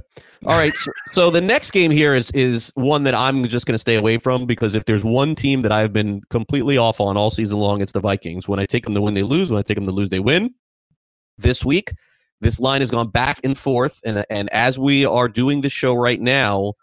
All 0.47 0.59
right. 0.59 0.73
So, 0.73 0.93
so 1.13 1.31
the 1.31 1.41
next 1.41 1.71
game 1.71 1.91
here 1.91 2.15
is 2.15 2.31
is 2.33 2.73
one 2.75 3.05
that 3.05 3.15
I'm 3.15 3.45
just 3.49 3.67
going 3.67 3.75
to 3.75 3.79
stay 3.79 3.97
away 3.97 4.19
from 4.19 4.47
because 4.47 4.75
if 4.75 4.85
there's 4.85 5.05
one 5.05 5.35
team 5.35 5.63
that 5.63 5.73
I've 5.73 5.93
been 5.93 6.21
completely 6.29 6.77
off 6.77 7.01
on 7.01 7.17
all 7.17 7.31
season 7.31 7.59
long, 7.59 7.81
it's 7.81 7.93
the 7.93 8.01
Vikings. 8.01 8.49
When 8.49 8.59
I 8.59 8.67
take 8.67 8.85
them 8.85 8.95
to 8.95 9.01
win, 9.01 9.15
they 9.15 9.23
lose. 9.23 9.51
When 9.51 9.59
I 9.59 9.63
take 9.63 9.77
them 9.77 9.87
to 9.87 9.93
lose, 9.93 10.11
they 10.11 10.21
win. 10.21 10.55
This 11.39 11.65
week, 11.65 11.93
this 12.43 12.61
line 12.61 12.83
has 12.83 12.91
gone 12.91 13.09
back 13.09 13.41
and 13.43 13.57
forth, 13.57 14.01
and 14.05 14.25
and 14.29 14.51
as 14.51 14.79
we 14.79 15.07
are 15.07 15.29
doing 15.29 15.63
the 15.63 15.71
show 15.71 15.95
right 15.95 16.21
now, 16.21 16.75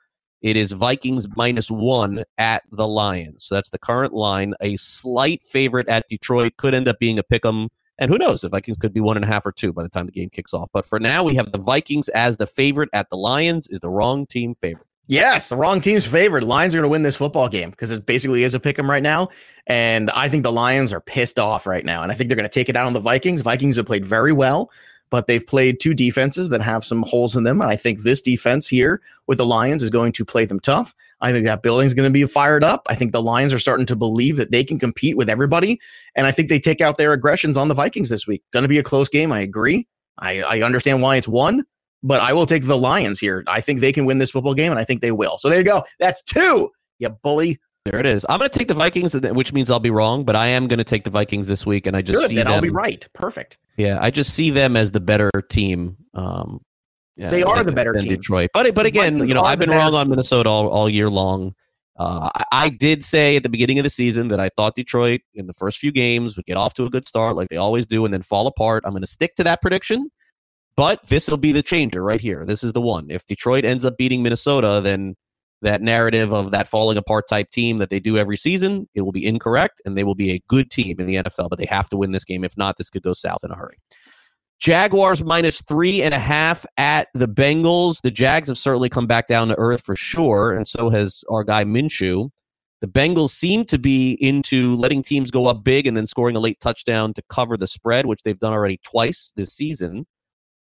it 0.41 0.55
is 0.55 0.71
Vikings 0.71 1.27
minus 1.35 1.69
one 1.69 2.23
at 2.39 2.63
the 2.71 2.87
Lions. 2.87 3.43
So 3.45 3.55
that's 3.55 3.69
the 3.69 3.79
current 3.79 4.13
line. 4.13 4.55
A 4.61 4.77
slight 4.77 5.43
favorite 5.43 5.89
at 5.89 6.07
Detroit 6.09 6.53
could 6.57 6.73
end 6.73 6.87
up 6.87 6.97
being 6.99 7.19
a 7.19 7.23
pick 7.23 7.45
'em. 7.45 7.69
And 7.99 8.11
who 8.11 8.17
knows? 8.17 8.41
The 8.41 8.49
Vikings 8.49 8.77
could 8.77 8.93
be 8.93 9.01
one 9.01 9.17
and 9.17 9.23
a 9.23 9.27
half 9.27 9.45
or 9.45 9.51
two 9.51 9.73
by 9.73 9.83
the 9.83 9.89
time 9.89 10.05
the 10.05 10.11
game 10.11 10.29
kicks 10.29 10.53
off. 10.53 10.69
But 10.71 10.85
for 10.85 10.99
now, 10.99 11.23
we 11.23 11.35
have 11.35 11.51
the 11.51 11.57
Vikings 11.57 12.09
as 12.09 12.37
the 12.37 12.47
favorite 12.47 12.89
at 12.93 13.09
the 13.09 13.17
Lions. 13.17 13.67
Is 13.67 13.79
the 13.79 13.89
wrong 13.89 14.25
team 14.25 14.53
favorite? 14.55 14.85
Yes, 15.07 15.49
the 15.49 15.55
wrong 15.55 15.79
team's 15.79 16.05
favored. 16.05 16.43
Lions 16.43 16.75
are 16.75 16.77
going 16.77 16.89
to 16.89 16.91
win 16.91 17.03
this 17.03 17.15
football 17.15 17.47
game 17.47 17.69
because 17.69 17.91
it 17.91 18.05
basically 18.05 18.43
is 18.43 18.53
a 18.53 18.59
pick 18.59 18.77
'em 18.77 18.89
right 18.89 19.01
now. 19.01 19.29
And 19.65 20.11
I 20.11 20.27
think 20.27 20.43
the 20.43 20.51
Lions 20.51 20.91
are 20.91 20.99
pissed 20.99 21.39
off 21.39 21.65
right 21.65 21.85
now. 21.85 22.03
And 22.03 22.11
I 22.11 22.15
think 22.15 22.29
they're 22.29 22.35
going 22.35 22.43
to 22.43 22.53
take 22.53 22.67
it 22.67 22.75
out 22.75 22.87
on 22.87 22.93
the 22.93 22.99
Vikings. 22.99 23.41
Vikings 23.41 23.77
have 23.77 23.85
played 23.85 24.05
very 24.05 24.33
well, 24.33 24.69
but 25.09 25.27
they've 25.27 25.47
played 25.47 25.79
two 25.79 25.93
defenses 25.93 26.49
that 26.49 26.61
have 26.61 26.83
some 26.83 27.03
holes 27.03 27.37
in 27.37 27.45
them. 27.45 27.61
And 27.61 27.71
I 27.71 27.77
think 27.77 28.01
this 28.01 28.21
defense 28.21 28.67
here 28.67 29.01
with 29.27 29.37
the 29.37 29.45
Lions 29.45 29.81
is 29.81 29.89
going 29.89 30.11
to 30.11 30.25
play 30.25 30.43
them 30.43 30.59
tough. 30.59 30.93
I 31.19 31.31
think 31.31 31.45
that 31.45 31.63
building's 31.63 31.93
going 31.93 32.09
to 32.09 32.13
be 32.13 32.25
fired 32.25 32.63
up. 32.63 32.85
I 32.89 32.95
think 32.95 33.11
the 33.11 33.21
Lions 33.21 33.53
are 33.53 33.59
starting 33.59 33.85
to 33.87 33.95
believe 33.95 34.37
that 34.37 34.51
they 34.51 34.63
can 34.63 34.77
compete 34.77 35.17
with 35.17 35.29
everybody. 35.29 35.79
And 36.15 36.27
I 36.27 36.31
think 36.31 36.49
they 36.49 36.59
take 36.59 36.79
out 36.79 36.97
their 36.97 37.13
aggressions 37.13 37.57
on 37.57 37.67
the 37.67 37.73
Vikings 37.73 38.09
this 38.09 38.27
week. 38.27 38.43
Going 38.53 38.63
to 38.63 38.69
be 38.69 38.77
a 38.77 38.83
close 38.83 39.09
game. 39.09 39.31
I 39.31 39.39
agree. 39.39 39.87
I, 40.19 40.41
I 40.41 40.61
understand 40.61 41.01
why 41.01 41.15
it's 41.15 41.27
one, 41.27 41.63
but 42.03 42.21
I 42.21 42.33
will 42.33 42.45
take 42.45 42.65
the 42.65 42.77
Lions 42.77 43.19
here. 43.19 43.43
I 43.47 43.61
think 43.61 43.79
they 43.79 43.91
can 43.91 44.05
win 44.05 44.17
this 44.17 44.31
football 44.31 44.53
game, 44.53 44.71
and 44.71 44.79
I 44.79 44.83
think 44.83 45.01
they 45.01 45.11
will. 45.11 45.37
So 45.37 45.49
there 45.49 45.59
you 45.59 45.63
go. 45.63 45.83
That's 45.99 46.21
two, 46.21 46.69
you 46.99 47.09
bully. 47.09 47.59
There 47.85 47.99
it 47.99 48.05
is. 48.05 48.25
I'm 48.27 48.39
going 48.39 48.49
to 48.49 48.59
take 48.59 48.67
the 48.67 48.73
Vikings, 48.73 49.13
which 49.13 49.53
means 49.53 49.71
I'll 49.71 49.79
be 49.79 49.91
wrong, 49.91 50.25
but 50.25 50.35
I 50.35 50.47
am 50.47 50.67
going 50.67 50.79
to 50.79 50.83
take 50.83 51.03
the 51.03 51.09
Vikings 51.09 51.47
this 51.47 51.65
week, 51.65 51.87
and 51.87 51.95
I 51.95 52.01
just 52.01 52.19
Good, 52.19 52.29
see 52.29 52.35
then 52.35 52.45
them. 52.45 52.55
I'll 52.55 52.61
be 52.61 52.69
right. 52.69 53.07
Perfect. 53.13 53.57
Yeah, 53.77 53.99
I 54.01 54.11
just 54.11 54.33
see 54.33 54.49
them 54.49 54.75
as 54.75 54.91
the 54.91 54.99
better 54.99 55.31
team. 55.49 55.95
Um, 56.13 56.59
yeah, 57.17 57.29
They 57.31 57.43
are 57.43 57.63
the 57.63 57.71
better 57.71 57.93
than 57.93 58.03
team. 58.03 58.15
Detroit. 58.15 58.51
But 58.53 58.73
but 58.75 58.85
again, 58.85 59.13
Vikings 59.13 59.29
you 59.29 59.33
know, 59.33 59.41
I've 59.41 59.59
been 59.59 59.71
wrong 59.71 59.95
on. 59.95 60.09
Minnesota 60.09 60.49
all, 60.49 60.69
all 60.69 60.87
year 60.87 61.09
long. 61.09 61.55
Uh, 61.97 62.29
I, 62.35 62.43
I 62.51 62.69
did 62.69 63.03
say 63.03 63.35
at 63.35 63.43
the 63.43 63.49
beginning 63.49 63.79
of 63.79 63.83
the 63.83 63.89
season 63.89 64.27
that 64.27 64.39
I 64.39 64.49
thought 64.49 64.75
Detroit 64.75 65.21
in 65.33 65.47
the 65.47 65.53
first 65.53 65.79
few 65.79 65.91
games 65.91 66.37
would 66.37 66.45
get 66.45 66.55
off 66.55 66.75
to 66.75 66.85
a 66.85 66.91
good 66.91 67.07
start, 67.07 67.35
like 67.35 67.47
they 67.49 67.57
always 67.57 67.87
do, 67.87 68.05
and 68.05 68.13
then 68.13 68.21
fall 68.21 68.45
apart. 68.45 68.83
I'm 68.85 68.91
going 68.91 69.01
to 69.01 69.07
stick 69.07 69.33
to 69.35 69.43
that 69.45 69.63
prediction. 69.63 70.11
But 70.75 71.03
this 71.07 71.27
will 71.27 71.37
be 71.37 71.51
the 71.51 71.63
changer 71.63 72.03
right 72.03 72.21
here. 72.21 72.45
This 72.45 72.63
is 72.63 72.73
the 72.73 72.81
one. 72.81 73.07
If 73.09 73.25
Detroit 73.25 73.65
ends 73.65 73.83
up 73.83 73.97
beating 73.97 74.21
Minnesota, 74.21 74.79
then 74.83 75.15
that 75.63 75.81
narrative 75.81 76.31
of 76.31 76.51
that 76.51 76.67
falling 76.67 76.99
apart 76.99 77.25
type 77.27 77.49
team 77.49 77.79
that 77.79 77.89
they 77.89 77.99
do 77.99 78.15
every 78.15 78.37
season, 78.37 78.87
it 78.93 79.01
will 79.01 79.11
be 79.11 79.25
incorrect, 79.25 79.81
and 79.85 79.97
they 79.97 80.03
will 80.03 80.13
be 80.13 80.33
a 80.33 80.41
good 80.47 80.69
team 80.69 80.97
in 80.99 81.07
the 81.07 81.15
NFL. 81.15 81.49
But 81.49 81.57
they 81.57 81.65
have 81.65 81.89
to 81.89 81.97
win 81.97 82.11
this 82.11 82.25
game. 82.25 82.43
If 82.43 82.55
not, 82.55 82.77
this 82.77 82.91
could 82.91 83.01
go 83.01 83.13
south 83.13 83.43
in 83.43 83.49
a 83.49 83.55
hurry. 83.55 83.79
Jaguars 84.59 85.23
minus 85.23 85.61
three 85.61 86.01
and 86.01 86.13
a 86.13 86.19
half 86.19 86.65
at 86.77 87.09
the 87.13 87.27
Bengals. 87.27 88.01
The 88.01 88.11
Jags 88.11 88.47
have 88.47 88.57
certainly 88.57 88.89
come 88.89 89.05
back 89.05 89.27
down 89.27 89.49
to 89.49 89.55
earth 89.57 89.81
for 89.81 89.95
sure, 89.95 90.51
and 90.51 90.67
so 90.67 90.89
has 90.89 91.23
our 91.29 91.43
guy 91.43 91.63
Minshew. 91.63 92.29
The 92.81 92.87
Bengals 92.87 93.29
seem 93.29 93.65
to 93.65 93.79
be 93.79 94.13
into 94.21 94.75
letting 94.75 95.01
teams 95.01 95.31
go 95.31 95.47
up 95.47 95.63
big 95.63 95.87
and 95.87 95.97
then 95.97 96.05
scoring 96.05 96.35
a 96.35 96.39
late 96.39 96.59
touchdown 96.59 97.13
to 97.13 97.23
cover 97.29 97.57
the 97.57 97.67
spread, 97.67 98.05
which 98.05 98.21
they've 98.23 98.37
done 98.37 98.53
already 98.53 98.79
twice 98.83 99.31
this 99.35 99.53
season. 99.53 100.05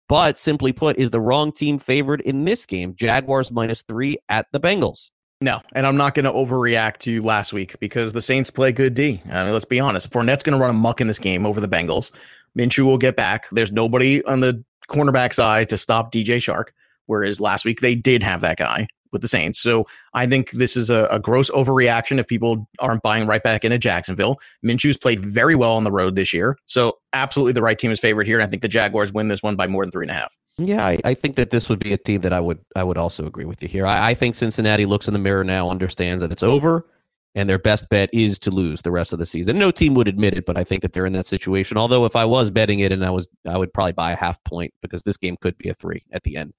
But 0.08 0.36
simply 0.38 0.72
put, 0.72 0.98
is 0.98 1.10
the 1.10 1.20
wrong 1.20 1.52
team 1.52 1.78
favored 1.78 2.20
in 2.22 2.44
this 2.44 2.66
game? 2.66 2.96
Jaguars 2.96 3.52
minus 3.52 3.82
three 3.82 4.18
at 4.28 4.46
the 4.52 4.58
Bengals. 4.58 5.10
No, 5.40 5.60
and 5.72 5.86
I'm 5.86 5.96
not 5.96 6.14
going 6.14 6.26
to 6.26 6.32
overreact 6.32 6.98
to 6.98 7.22
last 7.22 7.52
week 7.52 7.78
because 7.80 8.12
the 8.12 8.20
Saints 8.20 8.50
play 8.50 8.72
good 8.72 8.94
D. 8.94 9.22
I 9.30 9.44
mean, 9.44 9.52
let's 9.52 9.64
be 9.64 9.80
honest. 9.80 10.10
Fournette's 10.10 10.42
going 10.42 10.58
to 10.58 10.60
run 10.60 10.70
amok 10.70 11.00
in 11.00 11.06
this 11.06 11.18
game 11.18 11.46
over 11.46 11.60
the 11.60 11.68
Bengals. 11.68 12.12
Minshew 12.58 12.84
will 12.84 12.98
get 12.98 13.16
back. 13.16 13.46
There's 13.50 13.72
nobody 13.72 14.24
on 14.24 14.40
the 14.40 14.64
cornerback 14.88 15.32
side 15.32 15.68
to 15.70 15.78
stop 15.78 16.12
DJ 16.12 16.42
Shark, 16.42 16.72
whereas 17.06 17.40
last 17.40 17.64
week 17.64 17.80
they 17.80 17.94
did 17.94 18.22
have 18.22 18.40
that 18.40 18.58
guy 18.58 18.86
with 19.12 19.22
the 19.22 19.28
Saints. 19.28 19.60
So 19.60 19.86
I 20.14 20.26
think 20.26 20.52
this 20.52 20.76
is 20.76 20.90
a, 20.90 21.06
a 21.10 21.18
gross 21.18 21.50
overreaction 21.50 22.18
if 22.18 22.26
people 22.26 22.68
aren't 22.78 23.02
buying 23.02 23.26
right 23.26 23.42
back 23.42 23.64
into 23.64 23.78
Jacksonville. 23.78 24.38
Minshew's 24.64 24.96
played 24.96 25.20
very 25.20 25.54
well 25.54 25.72
on 25.72 25.84
the 25.84 25.92
road 25.92 26.14
this 26.14 26.32
year. 26.32 26.56
So 26.66 26.98
absolutely 27.12 27.52
the 27.52 27.62
right 27.62 27.78
team 27.78 27.90
is 27.90 27.98
favored 27.98 28.26
here. 28.26 28.38
And 28.38 28.44
I 28.44 28.46
think 28.46 28.62
the 28.62 28.68
Jaguars 28.68 29.12
win 29.12 29.28
this 29.28 29.42
one 29.42 29.56
by 29.56 29.66
more 29.66 29.84
than 29.84 29.90
three 29.90 30.04
and 30.04 30.10
a 30.10 30.14
half. 30.14 30.36
Yeah, 30.58 30.84
I, 30.84 30.98
I 31.04 31.14
think 31.14 31.36
that 31.36 31.50
this 31.50 31.68
would 31.68 31.78
be 31.78 31.92
a 31.92 31.96
team 31.96 32.20
that 32.20 32.32
I 32.32 32.40
would 32.40 32.58
I 32.76 32.84
would 32.84 32.98
also 32.98 33.26
agree 33.26 33.46
with 33.46 33.62
you 33.62 33.68
here. 33.68 33.86
I, 33.86 34.10
I 34.10 34.14
think 34.14 34.34
Cincinnati 34.34 34.84
looks 34.84 35.08
in 35.08 35.14
the 35.14 35.18
mirror 35.18 35.42
now, 35.42 35.70
understands 35.70 36.22
that 36.22 36.32
it's 36.32 36.42
over, 36.42 36.86
and 37.34 37.48
their 37.48 37.58
best 37.58 37.88
bet 37.88 38.10
is 38.12 38.38
to 38.40 38.50
lose 38.50 38.82
the 38.82 38.90
rest 38.90 39.12
of 39.12 39.18
the 39.18 39.26
season. 39.26 39.58
No 39.58 39.70
team 39.70 39.94
would 39.94 40.08
admit 40.08 40.36
it, 40.36 40.46
but 40.46 40.56
I 40.56 40.64
think 40.64 40.82
that 40.82 40.92
they're 40.92 41.06
in 41.06 41.12
that 41.12 41.26
situation. 41.26 41.76
Although 41.76 42.04
if 42.04 42.16
I 42.16 42.24
was 42.24 42.50
betting 42.50 42.80
it 42.80 42.92
and 42.92 43.04
I 43.04 43.10
was 43.10 43.28
I 43.46 43.56
would 43.56 43.72
probably 43.72 43.92
buy 43.92 44.12
a 44.12 44.16
half 44.16 44.42
point 44.44 44.74
because 44.82 45.02
this 45.02 45.16
game 45.16 45.36
could 45.40 45.56
be 45.58 45.68
a 45.68 45.74
three 45.74 46.02
at 46.12 46.24
the 46.24 46.36
end. 46.36 46.52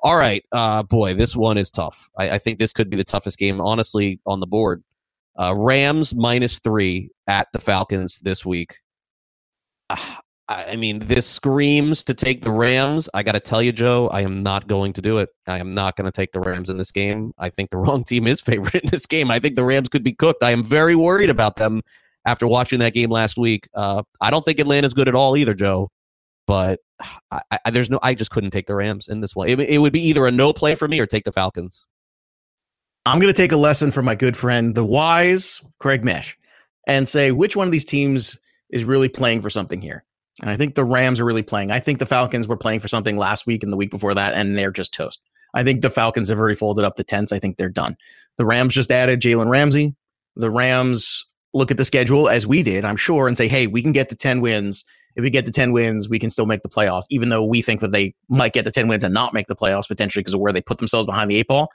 All 0.00 0.16
right, 0.16 0.44
uh, 0.52 0.82
boy, 0.82 1.14
this 1.14 1.34
one 1.34 1.56
is 1.56 1.70
tough. 1.70 2.10
I, 2.18 2.30
I 2.30 2.38
think 2.38 2.58
this 2.58 2.74
could 2.74 2.90
be 2.90 2.96
the 2.96 3.04
toughest 3.04 3.38
game, 3.38 3.58
honestly, 3.60 4.20
on 4.26 4.40
the 4.40 4.46
board. 4.46 4.84
Uh, 5.36 5.54
Rams 5.56 6.14
minus 6.14 6.58
three 6.58 7.10
at 7.26 7.48
the 7.52 7.58
Falcons 7.58 8.18
this 8.20 8.44
week. 8.44 8.74
Ah, 9.88 10.20
I 10.46 10.76
mean, 10.76 10.98
this 10.98 11.26
screams 11.26 12.04
to 12.04 12.12
take 12.12 12.42
the 12.42 12.50
Rams. 12.50 13.08
I 13.14 13.22
got 13.22 13.32
to 13.32 13.40
tell 13.40 13.62
you, 13.62 13.72
Joe, 13.72 14.08
I 14.08 14.20
am 14.20 14.42
not 14.42 14.66
going 14.66 14.92
to 14.92 15.00
do 15.00 15.16
it. 15.18 15.30
I 15.46 15.58
am 15.58 15.72
not 15.72 15.96
going 15.96 16.04
to 16.04 16.12
take 16.12 16.32
the 16.32 16.40
Rams 16.40 16.68
in 16.68 16.76
this 16.76 16.92
game. 16.92 17.32
I 17.38 17.48
think 17.48 17.70
the 17.70 17.78
wrong 17.78 18.04
team 18.04 18.26
is 18.26 18.42
favored 18.42 18.74
in 18.74 18.82
this 18.90 19.06
game. 19.06 19.30
I 19.30 19.38
think 19.38 19.56
the 19.56 19.64
Rams 19.64 19.88
could 19.88 20.04
be 20.04 20.12
cooked. 20.12 20.42
I 20.42 20.50
am 20.50 20.62
very 20.62 20.94
worried 20.94 21.30
about 21.30 21.56
them 21.56 21.80
after 22.26 22.46
watching 22.46 22.78
that 22.80 22.92
game 22.92 23.10
last 23.10 23.38
week. 23.38 23.68
Uh, 23.74 24.02
I 24.20 24.30
don't 24.30 24.44
think 24.44 24.58
Atlanta's 24.58 24.92
good 24.92 25.08
at 25.08 25.14
all 25.14 25.36
either, 25.36 25.54
Joe. 25.54 25.90
But 26.46 26.80
I, 27.30 27.40
I, 27.64 27.70
there's 27.70 27.88
no, 27.88 27.98
I 28.02 28.14
just 28.14 28.30
couldn't 28.30 28.50
take 28.50 28.66
the 28.66 28.74
Rams 28.74 29.08
in 29.08 29.20
this 29.20 29.34
one. 29.34 29.48
It, 29.48 29.58
it 29.60 29.78
would 29.78 29.94
be 29.94 30.02
either 30.08 30.26
a 30.26 30.30
no 30.30 30.52
play 30.52 30.74
for 30.74 30.86
me 30.86 31.00
or 31.00 31.06
take 31.06 31.24
the 31.24 31.32
Falcons. 31.32 31.88
I'm 33.06 33.18
going 33.18 33.32
to 33.32 33.36
take 33.36 33.52
a 33.52 33.56
lesson 33.56 33.90
from 33.92 34.04
my 34.04 34.14
good 34.14 34.36
friend, 34.36 34.74
the 34.74 34.84
wise 34.84 35.62
Craig 35.78 36.04
Mish, 36.04 36.36
and 36.86 37.08
say 37.08 37.32
which 37.32 37.56
one 37.56 37.66
of 37.66 37.72
these 37.72 37.84
teams 37.84 38.38
is 38.68 38.84
really 38.84 39.08
playing 39.08 39.40
for 39.40 39.48
something 39.48 39.80
here. 39.80 40.04
And 40.40 40.50
I 40.50 40.56
think 40.56 40.74
the 40.74 40.84
Rams 40.84 41.20
are 41.20 41.24
really 41.24 41.42
playing. 41.42 41.70
I 41.70 41.78
think 41.78 41.98
the 41.98 42.06
Falcons 42.06 42.48
were 42.48 42.56
playing 42.56 42.80
for 42.80 42.88
something 42.88 43.16
last 43.16 43.46
week 43.46 43.62
and 43.62 43.72
the 43.72 43.76
week 43.76 43.90
before 43.90 44.14
that, 44.14 44.34
and 44.34 44.56
they're 44.56 44.72
just 44.72 44.92
toast. 44.92 45.20
I 45.54 45.62
think 45.62 45.82
the 45.82 45.90
Falcons 45.90 46.28
have 46.28 46.38
already 46.38 46.56
folded 46.56 46.84
up 46.84 46.96
the 46.96 47.04
tents. 47.04 47.32
I 47.32 47.38
think 47.38 47.56
they're 47.56 47.68
done. 47.68 47.96
The 48.38 48.44
Rams 48.44 48.74
just 48.74 48.90
added 48.90 49.20
Jalen 49.20 49.48
Ramsey. 49.48 49.94
The 50.34 50.50
Rams 50.50 51.24
look 51.52 51.70
at 51.70 51.76
the 51.76 51.84
schedule 51.84 52.28
as 52.28 52.46
we 52.46 52.64
did, 52.64 52.84
I'm 52.84 52.96
sure, 52.96 53.28
and 53.28 53.36
say, 53.36 53.46
hey, 53.46 53.68
we 53.68 53.80
can 53.80 53.92
get 53.92 54.08
to 54.08 54.16
10 54.16 54.40
wins. 54.40 54.84
If 55.14 55.22
we 55.22 55.30
get 55.30 55.46
to 55.46 55.52
10 55.52 55.70
wins, 55.70 56.08
we 56.08 56.18
can 56.18 56.28
still 56.28 56.46
make 56.46 56.62
the 56.62 56.68
playoffs, 56.68 57.04
even 57.10 57.28
though 57.28 57.44
we 57.44 57.62
think 57.62 57.80
that 57.80 57.92
they 57.92 58.14
might 58.28 58.52
get 58.52 58.64
to 58.64 58.72
10 58.72 58.88
wins 58.88 59.04
and 59.04 59.14
not 59.14 59.32
make 59.32 59.46
the 59.46 59.54
playoffs 59.54 59.86
potentially 59.86 60.22
because 60.22 60.34
of 60.34 60.40
where 60.40 60.52
they 60.52 60.60
put 60.60 60.78
themselves 60.78 61.06
behind 61.06 61.30
the 61.30 61.36
eight 61.36 61.46
ball. 61.46 61.68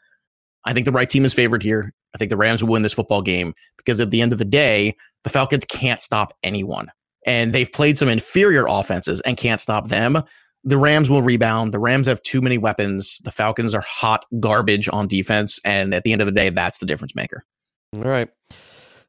I 0.65 0.73
think 0.73 0.85
the 0.85 0.91
right 0.91 1.09
team 1.09 1.23
is 1.23 1.33
favored 1.33 1.63
here. 1.63 1.93
I 2.13 2.17
think 2.17 2.29
the 2.29 2.37
Rams 2.37 2.61
will 2.61 2.71
win 2.71 2.81
this 2.81 2.91
football 2.91 3.21
game 3.21 3.53
because 3.77 4.01
at 4.01 4.09
the 4.09 4.21
end 4.21 4.33
of 4.33 4.39
the 4.39 4.45
day, 4.45 4.97
the 5.23 5.29
Falcons 5.29 5.63
can't 5.63 6.01
stop 6.01 6.33
anyone. 6.43 6.87
And 7.29 7.53
they've 7.53 7.71
played 7.71 7.95
some 7.95 8.09
inferior 8.09 8.65
offenses 8.67 9.21
and 9.21 9.37
can't 9.37 9.61
stop 9.61 9.87
them. 9.89 10.17
The 10.63 10.79
Rams 10.79 11.11
will 11.11 11.21
rebound. 11.21 11.75
The 11.75 11.79
Rams 11.79 12.07
have 12.07 12.19
too 12.23 12.41
many 12.41 12.57
weapons. 12.57 13.19
The 13.23 13.29
Falcons 13.31 13.75
are 13.75 13.83
hot 13.87 14.25
garbage 14.39 14.89
on 14.91 15.07
defense. 15.07 15.59
And 15.63 15.93
at 15.93 16.03
the 16.03 16.11
end 16.11 16.21
of 16.21 16.25
the 16.25 16.31
day, 16.31 16.49
that's 16.49 16.79
the 16.79 16.87
difference 16.87 17.13
maker. 17.13 17.43
All 17.95 18.01
right. 18.01 18.29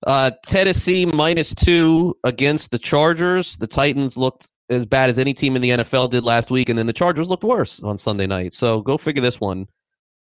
Uh, 0.07 0.33
Tennessee 0.45 1.07
minus 1.07 1.55
two 1.55 2.15
against 2.23 2.73
the 2.73 2.79
Chargers. 2.79 3.57
The 3.57 3.67
Titans 3.67 4.19
looked 4.19 4.51
as 4.69 4.85
bad 4.85 5.09
as 5.09 5.19
any 5.19 5.33
team 5.33 5.57
in 5.57 5.63
the 5.63 5.71
NFL 5.71 6.11
did 6.11 6.23
last 6.23 6.51
week, 6.51 6.69
and 6.69 6.79
then 6.79 6.87
the 6.87 6.93
Chargers 6.93 7.29
looked 7.29 7.43
worse 7.43 7.83
on 7.83 7.97
Sunday 7.97 8.27
night. 8.27 8.53
So 8.53 8.83
go 8.83 8.99
figure 8.99 9.23
this 9.23 9.41
one. 9.41 9.67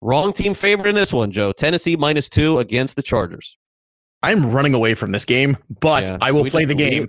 Wrong 0.02 0.32
team 0.32 0.52
favorite 0.52 0.88
in 0.88 0.96
this 0.96 1.12
one, 1.12 1.30
Joe. 1.30 1.52
Tennessee 1.52 1.94
minus 1.94 2.28
two 2.28 2.58
against 2.58 2.96
the 2.96 3.02
Chargers. 3.02 3.56
I'm 4.24 4.50
running 4.50 4.74
away 4.74 4.94
from 4.94 5.12
this 5.12 5.24
game, 5.24 5.56
but 5.80 6.06
Yeah, 6.06 6.18
I 6.20 6.32
will 6.32 6.44
play 6.44 6.64
the 6.64 6.74
game. 6.74 7.06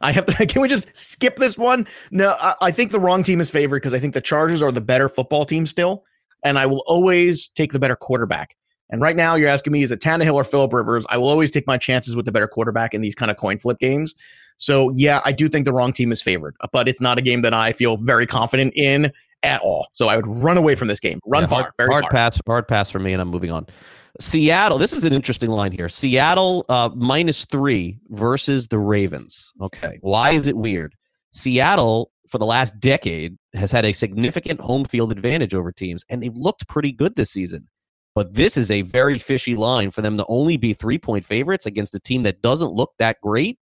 I 0.00 0.12
have 0.12 0.26
to. 0.26 0.46
Can 0.48 0.62
we 0.62 0.68
just 0.68 0.94
skip 0.96 1.36
this 1.36 1.56
one? 1.58 1.86
No, 2.10 2.34
I, 2.40 2.54
I 2.60 2.70
think 2.70 2.90
the 2.90 3.00
wrong 3.00 3.22
team 3.22 3.40
is 3.40 3.50
favored 3.50 3.82
because 3.82 3.94
I 3.94 3.98
think 3.98 4.14
the 4.14 4.20
Chargers 4.20 4.62
are 4.62 4.72
the 4.72 4.80
better 4.80 5.08
football 5.08 5.44
team 5.44 5.66
still, 5.66 6.04
and 6.42 6.58
I 6.58 6.66
will 6.66 6.84
always 6.86 7.48
take 7.48 7.72
the 7.72 7.78
better 7.78 7.96
quarterback. 7.96 8.56
And 8.90 9.00
right 9.00 9.16
now, 9.16 9.34
you're 9.34 9.48
asking 9.48 9.72
me 9.72 9.82
is 9.82 9.90
it 9.90 10.00
Tannehill 10.00 10.34
or 10.34 10.44
Philip 10.44 10.72
Rivers? 10.72 11.06
I 11.08 11.18
will 11.18 11.28
always 11.28 11.50
take 11.50 11.66
my 11.66 11.78
chances 11.78 12.14
with 12.14 12.26
the 12.26 12.32
better 12.32 12.48
quarterback 12.48 12.94
in 12.94 13.00
these 13.00 13.14
kind 13.14 13.30
of 13.30 13.36
coin 13.36 13.58
flip 13.58 13.78
games. 13.78 14.14
So 14.56 14.92
yeah, 14.94 15.20
I 15.24 15.32
do 15.32 15.48
think 15.48 15.64
the 15.64 15.72
wrong 15.72 15.92
team 15.92 16.12
is 16.12 16.22
favored, 16.22 16.54
but 16.72 16.88
it's 16.88 17.00
not 17.00 17.18
a 17.18 17.22
game 17.22 17.42
that 17.42 17.54
I 17.54 17.72
feel 17.72 17.96
very 17.96 18.26
confident 18.26 18.72
in 18.76 19.10
at 19.44 19.60
all. 19.60 19.86
So 19.92 20.08
I 20.08 20.16
would 20.16 20.26
run 20.26 20.56
away 20.56 20.74
from 20.74 20.88
this 20.88 21.00
game. 21.00 21.20
Run 21.26 21.42
Yeah, 21.42 21.48
far, 21.48 21.62
hard, 21.62 21.72
very 21.76 21.88
hard 21.92 22.04
far. 22.04 22.10
pass, 22.10 22.40
hard 22.46 22.66
pass 22.68 22.90
for 22.90 22.98
me, 22.98 23.12
and 23.12 23.20
I'm 23.22 23.28
moving 23.28 23.52
on. 23.52 23.66
Seattle. 24.20 24.78
This 24.78 24.92
is 24.92 25.04
an 25.04 25.12
interesting 25.12 25.50
line 25.50 25.72
here. 25.72 25.88
Seattle 25.88 26.64
uh, 26.68 26.90
minus 26.94 27.44
three 27.46 27.98
versus 28.10 28.68
the 28.68 28.78
Ravens. 28.78 29.52
Okay, 29.60 29.98
why 30.02 30.30
is 30.30 30.46
it 30.46 30.56
weird? 30.56 30.94
Seattle 31.32 32.10
for 32.28 32.38
the 32.38 32.46
last 32.46 32.78
decade 32.80 33.36
has 33.54 33.70
had 33.72 33.84
a 33.84 33.92
significant 33.92 34.60
home 34.60 34.84
field 34.84 35.12
advantage 35.12 35.52
over 35.54 35.72
teams, 35.72 36.04
and 36.08 36.22
they've 36.22 36.36
looked 36.36 36.68
pretty 36.68 36.92
good 36.92 37.16
this 37.16 37.30
season. 37.30 37.68
But 38.14 38.34
this 38.34 38.56
is 38.56 38.70
a 38.70 38.82
very 38.82 39.18
fishy 39.18 39.56
line 39.56 39.90
for 39.90 40.00
them 40.00 40.16
to 40.18 40.24
only 40.28 40.56
be 40.56 40.72
three 40.72 40.98
point 40.98 41.24
favorites 41.24 41.66
against 41.66 41.96
a 41.96 42.00
team 42.00 42.22
that 42.22 42.40
doesn't 42.40 42.70
look 42.70 42.92
that 43.00 43.20
great 43.20 43.58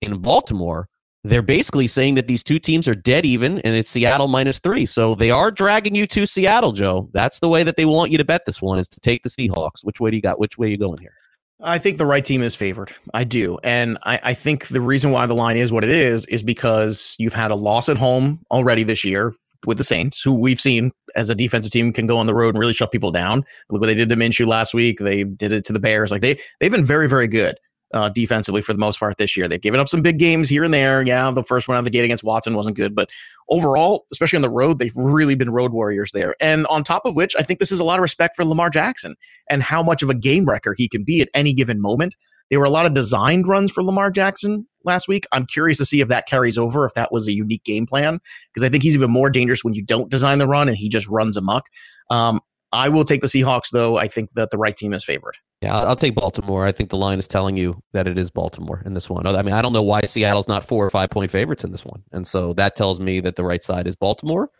in 0.00 0.20
Baltimore. 0.20 0.88
They're 1.28 1.42
basically 1.42 1.88
saying 1.88 2.14
that 2.14 2.26
these 2.26 2.42
two 2.42 2.58
teams 2.58 2.88
are 2.88 2.94
dead 2.94 3.26
even, 3.26 3.58
and 3.58 3.76
it's 3.76 3.90
Seattle 3.90 4.28
minus 4.28 4.58
three. 4.58 4.86
So 4.86 5.14
they 5.14 5.30
are 5.30 5.50
dragging 5.50 5.94
you 5.94 6.06
to 6.06 6.26
Seattle, 6.26 6.72
Joe. 6.72 7.10
That's 7.12 7.40
the 7.40 7.50
way 7.50 7.62
that 7.64 7.76
they 7.76 7.84
want 7.84 8.10
you 8.10 8.16
to 8.16 8.24
bet 8.24 8.46
this 8.46 8.62
one 8.62 8.78
is 8.78 8.88
to 8.88 9.00
take 9.00 9.24
the 9.24 9.28
Seahawks. 9.28 9.84
Which 9.84 10.00
way 10.00 10.10
do 10.10 10.16
you 10.16 10.22
got? 10.22 10.40
Which 10.40 10.56
way 10.56 10.70
you 10.70 10.78
going 10.78 10.98
here? 10.98 11.12
I 11.60 11.76
think 11.76 11.98
the 11.98 12.06
right 12.06 12.24
team 12.24 12.40
is 12.40 12.54
favored. 12.54 12.92
I 13.12 13.24
do. 13.24 13.58
And 13.62 13.98
I, 14.04 14.20
I 14.24 14.34
think 14.34 14.68
the 14.68 14.80
reason 14.80 15.10
why 15.10 15.26
the 15.26 15.34
line 15.34 15.58
is 15.58 15.70
what 15.70 15.84
it 15.84 15.90
is 15.90 16.24
is 16.26 16.42
because 16.42 17.14
you've 17.18 17.34
had 17.34 17.50
a 17.50 17.56
loss 17.56 17.90
at 17.90 17.98
home 17.98 18.40
already 18.50 18.82
this 18.82 19.04
year 19.04 19.34
with 19.66 19.76
the 19.76 19.84
Saints, 19.84 20.22
who 20.22 20.40
we've 20.40 20.60
seen 20.60 20.92
as 21.14 21.28
a 21.28 21.34
defensive 21.34 21.72
team 21.72 21.92
can 21.92 22.06
go 22.06 22.16
on 22.16 22.26
the 22.26 22.34
road 22.34 22.54
and 22.54 22.58
really 22.58 22.72
shut 22.72 22.90
people 22.90 23.10
down. 23.10 23.44
Look 23.68 23.82
what 23.82 23.88
they 23.88 23.94
did 23.94 24.08
to 24.08 24.16
Minshew 24.16 24.46
last 24.46 24.72
week. 24.72 24.98
They 24.98 25.24
did 25.24 25.52
it 25.52 25.66
to 25.66 25.74
the 25.74 25.80
Bears. 25.80 26.10
Like 26.10 26.22
they 26.22 26.38
they've 26.60 26.70
been 26.70 26.86
very 26.86 27.08
very 27.08 27.28
good 27.28 27.58
uh, 27.92 28.08
defensively 28.08 28.62
for 28.62 28.72
the 28.72 28.78
most 28.78 29.00
part 29.00 29.16
this 29.16 29.36
year. 29.36 29.48
They've 29.48 29.60
given 29.60 29.80
up 29.80 29.88
some 29.88 30.02
big 30.02 30.18
games 30.18 30.48
here 30.48 30.64
and 30.64 30.74
there. 30.74 31.02
Yeah, 31.02 31.30
the 31.30 31.44
first 31.44 31.68
one 31.68 31.76
out 31.76 31.80
of 31.80 31.84
the 31.84 31.90
gate 31.90 32.04
against 32.04 32.24
Watson 32.24 32.54
wasn't 32.54 32.76
good, 32.76 32.94
but 32.94 33.08
overall, 33.48 34.06
especially 34.12 34.36
on 34.36 34.42
the 34.42 34.50
road, 34.50 34.78
they've 34.78 34.96
really 34.96 35.34
been 35.34 35.50
road 35.50 35.72
warriors 35.72 36.12
there. 36.12 36.34
And 36.40 36.66
on 36.66 36.84
top 36.84 37.02
of 37.04 37.14
which, 37.14 37.34
I 37.38 37.42
think 37.42 37.60
this 37.60 37.72
is 37.72 37.80
a 37.80 37.84
lot 37.84 37.98
of 37.98 38.02
respect 38.02 38.36
for 38.36 38.44
Lamar 38.44 38.70
Jackson 38.70 39.14
and 39.48 39.62
how 39.62 39.82
much 39.82 40.02
of 40.02 40.10
a 40.10 40.14
game 40.14 40.46
wrecker 40.46 40.74
he 40.76 40.88
can 40.88 41.04
be 41.04 41.20
at 41.20 41.28
any 41.34 41.52
given 41.52 41.80
moment. 41.80 42.14
There 42.50 42.58
were 42.58 42.66
a 42.66 42.70
lot 42.70 42.86
of 42.86 42.94
designed 42.94 43.46
runs 43.46 43.70
for 43.70 43.82
Lamar 43.82 44.10
Jackson 44.10 44.66
last 44.84 45.06
week. 45.06 45.26
I'm 45.32 45.44
curious 45.44 45.78
to 45.78 45.86
see 45.86 46.00
if 46.00 46.08
that 46.08 46.26
carries 46.26 46.56
over, 46.56 46.86
if 46.86 46.94
that 46.94 47.12
was 47.12 47.28
a 47.28 47.32
unique 47.32 47.64
game 47.64 47.84
plan, 47.86 48.20
because 48.52 48.66
I 48.66 48.70
think 48.70 48.82
he's 48.82 48.94
even 48.94 49.10
more 49.10 49.28
dangerous 49.28 49.62
when 49.62 49.74
you 49.74 49.82
don't 49.82 50.10
design 50.10 50.38
the 50.38 50.46
run 50.46 50.68
and 50.68 50.76
he 50.76 50.88
just 50.88 51.06
runs 51.08 51.36
amok. 51.36 51.66
Um, 52.10 52.40
I 52.72 52.88
will 52.88 53.04
take 53.04 53.22
the 53.22 53.28
Seahawks, 53.28 53.70
though. 53.72 53.96
I 53.96 54.08
think 54.08 54.32
that 54.32 54.50
the 54.50 54.58
right 54.58 54.76
team 54.76 54.92
is 54.92 55.04
favored. 55.04 55.36
Yeah, 55.62 55.76
I'll 55.76 55.96
take 55.96 56.14
Baltimore. 56.14 56.64
I 56.64 56.72
think 56.72 56.90
the 56.90 56.96
line 56.96 57.18
is 57.18 57.26
telling 57.26 57.56
you 57.56 57.80
that 57.92 58.06
it 58.06 58.16
is 58.16 58.30
Baltimore 58.30 58.82
in 58.86 58.94
this 58.94 59.10
one. 59.10 59.26
I 59.26 59.42
mean, 59.42 59.54
I 59.54 59.62
don't 59.62 59.72
know 59.72 59.82
why 59.82 60.02
Seattle's 60.02 60.46
not 60.46 60.62
four 60.62 60.86
or 60.86 60.90
five 60.90 61.10
point 61.10 61.30
favorites 61.30 61.64
in 61.64 61.72
this 61.72 61.84
one. 61.84 62.02
And 62.12 62.26
so 62.26 62.52
that 62.54 62.76
tells 62.76 63.00
me 63.00 63.20
that 63.20 63.36
the 63.36 63.44
right 63.44 63.64
side 63.64 63.86
is 63.86 63.96
Baltimore. 63.96 64.50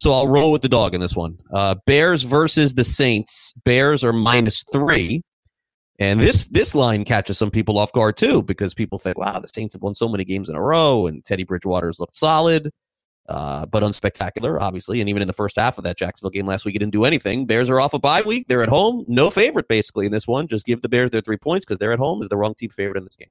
So 0.00 0.12
I'll 0.12 0.28
roll 0.28 0.52
with 0.52 0.60
the 0.60 0.68
dog 0.68 0.94
in 0.94 1.00
this 1.00 1.16
one. 1.16 1.38
Uh, 1.52 1.76
Bears 1.86 2.24
versus 2.24 2.74
the 2.74 2.84
Saints. 2.84 3.54
Bears 3.64 4.04
are 4.04 4.12
minus 4.12 4.64
three. 4.70 5.22
And 6.00 6.18
this 6.18 6.46
this 6.46 6.74
line 6.74 7.04
catches 7.04 7.38
some 7.38 7.52
people 7.52 7.78
off 7.78 7.92
guard 7.92 8.16
too, 8.16 8.42
because 8.42 8.74
people 8.74 8.98
think, 8.98 9.16
wow, 9.16 9.38
the 9.38 9.46
Saints 9.46 9.74
have 9.74 9.82
won 9.82 9.94
so 9.94 10.08
many 10.08 10.24
games 10.24 10.48
in 10.48 10.56
a 10.56 10.60
row, 10.60 11.06
and 11.06 11.24
Teddy 11.24 11.44
Bridgewater's 11.44 12.00
looked 12.00 12.16
solid 12.16 12.70
uh, 13.28 13.66
but 13.66 13.82
unspectacular, 13.82 14.60
obviously. 14.60 15.00
And 15.00 15.08
even 15.08 15.22
in 15.22 15.26
the 15.26 15.34
first 15.34 15.56
half 15.56 15.78
of 15.78 15.84
that 15.84 15.96
Jacksonville 15.96 16.30
game 16.30 16.46
last 16.46 16.64
week, 16.64 16.72
he 16.74 16.78
didn't 16.78 16.92
do 16.92 17.04
anything. 17.04 17.46
Bears 17.46 17.70
are 17.70 17.80
off 17.80 17.94
a 17.94 17.98
bye 17.98 18.22
week. 18.22 18.46
They're 18.48 18.62
at 18.62 18.68
home. 18.68 19.04
No 19.08 19.30
favorite, 19.30 19.68
basically, 19.68 20.06
in 20.06 20.12
this 20.12 20.26
one. 20.26 20.46
Just 20.46 20.66
give 20.66 20.82
the 20.82 20.88
Bears 20.88 21.10
their 21.10 21.20
three 21.20 21.38
points 21.38 21.64
because 21.64 21.78
they're 21.78 21.92
at 21.92 21.98
home. 21.98 22.22
Is 22.22 22.28
the 22.28 22.36
wrong 22.36 22.54
team 22.54 22.70
favorite 22.70 22.98
in 22.98 23.04
this 23.04 23.16
game? 23.16 23.28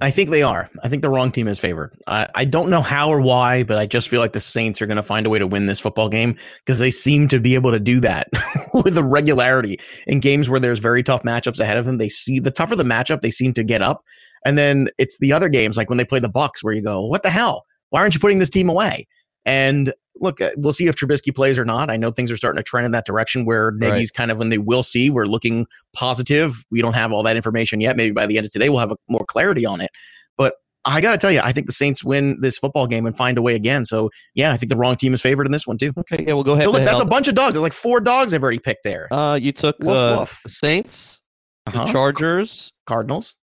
I 0.00 0.12
think 0.12 0.30
they 0.30 0.42
are. 0.42 0.70
I 0.84 0.88
think 0.88 1.02
the 1.02 1.10
wrong 1.10 1.32
team 1.32 1.48
is 1.48 1.58
favored. 1.58 1.92
I, 2.06 2.28
I 2.34 2.44
don't 2.44 2.70
know 2.70 2.82
how 2.82 3.08
or 3.08 3.20
why, 3.20 3.64
but 3.64 3.78
I 3.78 3.86
just 3.86 4.08
feel 4.08 4.20
like 4.20 4.32
the 4.32 4.38
Saints 4.38 4.80
are 4.80 4.86
going 4.86 4.96
to 4.96 5.02
find 5.02 5.26
a 5.26 5.30
way 5.30 5.40
to 5.40 5.46
win 5.46 5.66
this 5.66 5.80
football 5.80 6.08
game 6.08 6.36
because 6.64 6.78
they 6.78 6.92
seem 6.92 7.26
to 7.28 7.40
be 7.40 7.56
able 7.56 7.72
to 7.72 7.80
do 7.80 7.98
that 8.00 8.28
with 8.74 8.96
a 8.96 9.02
regularity 9.02 9.78
in 10.06 10.20
games 10.20 10.48
where 10.48 10.60
there's 10.60 10.78
very 10.78 11.02
tough 11.02 11.24
matchups 11.24 11.58
ahead 11.58 11.78
of 11.78 11.84
them. 11.84 11.96
They 11.98 12.08
see 12.08 12.38
the 12.38 12.52
tougher 12.52 12.76
the 12.76 12.84
matchup, 12.84 13.22
they 13.22 13.30
seem 13.30 13.54
to 13.54 13.64
get 13.64 13.82
up. 13.82 14.04
And 14.44 14.56
then 14.56 14.88
it's 14.98 15.18
the 15.18 15.32
other 15.32 15.48
games, 15.48 15.76
like 15.76 15.88
when 15.88 15.98
they 15.98 16.04
play 16.04 16.20
the 16.20 16.30
Bucs, 16.30 16.62
where 16.62 16.72
you 16.72 16.82
go, 16.82 17.04
"What 17.04 17.24
the 17.24 17.30
hell? 17.30 17.64
Why 17.90 18.00
aren't 18.00 18.14
you 18.14 18.20
putting 18.20 18.38
this 18.38 18.50
team 18.50 18.68
away?" 18.68 19.06
And 19.44 19.94
look, 20.20 20.40
uh, 20.40 20.50
we'll 20.56 20.72
see 20.72 20.86
if 20.86 20.96
Trubisky 20.96 21.34
plays 21.34 21.56
or 21.56 21.64
not. 21.64 21.90
I 21.90 21.96
know 21.96 22.10
things 22.10 22.30
are 22.30 22.36
starting 22.36 22.58
to 22.58 22.62
trend 22.62 22.84
in 22.84 22.92
that 22.92 23.06
direction 23.06 23.44
where 23.44 23.70
Nagy's 23.72 23.92
right. 23.92 24.14
kind 24.14 24.30
of 24.30 24.38
when 24.38 24.50
they 24.50 24.58
will 24.58 24.82
see, 24.82 25.10
we're 25.10 25.26
looking 25.26 25.66
positive. 25.94 26.64
We 26.70 26.82
don't 26.82 26.94
have 26.94 27.12
all 27.12 27.22
that 27.22 27.36
information 27.36 27.80
yet. 27.80 27.96
Maybe 27.96 28.12
by 28.12 28.26
the 28.26 28.36
end 28.36 28.44
of 28.46 28.52
today, 28.52 28.68
we'll 28.68 28.80
have 28.80 28.92
a, 28.92 28.96
more 29.08 29.24
clarity 29.26 29.64
on 29.64 29.80
it. 29.80 29.90
But 30.36 30.54
I 30.84 31.00
got 31.00 31.12
to 31.12 31.18
tell 31.18 31.32
you, 31.32 31.40
I 31.42 31.52
think 31.52 31.66
the 31.66 31.72
Saints 31.72 32.04
win 32.04 32.40
this 32.42 32.58
football 32.58 32.86
game 32.86 33.06
and 33.06 33.16
find 33.16 33.38
a 33.38 33.42
way 33.42 33.54
again. 33.54 33.86
So, 33.86 34.10
yeah, 34.34 34.52
I 34.52 34.58
think 34.58 34.68
the 34.68 34.76
wrong 34.76 34.96
team 34.96 35.14
is 35.14 35.22
favored 35.22 35.46
in 35.46 35.52
this 35.52 35.66
one, 35.66 35.78
too. 35.78 35.92
Okay, 35.96 36.26
yeah, 36.26 36.34
we'll 36.34 36.44
go 36.44 36.52
ahead. 36.52 36.64
So, 36.64 36.72
look, 36.72 36.82
that's 36.82 37.00
a 37.00 37.06
bunch 37.06 37.28
of 37.28 37.34
dogs. 37.34 37.54
There's 37.54 37.62
like 37.62 37.72
four 37.72 38.00
dogs 38.00 38.34
I've 38.34 38.42
already 38.42 38.58
picked 38.58 38.84
there. 38.84 39.08
Uh, 39.10 39.38
you 39.40 39.52
took 39.52 39.78
woof, 39.78 39.96
uh, 39.96 40.16
woof. 40.18 40.42
Saints, 40.46 41.22
uh-huh. 41.66 41.86
the 41.86 41.92
Chargers, 41.92 42.70
Cardinals, 42.86 43.37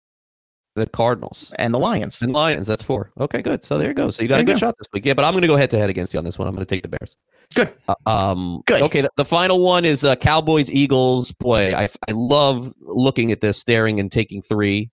the 0.74 0.86
Cardinals 0.86 1.52
and 1.58 1.72
the 1.72 1.78
Lions. 1.78 2.20
And 2.22 2.32
Lions, 2.32 2.66
that's 2.66 2.82
four. 2.82 3.10
Okay, 3.20 3.42
good. 3.42 3.62
So 3.64 3.78
there 3.78 3.88
you 3.88 3.94
go. 3.94 4.10
So 4.10 4.22
you 4.22 4.28
got 4.28 4.36
there 4.36 4.42
a 4.42 4.46
good 4.46 4.52
go. 4.54 4.58
shot 4.58 4.74
this 4.78 4.88
week. 4.92 5.06
Yeah, 5.06 5.14
but 5.14 5.24
I'm 5.24 5.32
going 5.32 5.42
to 5.42 5.48
go 5.48 5.56
head 5.56 5.70
to 5.70 5.78
head 5.78 5.90
against 5.90 6.12
you 6.12 6.18
on 6.18 6.24
this 6.24 6.38
one. 6.38 6.48
I'm 6.48 6.54
going 6.54 6.66
to 6.66 6.74
take 6.74 6.82
the 6.82 6.88
Bears. 6.88 7.16
Good. 7.54 7.72
Uh, 7.88 7.94
um, 8.06 8.62
good. 8.66 8.82
Okay, 8.82 9.02
the, 9.02 9.10
the, 9.16 9.24
final 9.24 9.62
one 9.62 9.84
is 9.84 10.04
uh, 10.04 10.16
Cowboys 10.16 10.70
Eagles. 10.70 11.30
Boy, 11.32 11.72
I, 11.74 11.84
I 11.84 12.12
love 12.12 12.72
looking 12.80 13.30
at 13.30 13.40
this, 13.40 13.58
staring 13.58 14.00
and 14.00 14.10
taking 14.10 14.42
three 14.42 14.90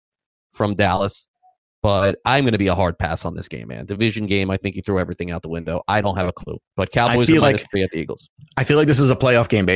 from 0.54 0.74
Dallas. 0.74 1.28
But 1.82 2.20
I'm 2.26 2.44
going 2.44 2.52
to 2.52 2.60
be 2.60 2.68
a 2.68 2.76
hard 2.76 3.00
pass 3.00 3.26
on 3.26 3.34
this 3.34 3.48
game, 3.48 3.70
man. 3.70 3.88
Division 3.88 4.28
game. 4.28 4.52
I 4.52 4.58
think 4.58 4.76
you 4.76 4.84
throw 4.84 5.00
everything 5.00 5.32
out 5.32 5.42
the 5.42 5.50
window. 5.50 5.82
I 5.88 6.02
don't 6.02 6.16
have 6.16 6.28
a 6.28 6.32
clue. 6.32 6.58
But 6.76 6.92
Cowboys 6.92 7.28
are 7.30 7.42
minus 7.42 7.64
like, 7.64 7.72
three 7.72 7.84
at 7.84 7.90
the 7.90 7.98
Eagles. 7.98 8.30
I 8.56 8.64
feel 8.64 8.78
like 8.78 8.88
this 8.88 9.00
is 9.00 9.10
a 9.10 9.16
playoff 9.16 9.50
game, 9.50 9.68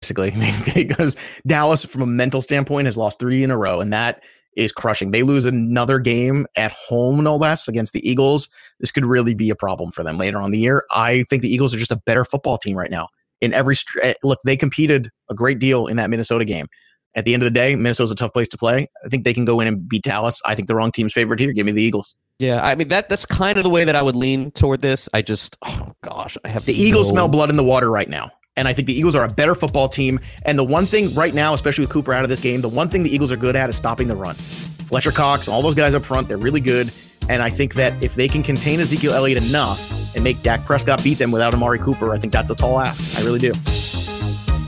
basically, 0.00 0.32
because 0.74 1.18
Dallas, 1.46 1.84
from 1.84 2.00
a 2.00 2.06
mental 2.06 2.40
standpoint, 2.40 2.86
has 2.86 2.96
lost 2.96 3.18
three 3.18 3.44
in 3.44 3.50
a 3.50 3.58
row, 3.58 3.80
and 3.80 3.92
that 3.92 4.22
is 4.56 4.72
crushing. 4.72 5.10
They 5.10 5.22
lose 5.22 5.44
another 5.44 5.98
game 5.98 6.46
at 6.56 6.72
home, 6.72 7.22
no 7.22 7.36
less, 7.36 7.68
against 7.68 7.92
the 7.92 8.08
Eagles. 8.08 8.48
This 8.80 8.90
could 8.92 9.06
really 9.06 9.34
be 9.34 9.50
a 9.50 9.54
problem 9.54 9.92
for 9.92 10.02
them 10.02 10.18
later 10.18 10.38
on 10.38 10.50
the 10.50 10.58
year. 10.58 10.84
I 10.90 11.24
think 11.24 11.42
the 11.42 11.52
Eagles 11.52 11.74
are 11.74 11.78
just 11.78 11.92
a 11.92 12.00
better 12.04 12.24
football 12.24 12.58
team 12.58 12.76
right 12.76 12.90
now. 12.90 13.08
In 13.40 13.52
every 13.52 13.76
eh, 14.02 14.14
look, 14.22 14.38
they 14.44 14.56
competed 14.56 15.10
a 15.30 15.34
great 15.34 15.58
deal 15.58 15.86
in 15.86 15.96
that 15.96 16.10
Minnesota 16.10 16.44
game. 16.44 16.66
At 17.14 17.24
the 17.24 17.34
end 17.34 17.42
of 17.42 17.46
the 17.46 17.50
day, 17.50 17.74
Minnesota's 17.74 18.12
a 18.12 18.14
tough 18.14 18.32
place 18.32 18.48
to 18.48 18.58
play. 18.58 18.86
I 19.04 19.08
think 19.08 19.24
they 19.24 19.34
can 19.34 19.44
go 19.44 19.58
in 19.60 19.66
and 19.66 19.88
beat 19.88 20.02
Dallas. 20.02 20.40
I 20.44 20.54
think 20.54 20.68
the 20.68 20.76
wrong 20.76 20.92
team's 20.92 21.12
favorite 21.12 21.40
here. 21.40 21.52
Give 21.52 21.66
me 21.66 21.72
the 21.72 21.82
Eagles. 21.82 22.14
Yeah, 22.38 22.64
I 22.64 22.74
mean 22.74 22.88
that 22.88 23.08
that's 23.08 23.26
kind 23.26 23.58
of 23.58 23.64
the 23.64 23.70
way 23.70 23.84
that 23.84 23.96
I 23.96 24.02
would 24.02 24.16
lean 24.16 24.50
toward 24.52 24.80
this. 24.80 25.08
I 25.12 25.20
just, 25.20 25.58
oh 25.62 25.92
gosh, 26.02 26.38
I 26.44 26.48
have 26.48 26.64
the 26.64 26.72
Eagles 26.72 27.08
smell 27.08 27.28
blood 27.28 27.50
in 27.50 27.56
the 27.56 27.64
water 27.64 27.90
right 27.90 28.08
now. 28.08 28.30
And 28.56 28.66
I 28.66 28.72
think 28.72 28.86
the 28.86 28.94
Eagles 28.98 29.14
are 29.14 29.24
a 29.24 29.28
better 29.28 29.54
football 29.54 29.88
team. 29.88 30.20
And 30.44 30.58
the 30.58 30.64
one 30.64 30.86
thing 30.86 31.14
right 31.14 31.32
now, 31.32 31.54
especially 31.54 31.82
with 31.82 31.90
Cooper 31.90 32.12
out 32.12 32.24
of 32.24 32.28
this 32.30 32.40
game, 32.40 32.60
the 32.60 32.68
one 32.68 32.88
thing 32.88 33.02
the 33.02 33.14
Eagles 33.14 33.30
are 33.32 33.36
good 33.36 33.56
at 33.56 33.70
is 33.70 33.76
stopping 33.76 34.08
the 34.08 34.16
run. 34.16 34.34
Fletcher 34.34 35.12
Cox, 35.12 35.48
all 35.48 35.62
those 35.62 35.74
guys 35.74 35.94
up 35.94 36.04
front, 36.04 36.28
they're 36.28 36.36
really 36.36 36.60
good. 36.60 36.90
And 37.28 37.42
I 37.42 37.48
think 37.48 37.74
that 37.74 38.02
if 38.02 38.14
they 38.14 38.26
can 38.26 38.42
contain 38.42 38.80
Ezekiel 38.80 39.12
Elliott 39.12 39.46
enough 39.46 40.14
and 40.14 40.24
make 40.24 40.42
Dak 40.42 40.64
Prescott 40.64 41.02
beat 41.04 41.18
them 41.18 41.30
without 41.30 41.54
Amari 41.54 41.78
Cooper, 41.78 42.12
I 42.12 42.18
think 42.18 42.32
that's 42.32 42.50
a 42.50 42.56
tall 42.56 42.80
ask. 42.80 43.18
I 43.18 43.24
really 43.24 43.38
do. 43.38 43.52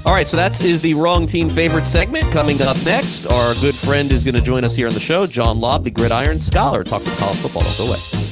All 0.05 0.13
right, 0.13 0.29
so 0.29 0.37
that 0.37 0.61
is 0.63 0.81
the 0.81 0.95
wrong 0.95 1.27
team 1.27 1.49
favorite 1.49 1.87
segment. 1.87 2.25
Coming 2.33 2.61
up 2.63 2.77
next, 2.85 3.27
our 3.27 3.55
good 3.61 3.75
friend 3.75 4.13
is 4.13 4.25
going 4.25 4.35
to 4.35 4.43
join 4.43 4.65
us 4.65 4.75
here 4.75 4.87
on 4.87 4.95
the 4.95 5.01
show. 5.01 5.27
John 5.27 5.59
Laub, 5.61 5.85
the 5.85 5.91
gridiron 5.91 6.41
scholar, 6.41 6.85
talks 6.85 7.07
about 7.07 7.19
college 7.19 7.39
football. 7.39 7.63
Don't 7.63 7.79
go 7.79 7.87
away. 7.87 8.32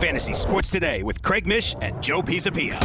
Fantasy 0.00 0.32
Sports 0.32 0.70
Today 0.70 1.02
with 1.02 1.20
Craig 1.20 1.46
Mish 1.46 1.76
and 1.82 2.02
Joe 2.02 2.22
Pisapia. 2.22 2.80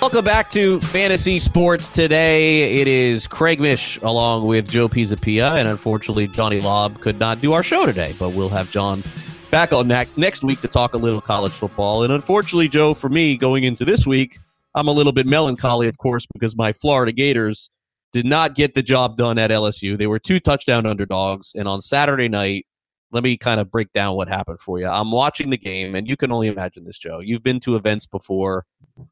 Welcome 0.00 0.24
back 0.24 0.48
to 0.50 0.78
Fantasy 0.78 1.40
Sports 1.40 1.88
Today. 1.88 2.80
It 2.80 2.86
is 2.86 3.26
Craig 3.26 3.58
Mish 3.58 3.98
along 4.02 4.46
with 4.46 4.70
Joe 4.70 4.88
Pisapia, 4.88 5.58
and 5.58 5.66
unfortunately, 5.66 6.28
Johnny 6.28 6.60
Laub 6.60 7.00
could 7.00 7.18
not 7.18 7.40
do 7.40 7.52
our 7.52 7.64
show 7.64 7.84
today, 7.84 8.14
but 8.16 8.28
we'll 8.28 8.48
have 8.48 8.70
John 8.70 9.02
back 9.50 9.72
on 9.72 9.88
next 9.88 10.44
week 10.44 10.60
to 10.60 10.68
talk 10.68 10.94
a 10.94 10.98
little 10.98 11.20
college 11.20 11.52
football. 11.52 12.04
And 12.04 12.12
unfortunately, 12.12 12.68
Joe, 12.68 12.94
for 12.94 13.08
me, 13.08 13.36
going 13.36 13.64
into 13.64 13.84
this 13.84 14.06
week, 14.06 14.38
I'm 14.74 14.88
a 14.88 14.92
little 14.92 15.12
bit 15.12 15.26
melancholy, 15.26 15.88
of 15.88 15.98
course, 15.98 16.26
because 16.32 16.56
my 16.56 16.72
Florida 16.72 17.12
Gators 17.12 17.70
did 18.12 18.26
not 18.26 18.54
get 18.54 18.74
the 18.74 18.82
job 18.82 19.16
done 19.16 19.38
at 19.38 19.50
LSU. 19.50 19.96
They 19.96 20.06
were 20.06 20.18
two 20.18 20.40
touchdown 20.40 20.86
underdogs. 20.86 21.54
And 21.54 21.66
on 21.66 21.80
Saturday 21.80 22.28
night, 22.28 22.66
let 23.10 23.22
me 23.22 23.36
kind 23.36 23.60
of 23.60 23.70
break 23.70 23.92
down 23.92 24.16
what 24.16 24.28
happened 24.28 24.60
for 24.60 24.78
you. 24.78 24.86
I'm 24.86 25.12
watching 25.12 25.50
the 25.50 25.58
game, 25.58 25.94
and 25.94 26.08
you 26.08 26.16
can 26.16 26.32
only 26.32 26.48
imagine 26.48 26.84
this, 26.84 26.98
Joe. 26.98 27.20
You've 27.20 27.42
been 27.42 27.60
to 27.60 27.76
events 27.76 28.06
before 28.06 28.64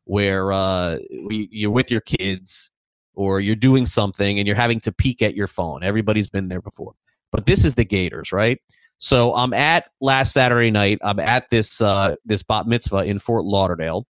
where 0.05 0.53
uh, 0.53 0.99
you're 1.11 1.71
with 1.71 1.91
your 1.91 2.01
kids 2.01 2.71
or 3.15 3.41
you're 3.41 3.57
doing 3.57 3.85
something 3.85 4.39
and 4.39 4.47
you're 4.47 4.57
having 4.57 4.81
to 4.81 4.93
peek 4.93 5.21
at 5.21 5.35
your 5.35 5.47
phone. 5.47 5.83
Everybody's 5.83 6.31
been 6.31 6.49
there 6.49 6.63
before. 6.63 6.95
But 7.31 7.47
this 7.47 7.65
is 7.65 7.75
the 7.75 7.85
Gators, 7.85 8.33
right? 8.33 8.59
So 8.99 9.35
I'm 9.35 9.53
at 9.53 9.91
last 10.01 10.33
Saturday 10.33 10.71
night. 10.71 10.99
I'm 11.03 11.21
at 11.21 11.49
this 11.51 11.81
uh, 11.81 12.17
this 12.25 12.43
bat 12.43 12.67
mitzvah 12.67 13.05
in 13.05 13.19
Fort 13.19 13.45
Lauderdale, 13.45 14.07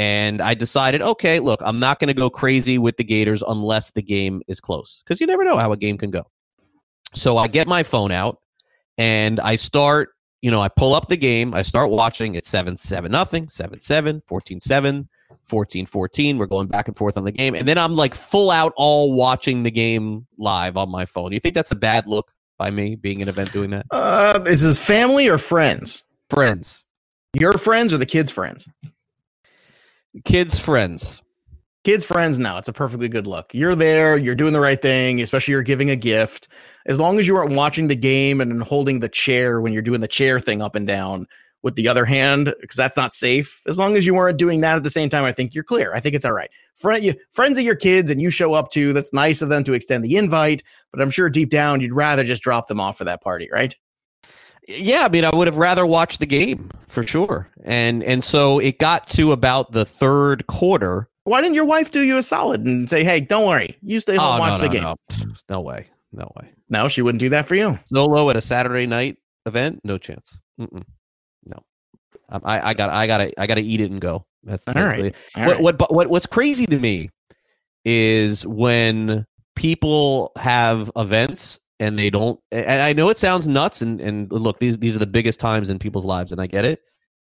and 0.00 0.40
I 0.40 0.54
decided, 0.54 1.02
okay, 1.02 1.40
look, 1.40 1.60
I'm 1.62 1.78
not 1.78 1.98
going 1.98 2.08
to 2.08 2.14
go 2.14 2.30
crazy 2.30 2.78
with 2.78 2.96
the 2.96 3.04
Gators 3.04 3.42
unless 3.46 3.90
the 3.90 4.00
game 4.00 4.40
is 4.48 4.58
close 4.58 5.02
because 5.04 5.20
you 5.20 5.26
never 5.26 5.44
know 5.44 5.58
how 5.58 5.72
a 5.72 5.76
game 5.76 5.98
can 5.98 6.10
go. 6.10 6.22
So 7.14 7.36
I 7.36 7.48
get 7.48 7.68
my 7.68 7.82
phone 7.82 8.10
out 8.10 8.38
and 8.96 9.38
I 9.40 9.56
start, 9.56 10.08
you 10.40 10.50
know, 10.50 10.58
I 10.58 10.70
pull 10.70 10.94
up 10.94 11.08
the 11.08 11.18
game, 11.18 11.52
I 11.52 11.60
start 11.60 11.90
watching. 11.90 12.34
It's 12.34 12.48
7 12.48 12.78
7 12.78 13.12
nothing, 13.12 13.50
7 13.50 13.78
7, 13.78 14.22
14 14.26 14.60
7, 14.60 15.06
14 15.44 15.84
14. 15.84 16.38
We're 16.38 16.46
going 16.46 16.68
back 16.68 16.88
and 16.88 16.96
forth 16.96 17.18
on 17.18 17.24
the 17.24 17.32
game. 17.32 17.54
And 17.54 17.68
then 17.68 17.76
I'm 17.76 17.94
like 17.94 18.14
full 18.14 18.50
out 18.50 18.72
all 18.76 19.12
watching 19.12 19.64
the 19.64 19.70
game 19.70 20.26
live 20.38 20.78
on 20.78 20.88
my 20.88 21.04
phone. 21.04 21.32
You 21.32 21.40
think 21.40 21.54
that's 21.54 21.72
a 21.72 21.76
bad 21.76 22.06
look 22.06 22.32
by 22.56 22.70
me 22.70 22.94
being 22.94 23.20
an 23.20 23.28
event 23.28 23.52
doing 23.52 23.68
that? 23.68 23.84
Uh, 23.90 24.40
is 24.46 24.62
this 24.62 24.82
family 24.82 25.28
or 25.28 25.36
friends? 25.36 26.04
Friends. 26.30 26.84
Your 27.34 27.52
friends 27.58 27.92
or 27.92 27.98
the 27.98 28.06
kids' 28.06 28.32
friends? 28.32 28.66
Kids' 30.24 30.58
friends. 30.58 31.22
Kids' 31.84 32.04
friends, 32.04 32.38
no, 32.38 32.58
it's 32.58 32.68
a 32.68 32.72
perfectly 32.72 33.08
good 33.08 33.26
look. 33.26 33.54
You're 33.54 33.74
there, 33.74 34.18
you're 34.18 34.34
doing 34.34 34.52
the 34.52 34.60
right 34.60 34.80
thing, 34.80 35.22
especially 35.22 35.52
you're 35.52 35.62
giving 35.62 35.88
a 35.88 35.96
gift. 35.96 36.48
As 36.86 36.98
long 36.98 37.18
as 37.18 37.26
you 37.26 37.36
aren't 37.36 37.54
watching 37.54 37.88
the 37.88 37.96
game 37.96 38.40
and 38.40 38.62
holding 38.62 39.00
the 39.00 39.08
chair 39.08 39.60
when 39.60 39.72
you're 39.72 39.82
doing 39.82 40.00
the 40.00 40.08
chair 40.08 40.40
thing 40.40 40.60
up 40.60 40.74
and 40.74 40.86
down 40.86 41.26
with 41.62 41.76
the 41.76 41.88
other 41.88 42.04
hand, 42.04 42.52
because 42.60 42.76
that's 42.76 42.96
not 42.96 43.14
safe. 43.14 43.62
As 43.66 43.78
long 43.78 43.96
as 43.96 44.04
you 44.04 44.14
weren't 44.14 44.38
doing 44.38 44.62
that 44.62 44.76
at 44.76 44.82
the 44.82 44.90
same 44.90 45.10
time, 45.10 45.24
I 45.24 45.32
think 45.32 45.54
you're 45.54 45.64
clear. 45.64 45.94
I 45.94 46.00
think 46.00 46.14
it's 46.14 46.24
all 46.24 46.32
right. 46.32 46.50
Friend, 46.76 47.02
you, 47.02 47.14
friends 47.30 47.56
of 47.56 47.64
your 47.64 47.76
kids 47.76 48.10
and 48.10 48.20
you 48.20 48.30
show 48.30 48.54
up 48.54 48.70
to, 48.70 48.92
that's 48.92 49.12
nice 49.12 49.42
of 49.42 49.48
them 49.48 49.62
to 49.64 49.74
extend 49.74 50.04
the 50.04 50.16
invite, 50.16 50.62
but 50.90 51.00
I'm 51.00 51.10
sure 51.10 51.30
deep 51.30 51.50
down 51.50 51.80
you'd 51.80 51.94
rather 51.94 52.24
just 52.24 52.42
drop 52.42 52.66
them 52.66 52.80
off 52.80 52.98
for 52.98 53.04
that 53.04 53.22
party, 53.22 53.48
right? 53.52 53.76
Yeah, 54.78 55.02
I 55.04 55.08
mean, 55.08 55.24
I 55.24 55.30
would 55.34 55.46
have 55.48 55.56
rather 55.58 55.84
watched 55.86 56.20
the 56.20 56.26
game 56.26 56.70
for 56.86 57.02
sure. 57.02 57.48
And 57.64 58.02
and 58.02 58.22
so 58.22 58.58
it 58.58 58.78
got 58.78 59.06
to 59.08 59.32
about 59.32 59.72
the 59.72 59.84
third 59.84 60.46
quarter. 60.46 61.08
Why 61.24 61.40
didn't 61.42 61.54
your 61.54 61.64
wife 61.66 61.90
do 61.90 62.02
you 62.02 62.16
a 62.16 62.22
solid 62.22 62.64
and 62.64 62.88
say, 62.88 63.04
"Hey, 63.04 63.20
don't 63.20 63.46
worry, 63.46 63.76
you 63.82 64.00
stay 64.00 64.16
home, 64.16 64.36
Oh, 64.36 64.40
watch 64.40 64.60
no, 64.60 64.68
the 64.68 64.68
no, 64.68 64.72
game"? 64.72 64.82
no. 64.82 64.96
no 65.48 65.60
way, 65.60 65.86
no 66.12 66.32
way. 66.36 66.50
No, 66.68 66.88
she 66.88 67.02
wouldn't 67.02 67.20
do 67.20 67.28
that 67.30 67.46
for 67.46 67.54
you. 67.56 67.78
Solo 67.92 68.30
at 68.30 68.36
a 68.36 68.40
Saturday 68.40 68.86
night 68.86 69.18
event, 69.46 69.80
no 69.84 69.98
chance. 69.98 70.40
Mm-mm. 70.60 70.82
No, 71.44 71.58
Um, 72.28 72.40
I, 72.44 72.70
I 72.70 72.74
got, 72.74 72.90
I 72.90 73.06
got 73.06 73.18
to, 73.18 73.40
I 73.40 73.46
got 73.46 73.56
to 73.56 73.62
eat 73.62 73.80
it 73.80 73.90
and 73.90 74.00
go. 74.00 74.24
That's 74.44 74.66
All 74.68 74.74
basically 74.74 75.02
right. 75.02 75.16
All 75.36 75.44
what, 75.44 75.54
right. 75.56 75.62
what, 75.80 75.92
what, 75.94 76.10
what's 76.10 76.26
crazy 76.26 76.66
to 76.66 76.78
me 76.78 77.10
is 77.84 78.46
when 78.46 79.26
people 79.56 80.32
have 80.36 80.90
events 80.96 81.59
and 81.80 81.98
they 81.98 82.10
don't. 82.10 82.38
And 82.52 82.80
I 82.80 82.92
know 82.92 83.08
it 83.08 83.18
sounds 83.18 83.48
nuts. 83.48 83.82
And 83.82 84.00
and 84.00 84.30
look, 84.30 84.60
these 84.60 84.78
these 84.78 84.94
are 84.94 85.00
the 85.00 85.06
biggest 85.06 85.40
times 85.40 85.68
in 85.70 85.80
people's 85.80 86.06
lives, 86.06 86.30
and 86.30 86.40
I 86.40 86.46
get 86.46 86.64
it. 86.64 86.80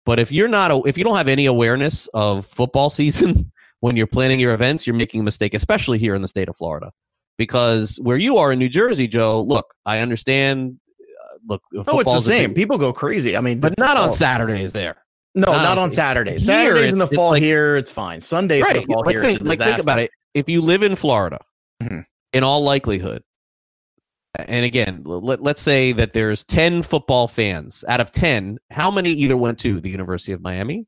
But 0.05 0.19
if 0.19 0.31
you're 0.31 0.49
not, 0.49 0.71
a- 0.71 0.81
if 0.85 0.97
you 0.97 1.03
don't 1.05 1.15
have 1.15 1.27
any 1.29 1.45
awareness 1.45 2.07
of 2.07 2.45
football 2.45 2.89
season 3.01 3.51
when 3.79 3.95
you're 3.95 4.07
planning 4.07 4.39
your 4.39 4.53
events, 4.53 4.85
you're 4.85 4.95
making 4.95 5.21
a 5.21 5.23
mistake, 5.23 5.53
especially 5.53 5.97
here 5.99 6.13
in 6.15 6.21
the 6.21 6.27
state 6.27 6.49
of 6.49 6.57
Florida. 6.57 6.91
Because 7.37 7.97
where 8.03 8.17
you 8.17 8.37
are 8.37 8.51
in 8.51 8.59
New 8.59 8.69
Jersey, 8.69 9.07
Joe, 9.07 9.41
look, 9.41 9.73
I 9.85 9.99
understand. 9.99 10.77
Uh, 10.99 11.37
look, 11.47 11.61
Oh, 11.87 11.99
it's 11.99 12.11
the 12.13 12.19
same. 12.19 12.49
big- 12.49 12.57
People 12.57 12.77
go 12.77 12.91
crazy. 12.93 13.37
I 13.37 13.41
mean, 13.41 13.59
but 13.59 13.73
not 13.77 13.95
on 13.97 14.11
Saturdays 14.11 14.73
there. 14.73 14.97
No, 15.33 15.45
not 15.47 15.63
not, 15.63 15.77
on- 15.77 15.83
on 15.85 15.91
Saturdays. 15.91 16.45
Here, 16.45 16.55
Saturdays 16.57 16.91
in 16.91 16.99
the 16.99 17.07
fall 17.07 17.31
like- 17.31 17.41
here, 17.41 17.77
it's 17.77 17.89
fine. 17.89 18.19
Sundays 18.21 18.67
in 18.69 18.75
the 18.75 18.81
fall 18.83 19.07
here, 19.07 19.21
think, 19.21 19.41
like, 19.41 19.59
think 19.59 19.79
about 19.79 19.99
it. 19.99 20.11
If 20.33 20.49
you 20.49 20.61
live 20.61 20.83
in 20.83 20.95
Florida, 20.95 21.39
Mhm. 21.81 22.03
in 22.33 22.43
all 22.43 22.63
likelihood, 22.63 23.23
and 24.35 24.65
again, 24.65 25.01
let, 25.03 25.41
let's 25.41 25.61
say 25.61 25.91
that 25.93 26.13
there's 26.13 26.43
10 26.43 26.83
football 26.83 27.27
fans 27.27 27.83
out 27.87 27.99
of 27.99 28.11
10, 28.11 28.59
how 28.69 28.89
many 28.91 29.09
either 29.11 29.35
went 29.35 29.59
to 29.59 29.81
the 29.81 29.89
University 29.89 30.31
of 30.31 30.41
Miami, 30.41 30.85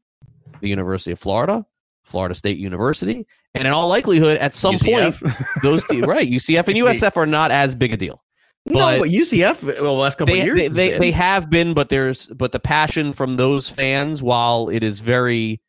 the 0.62 0.70
University 0.70 1.12
of 1.12 1.20
Florida, 1.20 1.66
Florida 2.06 2.36
State 2.36 2.58
University, 2.58 3.28
and 3.54 3.68
in 3.68 3.74
all 3.74 3.89
likelihood, 3.89 4.38
at 4.38 4.56
some 4.56 4.76
UCF. 4.76 5.22
point, 5.22 5.36
those 5.62 5.86
te- 5.86 6.02
right, 6.02 6.28
UCF 6.28 6.68
and 6.68 6.78
USF 6.78 7.18
are 7.18 7.26
not 7.26 7.52
as 7.52 7.76
big 7.76 7.94
a 7.94 7.98
deal. 7.98 8.24
no, 8.66 8.80
but- 8.80 9.00
but 9.02 9.10
UCF, 9.10 9.64
well, 9.64 9.96
the 9.96 10.02
last 10.02 10.18
couple 10.18 10.34
they, 10.34 10.39
of 10.41 10.46
years, 10.46 10.70
they, 10.70 10.89
they, 10.91 10.98
they 10.98 11.12
have 11.12 11.50
been, 11.50 11.74
but 11.74 11.89
there's 11.89 12.28
but 12.28 12.52
the 12.54 12.60
passion 12.60 13.12
from 13.14 13.36
those 13.36 13.70
fans, 13.70 14.24
while 14.24 14.70
it 14.70 14.84
is 14.84 15.02
very, 15.02 15.62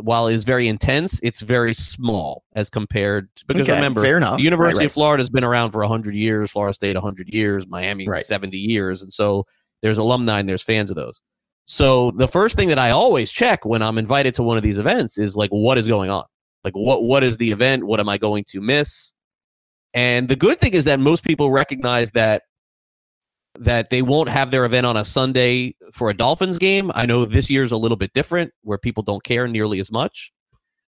while 0.00 0.28
it 0.28 0.34
is 0.34 0.44
very 0.44 0.68
intense, 0.68 1.20
it's 1.22 1.40
very 1.40 1.74
small 1.74 2.44
as 2.54 2.70
compared. 2.70 3.28
Because 3.46 3.68
Okay, 3.68 3.74
remember, 3.74 4.02
fair 4.02 4.16
enough. 4.16 4.36
the 4.38 4.42
University 4.42 4.84
Right, 4.84 4.86
of 4.86 4.92
Florida 4.92 5.20
has 5.20 5.30
been 5.30 5.44
around 5.44 5.72
for 5.72 5.82
hundred 5.84 6.14
years, 6.14 6.52
Florida 6.52 6.74
State 6.74 6.96
hundred 6.96 7.32
years, 7.32 7.66
Miami 7.66 8.08
Right. 8.08 8.24
seventy 8.24 8.58
years, 8.58 9.02
and 9.02 9.12
so 9.12 9.46
there's 9.82 9.98
alumni 9.98 10.40
and 10.40 10.48
there's 10.48 10.62
fans 10.62 10.90
of 10.90 10.96
those. 10.96 11.22
So 11.66 12.10
the 12.10 12.28
first 12.28 12.56
thing 12.56 12.68
that 12.68 12.78
I 12.78 12.90
always 12.90 13.30
check 13.30 13.64
when 13.64 13.82
I'm 13.82 13.96
invited 13.98 14.34
to 14.34 14.42
one 14.42 14.56
of 14.56 14.62
these 14.62 14.78
events 14.78 15.18
is 15.18 15.36
like, 15.36 15.50
what 15.50 15.78
is 15.78 15.86
going 15.86 16.10
on? 16.10 16.24
Like, 16.64 16.74
what 16.74 17.02
what 17.04 17.22
is 17.22 17.38
the 17.38 17.50
event? 17.50 17.84
What 17.84 18.00
am 18.00 18.08
I 18.08 18.18
going 18.18 18.44
to 18.48 18.60
miss? 18.60 19.14
And 19.94 20.28
the 20.28 20.36
good 20.36 20.58
thing 20.58 20.74
is 20.74 20.84
that 20.84 21.00
most 21.00 21.24
people 21.24 21.50
recognize 21.50 22.12
that 22.12 22.42
that 23.58 23.90
they 23.90 24.02
won't 24.02 24.28
have 24.28 24.50
their 24.50 24.64
event 24.64 24.86
on 24.86 24.96
a 24.96 25.04
Sunday 25.04 25.74
for 25.92 26.10
a 26.10 26.14
Dolphins 26.14 26.58
game. 26.58 26.90
I 26.94 27.06
know 27.06 27.24
this 27.24 27.50
year's 27.50 27.72
a 27.72 27.76
little 27.76 27.96
bit 27.96 28.12
different 28.12 28.52
where 28.62 28.78
people 28.78 29.02
don't 29.02 29.24
care 29.24 29.48
nearly 29.48 29.80
as 29.80 29.90
much. 29.90 30.32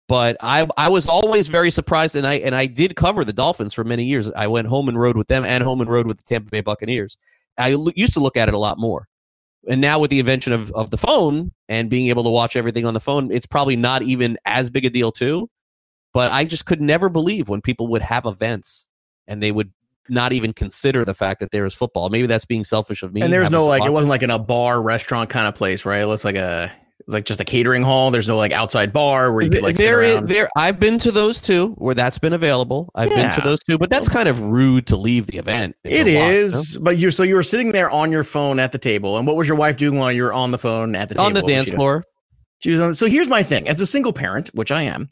But 0.07 0.37
I 0.39 0.67
I 0.77 0.87
was 0.87 1.07
always 1.07 1.49
very 1.49 1.69
surprised 1.69 2.15
and 2.15 2.25
I 2.25 2.35
and 2.35 2.55
I 2.55 2.65
did 2.65 2.95
cover 2.95 3.25
the 3.25 3.33
Dolphins 3.33 3.73
for 3.73 3.83
many 3.83 4.05
years. 4.05 4.31
I 4.31 4.47
went 4.47 4.67
home 4.67 4.87
and 4.87 4.97
road 4.97 5.17
with 5.17 5.27
them 5.27 5.43
and 5.43 5.63
home 5.63 5.81
and 5.81 5.89
road 5.89 6.07
with 6.07 6.17
the 6.17 6.23
Tampa 6.23 6.49
Bay 6.49 6.61
Buccaneers. 6.61 7.17
I 7.57 7.73
l- 7.73 7.91
used 7.95 8.13
to 8.13 8.21
look 8.21 8.37
at 8.37 8.47
it 8.47 8.53
a 8.53 8.59
lot 8.59 8.79
more. 8.79 9.07
And 9.69 9.81
now 9.81 9.99
with 9.99 10.09
the 10.09 10.19
invention 10.19 10.53
of, 10.53 10.71
of 10.71 10.91
the 10.91 10.97
phone 10.97 11.51
and 11.67 11.89
being 11.89 12.07
able 12.07 12.23
to 12.23 12.29
watch 12.29 12.55
everything 12.55 12.85
on 12.85 12.93
the 12.93 13.01
phone, 13.01 13.31
it's 13.31 13.45
probably 13.45 13.75
not 13.75 14.01
even 14.01 14.37
as 14.45 14.69
big 14.69 14.85
a 14.85 14.89
deal 14.89 15.11
too. 15.11 15.49
But 16.13 16.31
I 16.31 16.45
just 16.45 16.65
could 16.65 16.81
never 16.81 17.09
believe 17.09 17.49
when 17.49 17.59
people 17.59 17.87
would 17.89 18.01
have 18.01 18.25
events 18.25 18.87
and 19.27 19.43
they 19.43 19.51
would 19.51 19.73
not 20.09 20.33
even 20.33 20.53
consider 20.53 21.05
the 21.05 21.13
fact 21.13 21.39
that 21.39 21.51
there 21.51 21.65
is 21.65 21.73
football. 21.73 22.09
Maybe 22.09 22.27
that's 22.27 22.45
being 22.45 22.63
selfish 22.63 23.03
of 23.03 23.13
me. 23.13 23.21
and 23.21 23.31
there's 23.31 23.49
no 23.49 23.65
like, 23.65 23.85
it 23.85 23.91
wasn't 23.91 24.09
like 24.09 24.23
in 24.23 24.31
a 24.31 24.39
bar, 24.39 24.81
restaurant 24.81 25.29
kind 25.29 25.47
of 25.47 25.55
place, 25.55 25.85
right? 25.85 26.01
It 26.01 26.05
was 26.05 26.25
like 26.25 26.35
a, 26.35 26.71
it's 27.07 27.13
like 27.13 27.25
just 27.25 27.39
a 27.39 27.45
catering 27.45 27.83
hall. 27.83 28.11
There's 28.11 28.27
no 28.27 28.35
like 28.35 28.51
outside 28.51 28.91
bar 28.91 29.31
where 29.31 29.41
you 29.41 29.49
could 29.49 29.63
like 29.63 29.77
sit 29.77 29.83
there, 29.83 30.01
is- 30.01 30.21
there. 30.23 30.49
I've 30.57 30.77
been 30.77 30.99
to 30.99 31.11
those 31.11 31.39
two 31.39 31.69
where 31.77 31.95
that's 31.95 32.17
been 32.17 32.33
available. 32.33 32.89
I've 32.95 33.09
been 33.09 33.33
to 33.33 33.41
those 33.41 33.63
two, 33.63 33.77
but 33.77 33.89
that's 33.89 34.09
kind 34.09 34.27
of 34.27 34.41
rude 34.41 34.87
to 34.87 34.97
leave 34.97 35.27
the 35.27 35.37
event. 35.37 35.77
It 35.85 36.07
is, 36.07 36.53
watch, 36.53 36.61
is, 36.61 36.77
but 36.79 36.97
you 36.97 37.11
so 37.11 37.23
you 37.23 37.35
were 37.35 37.43
sitting 37.43 37.71
there 37.71 37.89
on 37.89 38.11
your 38.11 38.25
phone 38.25 38.59
at 38.59 38.73
the 38.73 38.77
table, 38.77 39.17
and 39.17 39.25
what 39.25 39.37
was 39.37 39.47
your 39.47 39.55
wife 39.55 39.77
doing 39.77 39.97
while 39.97 40.11
you 40.11 40.23
were 40.23 40.33
on 40.33 40.51
the 40.51 40.57
phone 40.57 40.95
at 40.95 41.07
the 41.07 41.15
no? 41.15 41.27
table? 41.27 41.37
on 41.37 41.45
the 41.45 41.47
dance 41.47 41.71
floor. 41.71 42.03
She 42.59 42.71
was 42.71 42.81
on. 42.81 42.93
So 42.93 43.05
here's 43.05 43.29
my 43.29 43.41
thing: 43.41 43.69
as 43.69 43.79
a 43.79 43.85
single 43.87 44.11
parent, 44.11 44.49
which 44.53 44.71
I 44.71 44.81
am, 44.81 45.07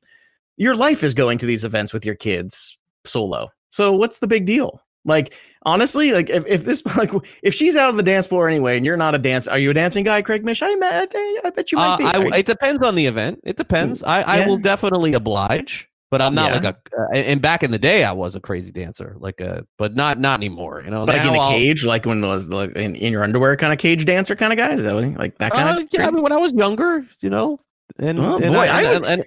your 0.57 0.75
life 0.75 1.01
is 1.01 1.13
going 1.13 1.37
to 1.37 1.45
these 1.45 1.63
events 1.63 1.93
with 1.93 2.05
your 2.05 2.15
kids 2.15 2.77
solo. 3.05 3.49
So 3.69 3.95
what's 3.95 4.19
the 4.19 4.27
big 4.27 4.45
deal? 4.45 4.81
Like 5.05 5.33
honestly, 5.63 6.11
like 6.11 6.29
if, 6.29 6.45
if 6.47 6.65
this 6.65 6.85
like 6.97 7.11
if 7.43 7.53
she's 7.53 7.75
out 7.75 7.89
of 7.89 7.97
the 7.97 8.03
dance 8.03 8.27
floor 8.27 8.49
anyway, 8.49 8.75
and 8.77 8.85
you're 8.85 8.97
not 8.97 9.15
a 9.15 9.19
dance, 9.19 9.47
are 9.47 9.57
you 9.59 9.71
a 9.71 9.73
dancing 9.73 10.03
guy, 10.03 10.21
Craig 10.21 10.43
Mish? 10.43 10.61
I, 10.61 10.67
I, 10.69 11.39
I 11.45 11.49
bet 11.51 11.71
you 11.71 11.77
might 11.77 11.93
Uh, 11.93 11.97
be. 12.23 12.31
I, 12.33 12.37
it 12.39 12.45
depends 12.45 12.83
on 12.83 12.95
the 12.95 13.05
event. 13.05 13.39
It 13.43 13.55
depends. 13.57 14.03
I, 14.03 14.21
I 14.43 14.47
will 14.47 14.57
definitely 14.57 15.13
oblige, 15.13 15.89
but 16.11 16.21
I'm 16.21 16.33
not 16.35 16.49
Yeah. 16.51 16.55
like 16.69 16.75
a. 16.93 17.01
Uh, 17.01 17.07
and 17.13 17.41
back 17.41 17.63
in 17.63 17.71
the 17.71 17.79
day, 17.79 18.03
I 18.03 18.11
was 18.13 18.35
a 18.35 18.39
crazy 18.39 18.71
dancer, 18.71 19.15
like 19.19 19.39
a, 19.41 19.65
but 19.77 19.95
not 19.95 20.19
not 20.19 20.39
anymore. 20.39 20.81
You 20.83 20.91
know, 20.91 21.03
like 21.05 21.21
in 21.21 21.27
a 21.35 21.39
I'll- 21.39 21.51
cage, 21.51 21.85
like 21.85 22.05
when 22.05 22.23
it 22.23 22.27
was 22.27 22.49
like 22.49 22.71
in, 22.75 22.95
in 22.95 23.11
your 23.11 23.23
underwear, 23.23 23.55
kind 23.55 23.71
of 23.73 23.79
cage 23.79 24.05
dancer 24.05 24.35
kind 24.35 24.51
of 24.53 24.57
guy. 24.59 24.71
Is 24.71 24.83
that 24.83 24.93
what, 24.95 25.03
like 25.17 25.37
that 25.37 25.51
kind 25.51 25.69
Uh, 25.77 25.81
of? 25.81 25.87
yeah, 25.91 26.07
I 26.07 26.11
mean, 26.11 26.23
when 26.23 26.31
I 26.31 26.37
was 26.37 26.53
younger, 26.53 27.05
you 27.21 27.29
know, 27.29 27.59
and, 27.99 28.19
Oh, 28.19 28.35
and 28.37 28.53
boy, 28.53 28.59
I, 28.59 28.83
I 28.85 28.93
would- 28.93 29.05
and- 29.05 29.25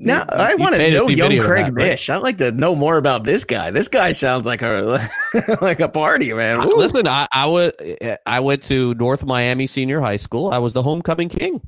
Now 0.00 0.24
I 0.30 0.54
want 0.54 0.76
to 0.76 0.90
know 0.92 1.08
young 1.08 1.36
Craig 1.38 1.66
that, 1.66 1.74
right? 1.74 1.88
Mish. 1.90 2.08
I'd 2.08 2.18
like 2.18 2.38
to 2.38 2.52
know 2.52 2.74
more 2.74 2.98
about 2.98 3.24
this 3.24 3.44
guy. 3.44 3.70
This 3.70 3.88
guy 3.88 4.12
sounds 4.12 4.46
like 4.46 4.62
a 4.62 5.08
like 5.60 5.80
a 5.80 5.88
party 5.88 6.32
man. 6.32 6.60
Woo. 6.60 6.76
Listen, 6.76 7.06
I, 7.08 7.26
I 7.32 7.48
would. 7.48 7.72
I 8.26 8.40
went 8.40 8.62
to 8.64 8.94
North 8.94 9.24
Miami 9.24 9.66
Senior 9.66 10.00
High 10.00 10.16
School. 10.16 10.50
I 10.50 10.58
was 10.58 10.72
the 10.72 10.82
homecoming 10.82 11.28
king. 11.28 11.60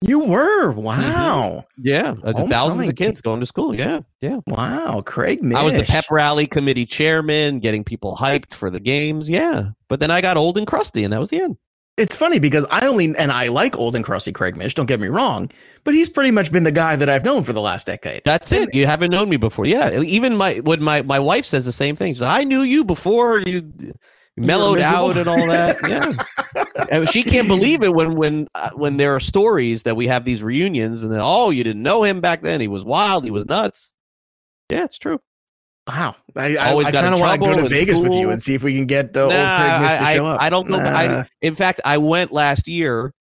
you 0.00 0.20
were 0.20 0.72
wow, 0.72 1.64
Yeah, 1.78 2.10
uh, 2.22 2.32
Homecoming 2.32 2.48
thousands 2.48 2.88
of 2.88 2.96
king. 2.96 3.08
kids 3.08 3.20
going 3.20 3.40
to 3.40 3.46
school. 3.46 3.74
Yeah, 3.74 4.00
yeah. 4.20 4.40
wow, 4.46 5.02
Craig. 5.04 5.42
Mish. 5.42 5.56
I 5.56 5.62
was 5.64 5.74
the 5.74 5.84
pep 5.84 6.04
rally 6.10 6.46
committee 6.46 6.86
chairman, 6.86 7.58
getting 7.58 7.82
people 7.84 8.16
hyped 8.16 8.54
for 8.54 8.70
the 8.70 8.80
games. 8.80 9.28
Yeah, 9.28 9.70
but 9.88 9.98
then 10.00 10.10
I 10.10 10.20
got 10.20 10.36
old 10.36 10.56
and 10.58 10.66
crusty, 10.66 11.02
and 11.04 11.12
that 11.12 11.20
was 11.20 11.30
the 11.30 11.40
end. 11.42 11.56
It's 11.98 12.16
funny 12.16 12.38
because 12.38 12.66
I 12.70 12.86
only 12.86 13.14
and 13.18 13.30
I 13.30 13.48
like 13.48 13.76
old 13.76 13.94
and 13.94 14.04
crusty 14.04 14.32
Craig 14.32 14.56
Mish. 14.56 14.74
Don't 14.74 14.86
get 14.86 14.98
me 14.98 15.08
wrong, 15.08 15.50
but 15.84 15.92
he's 15.92 16.08
pretty 16.08 16.30
much 16.30 16.50
been 16.50 16.64
the 16.64 16.72
guy 16.72 16.96
that 16.96 17.10
I've 17.10 17.24
known 17.24 17.44
for 17.44 17.52
the 17.52 17.60
last 17.60 17.86
decade. 17.86 18.22
That's 18.24 18.50
it. 18.50 18.74
You 18.74 18.86
haven't 18.86 19.10
known 19.10 19.28
me 19.28 19.36
before. 19.36 19.66
Yeah, 19.66 20.00
even 20.00 20.36
my 20.36 20.54
when 20.64 20.82
my 20.82 21.02
my 21.02 21.18
wife 21.18 21.44
says 21.44 21.66
the 21.66 21.72
same 21.72 21.94
thing. 21.94 22.14
She's 22.14 22.22
like, 22.22 22.40
I 22.40 22.44
knew 22.44 22.62
you 22.62 22.82
before 22.84 23.40
you 23.40 23.72
mellowed 24.38 24.78
out 24.78 25.18
and 25.18 25.28
all 25.28 25.46
that. 25.46 25.76
Yeah, 25.88 26.86
and 26.90 27.08
she 27.08 27.22
can't 27.22 27.48
believe 27.48 27.82
it 27.82 27.94
when 27.94 28.14
when 28.14 28.46
uh, 28.54 28.70
when 28.70 28.96
there 28.96 29.14
are 29.14 29.20
stories 29.20 29.82
that 29.82 29.94
we 29.94 30.06
have 30.06 30.24
these 30.24 30.42
reunions 30.42 31.02
and 31.02 31.12
then 31.12 31.20
oh 31.22 31.50
you 31.50 31.62
didn't 31.62 31.82
know 31.82 32.02
him 32.04 32.20
back 32.20 32.40
then. 32.40 32.60
He 32.60 32.68
was 32.68 32.84
wild. 32.84 33.24
He 33.24 33.30
was 33.30 33.44
nuts. 33.46 33.94
Yeah, 34.70 34.84
it's 34.84 34.98
true. 34.98 35.18
Wow, 35.88 36.14
I, 36.36 36.56
I, 36.56 36.70
Always 36.70 36.86
I 36.86 36.90
got 36.92 37.02
kind 37.02 37.14
of 37.14 37.20
want 37.20 37.42
to 37.42 37.48
go 37.48 37.56
to 37.56 37.68
Vegas 37.68 38.00
with 38.00 38.12
you 38.12 38.30
and 38.30 38.40
see 38.40 38.54
if 38.54 38.62
we 38.62 38.76
can 38.76 38.86
get 38.86 39.16
uh, 39.16 39.22
old 39.24 39.32
Nah, 39.32 39.58
Craig 39.58 39.80
Mish 39.80 39.90
to 39.90 40.04
I, 40.04 40.14
show 40.14 40.26
I, 40.26 40.34
up. 40.34 40.42
I 40.42 40.50
don't 40.50 40.68
know. 40.70 40.78
Nah. 40.78 40.84
I, 40.90 41.24
in 41.40 41.54
fact, 41.56 41.80
I 41.84 41.98
went 41.98 42.32
last 42.32 42.68
year. 42.68 43.12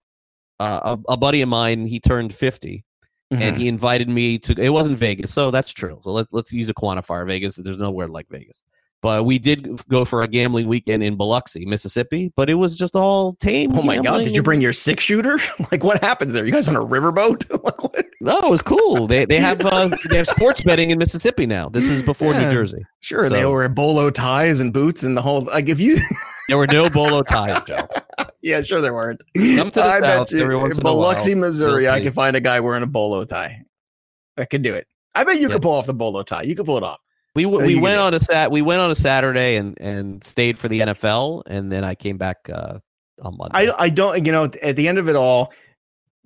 Uh, 0.59 0.95
a, 1.09 1.13
a 1.13 1.17
buddy 1.17 1.41
of 1.41 1.49
mine, 1.49 1.87
he 1.87 1.99
turned 1.99 2.31
50 2.35 2.85
and 3.31 3.55
Mhm. 3.55 3.57
he 3.57 3.67
invited 3.67 4.07
me 4.07 4.37
to. 4.37 4.53
It 4.61 4.69
wasn't 4.69 4.99
Vegas, 4.99 5.33
so 5.33 5.49
that's 5.49 5.71
true. 5.73 5.99
So 6.03 6.11
let, 6.11 6.27
let's 6.31 6.53
use 6.53 6.69
a 6.69 6.73
quantifier. 6.75 7.25
Vegas, 7.25 7.55
there's 7.55 7.79
nowhere 7.79 8.07
like 8.07 8.27
Vegas. 8.29 8.63
But 9.01 9.25
we 9.25 9.39
did 9.39 9.81
go 9.89 10.05
for 10.05 10.21
a 10.21 10.27
gambling 10.27 10.67
weekend 10.67 11.01
in 11.01 11.15
Biloxi, 11.15 11.65
Mississippi, 11.65 12.31
but 12.35 12.51
it 12.51 12.53
was 12.53 12.75
just 12.75 12.95
all 12.95 13.33
tame. 13.33 13.75
Oh 13.75 13.81
my 13.81 13.97
god! 13.99 14.25
Did 14.25 14.35
you 14.35 14.43
bring 14.43 14.61
your 14.61 14.73
six 14.73 15.03
shooter? 15.03 15.39
like 15.71 15.83
what 15.83 16.01
happens 16.03 16.33
there? 16.33 16.45
You 16.45 16.51
guys 16.51 16.67
on 16.67 16.75
a 16.75 16.79
riverboat? 16.79 17.49
like. 17.95 18.05
No, 18.21 18.37
it 18.37 18.49
was 18.51 18.61
cool. 18.61 19.07
They 19.07 19.25
they 19.25 19.37
have 19.39 19.59
uh, 19.65 19.89
they 20.09 20.17
have 20.17 20.27
sports 20.27 20.63
betting 20.63 20.91
in 20.91 20.99
Mississippi 20.99 21.47
now. 21.47 21.67
This 21.69 21.87
is 21.87 22.03
before 22.03 22.33
Yeah. 22.33 22.49
New 22.49 22.51
Jersey. 22.53 22.85
Sure, 22.99 23.27
they 23.29 23.41
So- 23.41 23.51
wear 23.51 23.67
bolo 23.69 24.11
ties 24.11 24.59
and 24.59 24.71
boots 24.71 25.01
and 25.01 25.17
the 25.17 25.21
whole. 25.23 25.41
Like 25.45 25.67
if 25.69 25.79
you, 25.79 25.97
There 26.47 26.57
were 26.59 26.67
no 26.67 26.87
bolo 26.89 27.23
ties, 27.23 27.63
Joe. 27.65 27.87
yeah, 28.43 28.61
sure 28.61 28.81
there 28.81 28.93
weren't. 28.93 29.21
Come 29.57 29.71
to 29.71 29.79
the 29.79 29.83
I 29.83 29.99
South 30.01 30.31
you, 30.31 30.41
every 30.41 30.55
once 30.57 30.77
in 30.77 30.81
a 30.81 30.83
while. 30.83 30.95
Biloxi, 30.95 31.33
Missouri, 31.33 31.89
I 31.89 32.01
can 32.01 32.13
find 32.13 32.35
a 32.35 32.41
guy 32.41 32.59
wearing 32.59 32.83
a 32.83 32.87
bolo 32.87 33.23
tie. 33.25 33.63
I 34.37 34.45
could 34.45 34.61
do 34.61 34.73
it. 34.75 34.85
I 35.15 35.23
bet 35.23 35.37
you 35.37 35.47
Yeah. 35.47 35.53
could 35.53 35.61
pull 35.63 35.71
off 35.73 35.85
the 35.87 35.93
bolo 35.93 36.21
tie. 36.23 36.43
You 36.43 36.55
could 36.55 36.65
pull 36.65 36.77
it 36.77 36.83
off. 36.83 36.99
We 37.35 37.45
we 37.45 37.79
went 37.79 37.99
on 37.99 38.13
a 38.13 38.19
sat 38.19 38.51
we 38.51 38.61
went 38.61 38.81
on 38.81 38.91
a 38.91 38.95
Saturday 38.95 39.55
and 39.55 39.77
and 39.79 40.23
stayed 40.23 40.59
for 40.59 40.67
the 40.67 40.81
NFL, 40.81 41.43
and 41.47 41.71
then 41.71 41.83
I 41.83 41.95
came 41.95 42.17
back 42.17 42.49
uh, 42.51 42.79
on 43.21 43.37
Monday. 43.37 43.71
I 43.71 43.85
I 43.85 43.89
don't. 43.89 44.25
You 44.25 44.31
know, 44.31 44.49
at 44.61 44.75
the 44.75 44.87
end 44.87 44.97
of 44.97 45.07
it 45.07 45.15
all, 45.15 45.53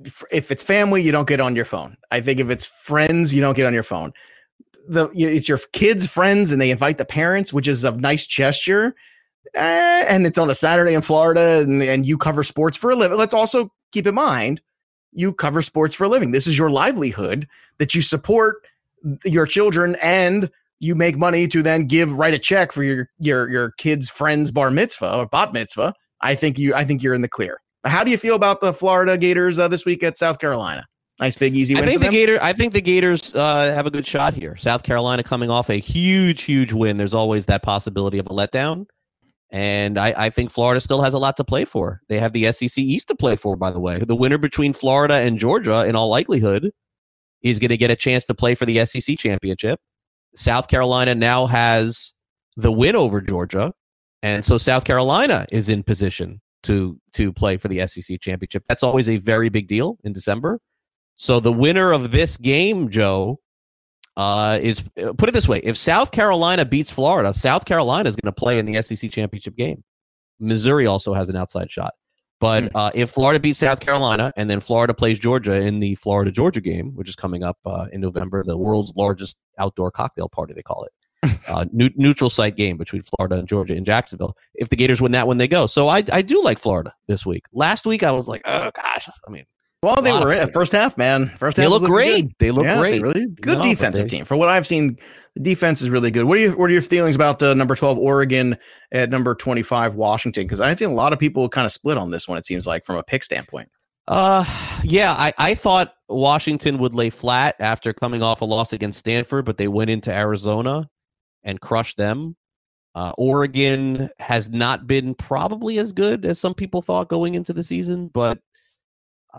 if- 0.03 0.23
if 0.31 0.51
it's 0.51 0.63
family, 0.63 1.01
you 1.03 1.11
don't 1.11 1.27
get 1.27 1.39
on 1.39 1.55
your 1.55 1.65
phone. 1.65 1.95
I 2.09 2.21
think 2.21 2.39
if 2.39 2.49
it's 2.49 2.65
friends, 2.65 3.33
you 3.33 3.41
don't 3.41 3.55
get 3.55 3.67
on 3.67 3.73
your 3.73 3.83
phone. 3.83 4.13
The 4.87 5.09
it's 5.13 5.47
your 5.47 5.59
kids' 5.73 6.07
friends, 6.07 6.51
and 6.51 6.59
they 6.59 6.71
invite 6.71 6.97
the 6.97 7.05
parents, 7.05 7.53
which 7.53 7.67
is 7.67 7.83
a 7.83 7.91
nice 7.91 8.25
gesture. 8.25 8.95
Eh, 9.53 10.05
and 10.09 10.25
it's 10.25 10.37
on 10.39 10.49
a 10.49 10.55
Saturday 10.55 10.95
in 10.95 11.01
Florida, 11.01 11.61
and, 11.61 11.81
and 11.83 12.05
you 12.05 12.17
cover 12.17 12.43
sports 12.43 12.77
for 12.77 12.89
a 12.89 12.95
living. 12.95 13.17
Let's 13.17 13.33
also 13.33 13.71
keep 13.91 14.05
in 14.07 14.15
mind, 14.15 14.59
you 15.13 15.33
cover 15.33 15.61
sports 15.61 15.93
for 15.95 16.03
a 16.05 16.09
living. 16.09 16.31
This 16.31 16.45
is 16.47 16.57
your 16.57 16.69
livelihood 16.71 17.47
that 17.77 17.93
you 17.95 18.01
support 18.01 18.65
your 19.23 19.45
children, 19.45 19.95
and 20.01 20.49
you 20.79 20.95
make 20.95 21.17
money 21.17 21.47
to 21.47 21.61
then 21.61 21.85
give 21.85 22.11
write 22.11 22.33
a 22.33 22.39
check 22.39 22.71
for 22.71 22.83
your 22.83 23.09
your 23.19 23.49
your 23.49 23.71
kids' 23.77 24.09
friends' 24.09 24.51
bar 24.51 24.71
mitzvah 24.71 25.15
or 25.15 25.25
bat 25.27 25.53
mitzvah. 25.53 25.93
I 26.21 26.35
think 26.35 26.57
you 26.59 26.73
I 26.73 26.83
think 26.83 27.03
you're 27.03 27.13
in 27.13 27.21
the 27.21 27.29
clear. 27.29 27.59
How 27.85 28.03
do 28.03 28.11
you 28.11 28.17
feel 28.17 28.35
about 28.35 28.61
the 28.61 28.73
Florida 28.73 29.17
Gators 29.17 29.59
uh, 29.59 29.67
this 29.67 29.85
week 29.85 30.03
at 30.03 30.17
South 30.17 30.39
Carolina? 30.39 30.85
Nice 31.19 31.37
big 31.37 31.55
easy 31.55 31.75
I 31.75 31.79
win. 31.79 31.89
think 31.89 32.01
for 32.01 32.07
the? 32.07 32.11
Gator. 32.11 32.39
I 32.41 32.51
think 32.51 32.73
the 32.73 32.81
Gators 32.81 33.33
uh, 33.35 33.73
have 33.73 33.85
a 33.85 33.91
good 33.91 34.05
shot 34.05 34.33
here. 34.33 34.55
South 34.57 34.83
Carolina 34.83 35.23
coming 35.23 35.49
off 35.49 35.69
a 35.69 35.75
huge, 35.75 36.41
huge 36.41 36.73
win. 36.73 36.97
There's 36.97 37.13
always 37.13 37.45
that 37.45 37.63
possibility 37.63 38.19
of 38.19 38.25
a 38.25 38.31
letdown, 38.31 38.87
and 39.49 39.97
I, 39.97 40.13
I 40.25 40.29
think 40.29 40.51
Florida 40.51 40.81
still 40.81 41.01
has 41.03 41.13
a 41.13 41.19
lot 41.19 41.37
to 41.37 41.45
play 41.45 41.63
for. 41.63 42.01
They 42.09 42.19
have 42.19 42.33
the 42.33 42.51
SEC 42.51 42.77
East 42.77 43.07
to 43.07 43.15
play 43.15 43.37
for. 43.37 43.55
By 43.55 43.71
the 43.71 43.79
way, 43.79 43.99
the 43.99 44.15
winner 44.15 44.37
between 44.37 44.73
Florida 44.73 45.13
and 45.15 45.37
Georgia, 45.37 45.85
in 45.85 45.95
all 45.95 46.09
likelihood, 46.09 46.71
is 47.41 47.59
going 47.59 47.69
to 47.69 47.77
get 47.77 47.91
a 47.91 47.95
chance 47.95 48.25
to 48.25 48.33
play 48.33 48.55
for 48.55 48.65
the 48.65 48.83
SEC 48.85 49.17
championship. 49.17 49.79
South 50.35 50.67
Carolina 50.67 51.15
now 51.15 51.45
has 51.45 52.13
the 52.57 52.71
win 52.71 52.95
over 52.95 53.21
Georgia, 53.21 53.73
and 54.21 54.43
so 54.43 54.57
South 54.57 54.85
Carolina 54.85 55.45
is 55.51 55.69
in 55.69 55.83
position 55.83 56.41
to 56.63 56.99
to 57.13 57.31
play 57.31 57.57
for 57.57 57.67
the 57.67 57.85
SEC 57.87 58.19
championship. 58.21 58.63
That's 58.67 58.83
always 58.83 59.07
a 59.07 59.17
very 59.17 59.49
big 59.49 59.67
deal 59.67 59.97
in 60.03 60.13
December. 60.13 60.59
So 61.15 61.39
the 61.39 61.53
winner 61.53 61.91
of 61.91 62.11
this 62.11 62.37
game, 62.37 62.89
Joe, 62.89 63.39
uh, 64.17 64.59
is 64.61 64.83
uh, 65.01 65.13
put 65.13 65.29
it 65.29 65.33
this 65.33 65.47
way: 65.47 65.59
if 65.63 65.77
South 65.77 66.11
Carolina 66.11 66.65
beats 66.65 66.91
Florida, 66.91 67.33
South 67.33 67.65
Carolina 67.65 68.09
is 68.09 68.15
going 68.15 68.33
to 68.33 68.37
play 68.37 68.59
in 68.59 68.65
the 68.65 68.81
SEC 68.81 69.09
championship 69.11 69.55
game. 69.55 69.83
Missouri 70.39 70.85
also 70.85 71.13
has 71.13 71.29
an 71.29 71.35
outside 71.37 71.71
shot. 71.71 71.93
But 72.39 72.63
Hmm. 72.63 72.69
uh, 72.75 72.91
if 72.93 73.09
Florida 73.09 73.39
beats 73.39 73.59
South 73.59 73.79
Carolina 73.79 74.31
and 74.35 74.49
then 74.49 74.59
Florida 74.59 74.93
plays 74.93 75.17
Georgia 75.19 75.55
in 75.55 75.79
the 75.79 75.95
Florida 75.95 76.31
Georgia 76.31 76.61
game, 76.61 76.91
which 76.95 77.07
is 77.09 77.15
coming 77.15 77.43
up 77.43 77.57
uh, 77.65 77.87
in 77.93 78.01
November, 78.01 78.43
the 78.43 78.57
world's 78.57 78.93
largest 78.95 79.39
outdoor 79.57 79.89
cocktail 79.91 80.27
party, 80.27 80.53
they 80.53 80.61
call 80.61 80.83
it, 80.85 80.91
uh, 81.47 81.65
new, 81.71 81.89
neutral 81.95 82.29
site 82.29 82.55
game 82.57 82.77
between 82.77 83.01
Florida 83.01 83.35
and 83.37 83.47
Georgia 83.47 83.73
in 83.75 83.83
Jacksonville. 83.85 84.35
If 84.53 84.69
the 84.69 84.75
Gators 84.75 85.01
win 85.01 85.13
that 85.13 85.27
one, 85.27 85.37
they 85.37 85.47
go. 85.47 85.65
So 85.65 85.87
I, 85.87 86.03
I 86.11 86.21
do 86.21 86.43
like 86.43 86.59
Florida 86.59 86.93
this 87.07 87.25
week. 87.25 87.45
Last 87.53 87.85
week 87.85 88.03
I 88.03 88.11
was 88.11 88.27
like, 88.27 88.41
oh 88.45 88.69
gosh, 88.75 89.07
I 89.27 89.31
mean, 89.31 89.45
Well, 89.85 90.01
they 90.01 90.11
were 90.11 90.33
in 90.33 90.39
it 90.39 90.51
first 90.51 90.71
half, 90.71 90.97
man. 90.97 91.27
First 91.37 91.57
half, 91.57 91.63
They 91.63 91.69
look 91.69 91.83
great. 91.83 92.23
good. 92.23 92.31
They 92.39 92.51
look 92.51 92.65
Yeah, 92.65 92.79
great. 92.79 93.01
Really 93.03 93.27
good 93.41 93.59
No, 93.59 93.63
defensive 93.63 94.05
they- 94.09 94.17
team. 94.17 94.25
For 94.25 94.35
what 94.35 94.49
I've 94.49 94.65
seen, 94.65 94.97
the 95.35 95.41
defense 95.41 95.81
is 95.81 95.89
really 95.91 96.09
good. 96.09 96.23
What 96.23 96.37
are 96.39 96.41
you? 96.41 96.51
What 96.53 96.69
are 96.71 96.73
your 96.73 96.81
feelings 96.81 97.15
about 97.15 97.43
uh, 97.43 97.53
number 97.53 97.75
twelve 97.75 97.97
Oregon 97.99 98.57
at 98.91 99.09
number 99.11 99.35
twenty 99.35 99.61
five 99.61 99.93
Washington? 99.93 100.45
Because 100.45 100.59
I 100.59 100.73
think 100.73 100.89
a 100.89 100.93
lot 100.95 101.13
of 101.13 101.19
people 101.19 101.47
kind 101.49 101.65
of 101.65 101.71
split 101.71 101.97
on 101.97 102.09
this 102.09 102.27
one. 102.27 102.37
It 102.39 102.45
seems 102.47 102.65
like 102.65 102.83
from 102.83 102.95
a 102.95 103.03
pick 103.03 103.23
standpoint. 103.23 103.69
Uh, 104.07 104.43
yeah, 104.83 105.13
I, 105.17 105.31
I 105.37 105.53
thought 105.55 105.93
Washington 106.09 106.77
would 106.79 106.93
lay 106.93 107.09
flat 107.09 107.55
after 107.59 107.93
coming 107.93 108.23
off 108.23 108.41
a 108.41 108.45
loss 108.45 108.73
against 108.73 108.99
Stanford, 108.99 109.45
but 109.45 109.57
they 109.57 109.67
went 109.67 109.89
into 109.89 110.11
Arizona 110.13 110.89
and 111.43 111.59
crushed 111.61 111.97
them. 111.97 112.35
Uh, 112.95 113.13
Oregon 113.17 114.09
has 114.19 114.49
not 114.49 114.87
been 114.87 115.15
probably 115.15 115.79
as 115.79 115.91
good 115.91 116.23
as 116.25 116.39
some 116.39 116.53
people 116.53 116.81
thought 116.81 117.09
going 117.09 117.33
into 117.35 117.51
the 117.51 117.63
season, 117.63 118.07
but 118.13 118.37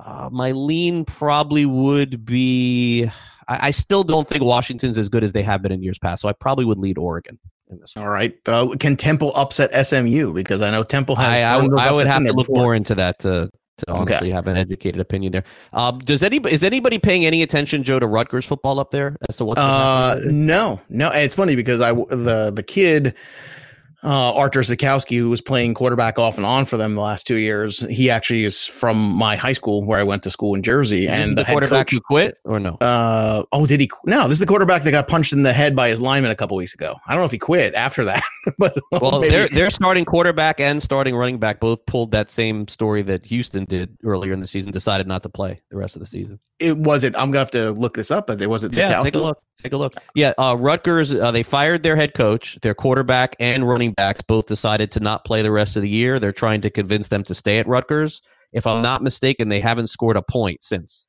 uh, 0.05 0.29
my 0.33 0.53
lean 0.53 1.05
probably 1.05 1.67
would 1.67 2.25
be. 2.25 3.07
I, 3.49 3.69
I 3.69 3.71
still 3.71 4.03
don't 4.05 4.27
think 4.29 4.43
Washington's 4.43 4.99
as 4.99 5.09
good 5.09 5.25
as 5.25 5.33
they 5.33 5.43
have 5.43 5.63
been 5.63 5.73
in 5.73 5.83
years 5.83 5.99
past, 5.99 6.23
so 6.23 6.29
I 6.29 6.33
probably 6.33 6.65
would 6.65 6.79
lead 6.79 6.99
Oregon 6.99 7.39
in 7.71 7.79
this 7.81 7.97
one. 7.97 8.05
All 8.05 8.11
right. 8.11 8.37
Uh, 8.47 8.75
can 8.79 8.97
Temple 8.97 9.33
upset 9.35 9.71
SMU? 9.87 10.33
Because 10.33 10.63
I 10.63 10.71
know 10.71 10.83
Temple 10.83 11.17
has. 11.17 11.43
I, 11.43 11.57
I, 11.57 11.89
I 11.89 11.93
would 11.93 12.07
have 12.07 12.25
to 12.25 12.33
look 12.33 12.49
before. 12.49 12.63
more 12.63 12.75
into 12.75 12.95
that 12.97 13.19
to 13.21 13.51
to 13.79 13.91
Okay. 13.91 14.01
honestly 14.01 14.31
have 14.31 14.49
an 14.49 14.57
educated 14.57 15.01
opinion 15.01 15.33
there. 15.33 15.45
Um, 15.75 15.99
does 15.99 16.23
anybody 16.23 16.55
is 16.55 16.65
anybody 16.65 16.99
paying 16.99 17.27
any 17.27 17.43
attention, 17.43 17.83
Joe, 17.83 17.99
to 17.99 18.07
Rutgers 18.07 18.47
football 18.47 18.81
up 18.81 18.91
there 18.91 19.17
as 19.29 19.37
to 19.37 19.45
what's 19.45 19.61
Uh, 19.61 20.19
no, 20.25 20.81
no. 20.89 21.11
And 21.11 21.23
It's 21.25 21.35
funny 21.35 21.57
because 21.57 21.81
I 21.81 21.93
the 21.93 22.51
the 22.55 22.63
kid, 22.63 23.15
uh, 24.07 24.33
Artur 24.35 24.61
Sitkowski, 24.61 25.19
who 25.19 25.29
was 25.29 25.41
playing 25.41 25.75
quarterback 25.75 26.19
off 26.19 26.37
and 26.37 26.47
on 26.47 26.65
for 26.65 26.77
them 26.77 26.95
the 26.95 27.01
last 27.01 27.27
two 27.27 27.35
years. 27.35 27.81
He 27.91 28.09
actually 28.09 28.45
is 28.45 28.65
from 28.67 28.97
my 28.97 29.35
high 29.37 29.53
school 29.53 29.85
where 29.85 29.99
I 29.99 30.05
went 30.05 30.23
to 30.23 30.31
school 30.31 30.55
in 30.55 30.63
Jersey, 30.63 31.09
and 31.09 31.37
the 31.37 31.43
head 31.45 31.53
quarterback 31.53 31.87
coach- 31.89 31.91
who 31.93 32.01
quit 32.01 32.39
or 32.45 32.61
no? 32.61 32.77
Uh 32.81 33.43
oh, 33.53 33.67
did 33.67 33.81
he? 33.81 33.91
No, 34.05 34.23
this 34.25 34.35
is 34.35 34.39
the 34.39 34.47
quarterback 34.47 34.85
that 34.85 34.93
got 34.93 35.09
punched 35.09 35.33
in 35.33 35.43
the 35.43 35.53
head 35.53 35.75
by 35.75 35.89
his 35.89 36.01
lineman 36.01 36.31
a 36.31 36.37
couple 36.37 36.57
weeks 36.57 36.73
ago. 36.75 36.95
I 37.07 37.13
don't 37.13 37.21
know 37.23 37.27
if 37.27 37.33
he 37.33 37.39
quit 37.39 37.75
after 37.75 38.05
that, 38.05 38.23
but 38.59 38.79
Well, 38.93 39.21
maybe- 39.21 39.31
their 39.31 39.49
their 39.49 39.71
starting 39.71 40.05
quarterback 40.05 40.61
and 40.61 40.83
starting 40.83 41.17
running 41.17 41.39
back 41.39 41.59
both 41.61 41.85
pulled 41.87 42.13
that 42.13 42.31
same 42.31 42.69
story 42.69 43.03
that 43.03 43.27
Houston 43.27 43.65
did 43.65 43.97
earlier 44.05 44.33
in 44.33 44.41
the 44.41 44.47
season. 44.47 44.71
Decided 44.73 45.07
not 45.09 45.23
to 45.25 45.29
play 45.29 45.61
the 45.71 45.77
rest 45.77 45.97
of 45.97 46.01
the 46.01 46.07
season. 46.07 46.39
it 46.61 46.79
was 46.79 47.03
it. 47.05 47.15
I'm 47.17 47.31
gonna 47.33 47.41
have 47.41 47.51
to 47.51 47.73
look 47.73 47.95
this 47.97 48.11
up, 48.11 48.29
but 48.29 48.41
it 48.41 48.49
was 48.49 48.63
it. 48.65 48.77
Yeah, 48.77 49.01
take 49.01 49.15
a 49.15 49.19
look. 49.19 49.43
Take 49.63 49.73
a 49.73 49.77
look. 49.77 49.95
Yeah, 50.15 50.33
uh, 50.39 50.57
Rutgers. 50.59 51.15
Uh, 51.15 51.31
they 51.31 51.43
fired 51.43 51.83
their 51.83 51.97
head 51.97 52.15
coach. 52.15 52.59
Their 52.63 52.75
quarterback 52.75 53.37
and 53.41 53.67
running 53.67 53.93
back 53.93 54.27
both 54.27 54.47
decided 54.47 54.93
to 54.93 55.01
not 55.01 55.25
play 55.25 55.43
the 55.43 55.51
rest 55.51 55.77
of 55.77 55.83
the 55.83 55.89
year. 55.89 56.19
They're 56.19 56.33
trying 56.33 56.61
to 56.63 56.71
convince 56.71 57.09
them 57.09 57.23
to 57.25 57.35
stay 57.35 57.59
at 57.59 57.67
Rutgers. 57.67 58.21
If 58.53 58.67
I'm 58.67 58.83
not 58.83 59.03
mistaken, 59.03 59.49
they 59.49 59.61
haven't 59.61 59.89
scored 59.89 60.17
a 60.17 60.23
point 60.23 60.63
since. 60.63 61.09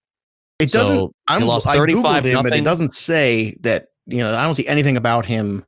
It 0.60 0.72
So, 0.72 0.80
doesn't. 0.80 1.16
I 1.28 1.38
lost 1.39 1.68
I 1.68 1.76
35 1.76 2.24
googled 2.24 2.26
him, 2.26 2.43
but 2.43 2.54
it 2.54 2.64
doesn't 2.64 2.95
say 2.95 3.58
that. 3.62 3.88
You 4.06 4.20
know, 4.20 4.34
I 4.34 4.43
don't 4.43 4.54
see 4.54 4.68
anything 4.68 4.95
about 4.95 5.26
him 5.26 5.66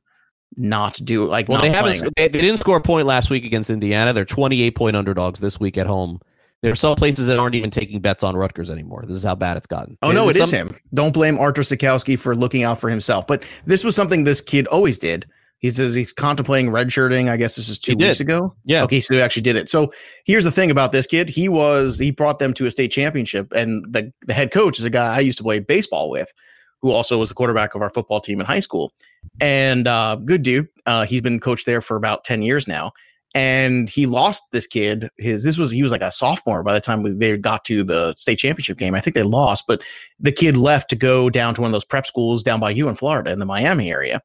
not 0.56 0.98
do 1.04 1.26
like. 1.26 1.48
Well, 1.48 1.60
they 1.60 1.70
haven't. 1.70 2.02
They, 2.16 2.28
they 2.28 2.40
didn't 2.40 2.58
score 2.58 2.78
a 2.78 2.80
point 2.80 3.06
last 3.06 3.30
week 3.30 3.44
against 3.44 3.70
Indiana. 3.70 4.12
They're 4.12 4.24
28 4.24 4.74
point 4.74 4.96
underdogs 4.96 5.40
this 5.40 5.60
week 5.60 5.76
at 5.78 5.86
home. 5.86 6.20
There 6.62 6.70
are 6.72 6.76
some 6.76 6.94
places 6.94 7.26
that 7.28 7.38
aren't 7.38 7.54
even 7.54 7.70
taking 7.70 8.00
bets 8.00 8.22
on 8.22 8.36
Rutgers 8.36 8.68
anymore. 8.70 9.04
This 9.06 9.16
is 9.16 9.22
how 9.22 9.34
bad 9.34 9.56
it's 9.56 9.66
gotten. 9.66 9.96
Oh 10.02 10.12
no, 10.12 10.28
it 10.28 10.36
is 10.36 10.50
some- 10.50 10.68
him. 10.68 10.76
Don't 10.92 11.12
blame 11.14 11.38
Artur 11.38 11.62
Sitkowski 11.62 12.18
for 12.18 12.36
looking 12.36 12.64
out 12.64 12.78
for 12.78 12.90
himself. 12.90 13.26
But 13.26 13.44
this 13.64 13.82
was 13.82 13.96
something 13.96 14.24
this 14.24 14.40
kid 14.42 14.66
always 14.66 14.98
did. 14.98 15.26
He 15.58 15.70
says 15.70 15.94
he's 15.94 16.12
contemplating 16.12 16.70
redshirting. 16.70 17.28
I 17.28 17.36
guess 17.36 17.54
this 17.56 17.68
is 17.68 17.78
two 17.78 17.92
He 17.92 17.96
did. 17.96 18.06
weeks 18.08 18.20
ago. 18.20 18.54
Yeah. 18.64 18.82
Okay, 18.84 19.00
so 19.00 19.12
he 19.14 19.20
actually 19.20 19.42
did 19.42 19.56
it. 19.56 19.68
So 19.68 19.92
here's 20.24 20.44
the 20.44 20.50
thing 20.50 20.70
about 20.70 20.92
this 20.92 21.06
kid. 21.06 21.28
He 21.28 21.48
was 21.50 21.98
he 21.98 22.10
brought 22.10 22.38
them 22.38 22.52
to 22.54 22.66
a 22.66 22.70
state 22.70 22.88
championship, 22.90 23.52
and 23.52 23.84
the 23.92 24.10
the 24.26 24.32
head 24.32 24.50
coach 24.52 24.78
is 24.78 24.84
a 24.86 24.90
guy 24.90 25.16
I 25.16 25.20
used 25.20 25.36
to 25.38 25.44
play 25.44 25.58
baseball 25.60 26.08
with, 26.10 26.32
who 26.80 26.90
also 26.90 27.18
was 27.18 27.28
the 27.30 27.34
quarterback 27.34 27.74
of 27.74 27.82
our 27.82 27.90
football 27.90 28.20
team 28.20 28.40
in 28.40 28.46
high 28.46 28.60
school. 28.60 28.92
And 29.40 29.86
uh, 29.86 30.16
good 30.16 30.42
dude. 30.42 30.68
Uh, 30.86 31.04
he's 31.04 31.20
been 31.20 31.40
coached 31.40 31.66
there 31.66 31.82
for 31.82 31.96
about 31.96 32.24
ten 32.24 32.40
years 32.42 32.66
now. 32.66 32.92
And 33.34 33.88
he 33.88 34.06
lost 34.06 34.50
this 34.50 34.66
kid. 34.66 35.08
His 35.16 35.44
this 35.44 35.56
was 35.56 35.70
he 35.70 35.82
was 35.82 35.92
like 35.92 36.02
a 36.02 36.10
sophomore 36.10 36.64
by 36.64 36.74
the 36.74 36.80
time 36.80 37.18
they 37.18 37.36
got 37.36 37.64
to 37.66 37.84
the 37.84 38.14
state 38.16 38.40
championship 38.40 38.76
game. 38.76 38.94
I 38.94 39.00
think 39.00 39.14
they 39.14 39.22
lost, 39.22 39.66
but 39.68 39.82
the 40.18 40.32
kid 40.32 40.56
left 40.56 40.90
to 40.90 40.96
go 40.96 41.30
down 41.30 41.54
to 41.54 41.60
one 41.60 41.68
of 41.68 41.72
those 41.72 41.84
prep 41.84 42.06
schools 42.06 42.42
down 42.42 42.58
by 42.58 42.70
you 42.70 42.88
in 42.88 42.96
Florida 42.96 43.30
in 43.30 43.38
the 43.38 43.46
Miami 43.46 43.90
area. 43.90 44.20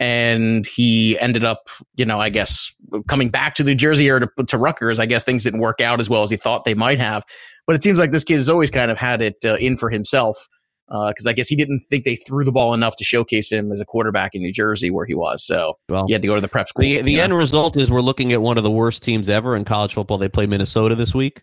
And 0.00 0.66
he 0.66 1.18
ended 1.20 1.44
up, 1.44 1.68
you 1.94 2.04
know, 2.04 2.18
I 2.18 2.30
guess 2.30 2.74
coming 3.06 3.28
back 3.28 3.54
to 3.56 3.64
New 3.64 3.74
Jersey 3.74 4.10
or 4.10 4.20
to, 4.20 4.44
to 4.46 4.58
Rutgers. 4.58 4.98
I 4.98 5.06
guess 5.06 5.22
things 5.22 5.44
didn't 5.44 5.60
work 5.60 5.80
out 5.80 6.00
as 6.00 6.08
well 6.10 6.22
as 6.22 6.30
he 6.30 6.36
thought 6.36 6.64
they 6.64 6.74
might 6.74 6.98
have. 6.98 7.24
But 7.66 7.76
it 7.76 7.82
seems 7.82 7.98
like 7.98 8.10
this 8.10 8.24
kid 8.24 8.36
has 8.36 8.48
always 8.48 8.70
kind 8.70 8.90
of 8.90 8.98
had 8.98 9.20
it 9.20 9.44
uh, 9.44 9.56
in 9.56 9.76
for 9.76 9.90
himself 9.90 10.48
because 10.90 11.26
I 11.26 11.32
guess 11.32 11.48
he 11.48 11.56
didn't 11.56 11.80
think 11.80 12.04
they 12.04 12.16
threw 12.16 12.44
the 12.44 12.52
ball 12.52 12.74
enough 12.74 12.96
to 12.96 13.04
showcase 13.04 13.50
him 13.50 13.70
as 13.72 13.80
a 13.80 13.84
quarterback 13.84 14.34
in 14.34 14.42
New 14.42 14.52
Jersey 14.52 14.90
where 14.90 15.06
he 15.06 15.14
was. 15.14 15.44
So 15.44 15.74
Well, 15.88 16.06
he 16.06 16.12
had 16.12 16.22
to 16.22 16.28
go 16.28 16.34
to 16.34 16.40
the 16.40 16.48
prep 16.48 16.68
school. 16.68 16.82
the 16.82 17.00
the 17.02 17.16
know? 17.16 17.22
end 17.24 17.34
result 17.36 17.76
is 17.76 17.90
we're 17.90 18.00
looking 18.00 18.32
at 18.32 18.42
one 18.42 18.58
of 18.58 18.64
the 18.64 18.70
worst 18.70 19.02
teams 19.02 19.28
ever 19.28 19.54
in 19.56 19.64
college 19.64 19.94
football. 19.94 20.18
They 20.18 20.28
play 20.28 20.46
Minnesota 20.46 20.94
this 20.94 21.14
week. 21.14 21.42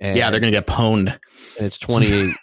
And 0.00 0.16
yeah, 0.16 0.30
they're 0.30 0.40
going 0.40 0.52
to 0.52 0.56
get 0.58 0.66
pwned. 0.66 1.08
and 1.58 1.66
it's 1.66 1.78
28 1.78 2.34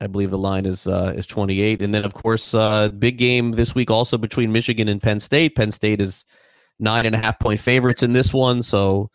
i 0.00 0.06
believe 0.06 0.30
the 0.30 0.38
line 0.38 0.64
is 0.64 0.86
uh 0.86 1.12
is 1.16 1.26
28 1.26 1.82
and 1.82 1.92
then 1.92 2.04
of 2.04 2.14
course 2.14 2.54
uh 2.54 2.88
big 2.90 3.18
game 3.18 3.50
this 3.50 3.74
week 3.74 3.90
also 3.90 4.16
between 4.16 4.52
michigan 4.52 4.86
and 4.88 5.02
penn 5.02 5.18
state 5.18 5.56
penn 5.56 5.72
state 5.72 6.00
is 6.00 6.24
nine 6.78 7.04
and 7.06 7.14
a 7.14 7.18
half 7.18 7.38
point 7.40 7.60
favorites 7.60 8.02
in 8.02 8.12
this 8.12 8.32
one. 8.32 8.62
So 8.62 9.10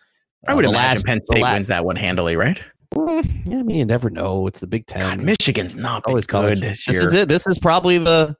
I 0.47 0.53
would 0.53 0.65
uh, 0.65 0.69
imagine 0.69 0.89
last- 0.89 1.05
Penn 1.05 1.21
State 1.21 1.41
la- 1.41 1.53
wins 1.53 1.67
that 1.69 1.85
one 1.85 1.95
handily, 1.95 2.35
right? 2.35 2.61
Yeah, 2.95 3.59
I 3.59 3.63
mean, 3.63 3.77
you 3.77 3.85
never 3.85 4.09
know. 4.09 4.47
It's 4.47 4.59
the 4.59 4.67
Big 4.67 4.85
Ten. 4.85 5.01
God, 5.01 5.21
Michigan's 5.21 5.75
not 5.75 6.03
Always 6.05 6.27
good 6.27 6.59
this 6.59 6.85
This 6.85 6.95
year. 6.97 7.07
is 7.07 7.13
it. 7.13 7.29
This 7.29 7.47
is 7.47 7.59
probably 7.59 7.97
the 7.97 8.35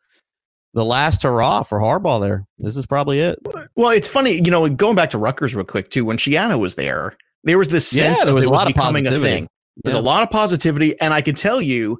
the 0.75 0.83
last 0.85 1.21
hurrah 1.23 1.61
for 1.63 1.79
Harbaugh. 1.79 2.19
There. 2.21 2.45
This 2.57 2.77
is 2.77 2.85
probably 2.85 3.19
it. 3.19 3.37
Well, 3.75 3.89
it's 3.91 4.07
funny, 4.07 4.41
you 4.43 4.49
know, 4.51 4.67
going 4.69 4.95
back 4.95 5.11
to 5.11 5.17
Rutgers 5.17 5.53
real 5.53 5.65
quick 5.65 5.89
too. 5.89 6.03
When 6.05 6.17
Schiano 6.17 6.57
was 6.59 6.75
there, 6.75 7.15
there 7.43 7.57
was 7.57 7.69
this 7.69 7.93
Yeah, 7.93 8.05
sense 8.05 8.21
there 8.21 8.29
of 8.29 8.35
was 8.35 8.45
it 8.45 8.47
a 8.47 8.49
was 8.51 8.57
lot 8.57 8.67
of 8.67 8.71
a 8.71 8.79
positivity. 8.79 9.19
thing. 9.23 9.47
There's 9.83 9.93
Yeah. 9.93 9.99
a 9.99 10.01
lot 10.01 10.23
of 10.23 10.29
positivity, 10.31 10.99
and 11.01 11.13
I 11.13 11.21
can 11.21 11.35
tell 11.35 11.61
you, 11.61 11.99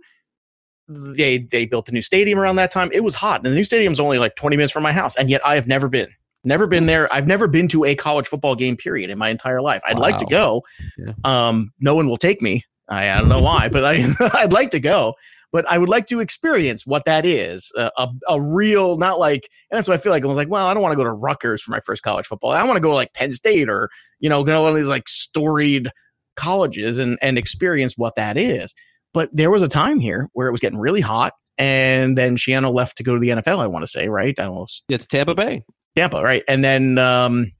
they 0.87 1.39
they 1.39 1.65
built 1.65 1.85
the 1.85 1.91
new 1.91 2.01
stadium 2.01 2.37
around 2.39 2.55
that 2.57 2.71
time. 2.71 2.89
It 2.93 3.03
was 3.03 3.15
hot, 3.15 3.41
and 3.43 3.51
the 3.51 3.55
new 3.55 3.63
stadium's 3.63 3.99
only 3.99 4.19
like 4.19 4.35
20 4.35 4.57
minutes 4.57 4.71
from 4.73 4.83
my 4.83 4.91
house, 4.91 5.15
and 5.15 5.29
yet 5.29 5.41
I 5.45 5.55
have 5.55 5.67
never 5.67 5.87
been, 5.89 6.09
never 6.43 6.67
been 6.67 6.85
there. 6.85 7.11
I've 7.13 7.27
never 7.27 7.47
been 7.47 7.67
to 7.69 7.85
a 7.85 7.95
college 7.95 8.27
football 8.27 8.55
game 8.55 8.75
period 8.75 9.09
in 9.09 9.17
my 9.17 9.29
entire 9.29 9.61
life. 9.61 9.81
I'd 9.85 9.97
like 9.97 10.17
to 10.17 10.25
go. 10.25 10.63
Yeah. 10.97 11.13
Um, 11.23 11.71
no 11.79 11.95
one 11.95 12.07
will 12.07 12.17
take 12.17 12.41
me. 12.41 12.63
I, 12.89 13.09
I 13.09 13.19
don't 13.19 13.29
know 13.29 13.41
why, 13.41 13.69
but 13.71 13.85
I 13.85 14.05
I'd 14.33 14.53
like 14.53 14.71
to 14.71 14.79
go. 14.79 15.15
But 15.51 15.69
I 15.69 15.77
would 15.77 15.89
like 15.89 16.07
to 16.07 16.19
experience 16.19 16.83
what 16.83 17.05
that 17.05 17.27
is 17.27 17.71
a, 17.77 17.91
a, 17.95 18.09
a 18.27 18.41
real, 18.41 18.97
not 18.97 19.19
like, 19.19 19.47
and 19.69 19.77
that's 19.77 19.87
what 19.87 19.93
I 19.93 19.97
feel 19.97 20.11
like. 20.11 20.23
I 20.23 20.27
was 20.27 20.35
like, 20.35 20.49
well, 20.49 20.65
I 20.65 20.73
don't 20.73 20.81
want 20.81 20.93
to 20.93 20.97
go 20.97 21.03
to 21.03 21.11
Rutgers 21.11 21.61
for 21.61 21.69
my 21.69 21.79
first 21.79 22.01
college 22.01 22.25
football. 22.25 22.49
I 22.49 22.63
want 22.63 22.77
to 22.77 22.81
go 22.81 22.89
to 22.89 22.95
like 22.95 23.13
Penn 23.13 23.33
State 23.33 23.69
or, 23.69 23.89
you 24.19 24.29
know, 24.29 24.43
go 24.43 24.53
to 24.53 24.61
one 24.61 24.71
of 24.71 24.75
these 24.75 24.87
like 24.87 25.07
storied 25.07 25.91
colleges 26.35 26.97
and, 26.97 27.19
and 27.21 27.37
experience 27.37 27.93
what 27.95 28.15
that 28.15 28.35
is. 28.35 28.73
But 29.13 29.29
there 29.31 29.51
was 29.51 29.61
a 29.61 29.67
time 29.67 29.99
here 29.99 30.27
where 30.33 30.47
it 30.47 30.51
was 30.51 30.59
getting 30.59 30.79
really 30.79 31.01
hot. 31.01 31.33
And 31.59 32.17
then 32.17 32.35
Schiano 32.35 32.73
left 32.73 32.97
to 32.97 33.03
go 33.03 33.13
to 33.13 33.19
the 33.19 33.29
NFL, 33.29 33.59
I 33.59 33.67
want 33.67 33.83
to 33.83 33.87
say, 33.87 34.07
right? 34.09 34.33
I 34.39 34.45
don't 34.45 34.55
know, 34.55 34.65
It's 34.89 35.05
Tampa 35.05 35.35
Bay. 35.35 35.63
Tampa, 35.95 36.21
right? 36.23 36.43
And 36.47 36.63
then 36.63 36.97
um, 36.97 37.51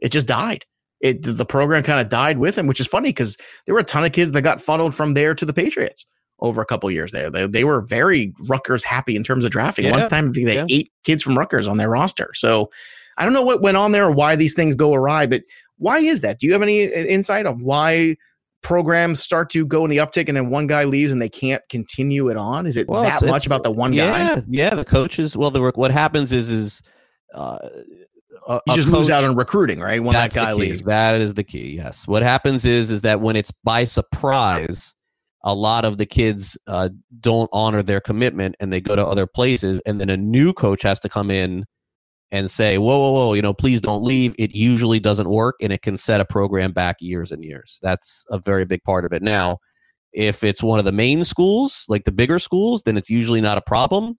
it 0.00 0.10
just 0.12 0.26
died. 0.26 0.64
It 1.00 1.22
the 1.22 1.46
program 1.46 1.82
kind 1.84 2.00
of 2.00 2.08
died 2.08 2.38
with 2.38 2.58
him, 2.58 2.66
which 2.66 2.80
is 2.80 2.86
funny 2.86 3.10
because 3.10 3.36
there 3.66 3.74
were 3.74 3.80
a 3.80 3.84
ton 3.84 4.04
of 4.04 4.12
kids 4.12 4.32
that 4.32 4.42
got 4.42 4.60
funneled 4.60 4.94
from 4.94 5.14
there 5.14 5.34
to 5.34 5.44
the 5.44 5.52
Patriots 5.52 6.04
over 6.40 6.60
a 6.60 6.66
couple 6.66 6.90
years 6.90 7.12
there. 7.12 7.30
They, 7.30 7.46
they 7.46 7.64
were 7.64 7.80
very 7.82 8.32
Rutgers 8.48 8.84
happy 8.84 9.14
in 9.16 9.22
terms 9.24 9.44
of 9.44 9.50
drafting. 9.52 9.84
Yeah. 9.86 9.92
One 9.92 10.08
time 10.08 10.32
they 10.32 10.54
Yeah. 10.56 10.66
eight 10.68 10.90
kids 11.04 11.22
from 11.22 11.38
Rutgers 11.38 11.68
on 11.68 11.76
their 11.76 11.88
roster. 11.88 12.30
So 12.34 12.70
I 13.16 13.24
don't 13.24 13.32
know 13.34 13.42
what 13.42 13.60
went 13.62 13.76
on 13.76 13.92
there 13.92 14.06
or 14.06 14.12
why 14.12 14.34
these 14.36 14.54
things 14.54 14.74
go 14.74 14.92
awry, 14.94 15.26
but 15.26 15.42
why 15.78 15.98
is 15.98 16.20
that? 16.22 16.38
Do 16.40 16.46
you 16.46 16.52
have 16.52 16.62
any 16.62 16.86
uh, 16.92 16.96
insight 17.04 17.46
on 17.46 17.60
why 17.62 18.16
programs 18.62 19.20
start 19.22 19.50
to 19.50 19.64
go 19.64 19.84
in 19.84 19.90
the 19.90 19.98
uptick 19.98 20.26
and 20.28 20.36
then 20.36 20.50
one 20.50 20.66
guy 20.66 20.82
leaves 20.84 21.12
and 21.12 21.22
they 21.22 21.28
can't 21.28 21.62
continue 21.68 22.28
it 22.28 22.36
on? 22.36 22.66
Is 22.66 22.76
it 22.76 22.88
Well, 22.88 23.02
that 23.02 23.18
it's- 23.18 23.22
much 23.22 23.46
it's- 23.46 23.46
about 23.46 23.62
the 23.62 23.70
one 23.70 23.92
yeah, 23.92 24.36
guy? 24.36 24.42
Yeah, 24.48 24.74
the 24.74 24.84
coaches. 24.84 25.36
Well, 25.36 25.50
the 25.50 25.60
what 25.76 25.90
happens 25.92 26.32
is 26.32 26.50
is 26.50 26.82
uh, 27.34 27.58
a, 28.46 28.60
You 28.66 28.74
just 28.74 28.88
lose 28.88 29.10
out 29.10 29.24
on 29.24 29.36
recruiting, 29.36 29.80
right? 29.80 30.02
When 30.02 30.12
that 30.12 30.34
guy 30.34 30.52
leaves. 30.52 30.82
That 30.82 31.20
is 31.20 31.34
the 31.34 31.44
key. 31.44 31.76
Yes. 31.76 32.06
What 32.06 32.22
happens 32.22 32.64
is 32.64 32.90
is 32.90 33.02
that 33.02 33.20
when 33.20 33.36
it's 33.36 33.52
by 33.64 33.84
surprise, 33.84 34.94
a 35.44 35.54
lot 35.54 35.84
of 35.84 35.98
the 35.98 36.06
kids 36.06 36.58
uh, 36.66 36.90
don't 37.20 37.48
honor 37.52 37.82
their 37.82 38.00
commitment 38.00 38.56
and 38.60 38.72
they 38.72 38.80
go 38.80 38.96
to 38.96 39.06
other 39.06 39.26
places, 39.26 39.80
and 39.86 40.00
then 40.00 40.10
a 40.10 40.16
new 40.16 40.52
coach 40.52 40.82
has 40.82 41.00
to 41.00 41.08
come 41.08 41.30
in 41.30 41.64
and 42.30 42.50
say, 42.50 42.78
"Whoa, 42.78 42.98
whoa, 42.98 43.12
whoa! 43.12 43.34
You 43.34 43.42
know, 43.42 43.54
please 43.54 43.80
don't 43.80 44.02
leave." 44.02 44.34
It 44.38 44.54
usually 44.54 45.00
doesn't 45.00 45.28
work, 45.28 45.56
and 45.62 45.72
it 45.72 45.82
can 45.82 45.96
set 45.96 46.20
a 46.20 46.24
program 46.24 46.72
back 46.72 46.96
years 47.00 47.32
and 47.32 47.44
years. 47.44 47.78
That's 47.82 48.24
a 48.30 48.38
very 48.38 48.64
big 48.64 48.82
part 48.82 49.04
of 49.04 49.12
it. 49.12 49.22
Now, 49.22 49.58
if 50.12 50.42
it's 50.42 50.62
one 50.62 50.78
of 50.78 50.84
the 50.84 50.92
main 50.92 51.24
schools, 51.24 51.86
like 51.88 52.04
the 52.04 52.12
bigger 52.12 52.38
schools, 52.38 52.82
then 52.82 52.96
it's 52.96 53.10
usually 53.10 53.40
not 53.40 53.58
a 53.58 53.62
problem. 53.62 54.16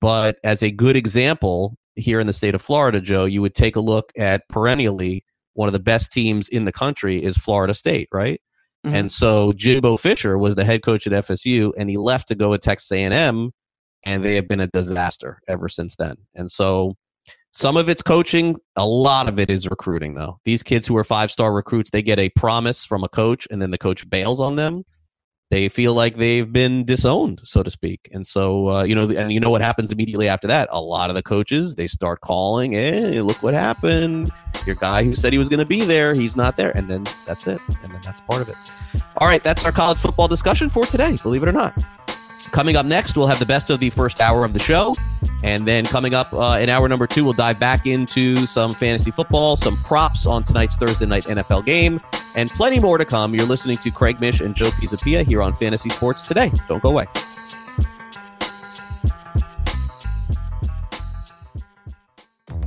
But 0.00 0.36
as 0.44 0.62
a 0.62 0.70
good 0.70 0.96
example, 0.96 1.76
here 1.96 2.20
in 2.20 2.26
the 2.26 2.32
state 2.32 2.54
of 2.54 2.62
Florida, 2.62 3.00
Joe, 3.00 3.24
you 3.24 3.40
would 3.42 3.54
take 3.54 3.76
a 3.76 3.80
look 3.80 4.12
at 4.16 4.48
perennially 4.48 5.24
one 5.54 5.68
of 5.68 5.72
the 5.72 5.78
best 5.78 6.12
teams 6.12 6.48
in 6.48 6.64
the 6.64 6.72
country 6.72 7.22
is 7.22 7.38
Florida 7.38 7.74
State, 7.74 8.08
right? 8.12 8.40
Mhm. 8.84 8.92
And 8.92 9.12
so 9.12 9.52
Jimbo 9.52 9.96
Fisher 9.96 10.36
was 10.36 10.56
the 10.56 10.64
head 10.64 10.82
coach 10.82 11.06
at 11.06 11.12
FSU, 11.12 11.72
and 11.78 11.88
he 11.88 11.96
left 11.96 12.28
to 12.28 12.34
go 12.34 12.52
to 12.52 12.58
Texas 12.58 12.90
A&M, 12.92 13.52
and 14.04 14.24
they 14.24 14.34
have 14.34 14.48
been 14.48 14.60
a 14.60 14.66
disaster 14.66 15.38
ever 15.48 15.68
since 15.68 15.96
then. 15.96 16.16
And 16.34 16.50
so 16.50 16.96
some 17.52 17.76
of 17.76 17.88
it's 17.88 18.02
coaching, 18.02 18.56
a 18.74 18.86
lot 18.86 19.28
of 19.28 19.38
it 19.38 19.48
is 19.48 19.68
recruiting, 19.68 20.14
though. 20.14 20.40
These 20.44 20.64
kids 20.64 20.88
who 20.88 20.96
are 20.96 21.04
five 21.04 21.30
star 21.30 21.52
recruits, 21.52 21.90
they 21.90 22.02
get 22.02 22.18
a 22.18 22.30
promise 22.30 22.84
from 22.84 23.04
a 23.04 23.08
coach, 23.08 23.46
and 23.50 23.62
then 23.62 23.70
the 23.70 23.78
coach 23.78 24.10
bails 24.10 24.40
on 24.40 24.56
them. 24.56 24.82
They 25.50 25.68
feel 25.68 25.94
like 25.94 26.16
they've 26.16 26.50
been 26.50 26.84
disowned, 26.84 27.40
so 27.44 27.62
to 27.62 27.70
speak. 27.70 28.08
And 28.12 28.26
so, 28.26 28.68
uh, 28.68 28.82
you 28.84 28.94
know, 28.94 29.10
and 29.10 29.32
you 29.32 29.40
know 29.40 29.50
what 29.50 29.60
happens 29.60 29.92
immediately 29.92 30.28
after 30.28 30.46
that? 30.48 30.68
A 30.72 30.80
lot 30.80 31.10
of 31.10 31.16
the 31.16 31.22
coaches 31.22 31.74
they 31.74 31.86
start 31.86 32.20
calling, 32.22 32.72
"Hey, 32.72 33.20
look 33.20 33.42
what 33.42 33.54
happened! 33.54 34.30
Your 34.66 34.76
guy 34.76 35.04
who 35.04 35.14
said 35.14 35.32
he 35.32 35.38
was 35.38 35.48
going 35.48 35.60
to 35.60 35.66
be 35.66 35.82
there, 35.82 36.14
he's 36.14 36.34
not 36.34 36.56
there." 36.56 36.76
And 36.76 36.88
then 36.88 37.04
that's 37.26 37.46
it. 37.46 37.60
And 37.82 37.92
then 37.92 38.00
that's 38.02 38.20
part 38.22 38.40
of 38.40 38.48
it. 38.48 38.56
All 39.18 39.28
right, 39.28 39.42
that's 39.42 39.64
our 39.64 39.72
college 39.72 39.98
football 39.98 40.28
discussion 40.28 40.68
for 40.68 40.86
today. 40.86 41.16
Believe 41.22 41.42
it 41.42 41.48
or 41.48 41.52
not. 41.52 41.74
Coming 42.54 42.76
up 42.76 42.86
next, 42.86 43.16
we'll 43.16 43.26
have 43.26 43.40
the 43.40 43.46
best 43.46 43.68
of 43.70 43.80
the 43.80 43.90
first 43.90 44.20
hour 44.20 44.44
of 44.44 44.52
the 44.52 44.60
show. 44.60 44.94
And 45.42 45.66
then 45.66 45.84
coming 45.84 46.14
up 46.14 46.32
uh, 46.32 46.60
in 46.60 46.68
hour 46.68 46.88
number 46.88 47.08
two, 47.08 47.24
we'll 47.24 47.32
dive 47.32 47.58
back 47.58 47.84
into 47.84 48.46
some 48.46 48.72
fantasy 48.72 49.10
football, 49.10 49.56
some 49.56 49.76
props 49.78 50.24
on 50.24 50.44
tonight's 50.44 50.76
Thursday 50.76 51.04
night 51.04 51.24
NFL 51.24 51.64
game, 51.64 52.00
and 52.36 52.48
plenty 52.50 52.78
more 52.78 52.96
to 52.96 53.04
come. 53.04 53.34
You're 53.34 53.44
listening 53.44 53.78
to 53.78 53.90
Craig 53.90 54.20
Mish 54.20 54.40
and 54.40 54.54
Joe 54.54 54.70
Pisapia 54.70 55.26
here 55.26 55.42
on 55.42 55.52
Fantasy 55.52 55.88
Sports 55.88 56.22
Today. 56.22 56.52
Don't 56.68 56.80
go 56.80 56.90
away. 56.90 57.06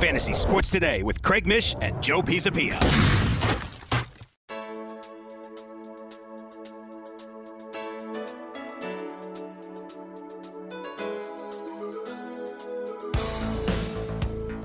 Fantasy 0.00 0.34
Sports 0.34 0.68
Today 0.68 1.02
with 1.02 1.22
Craig 1.22 1.46
Mish 1.46 1.76
and 1.80 2.02
Joe 2.02 2.22
Pisapia. 2.22 2.78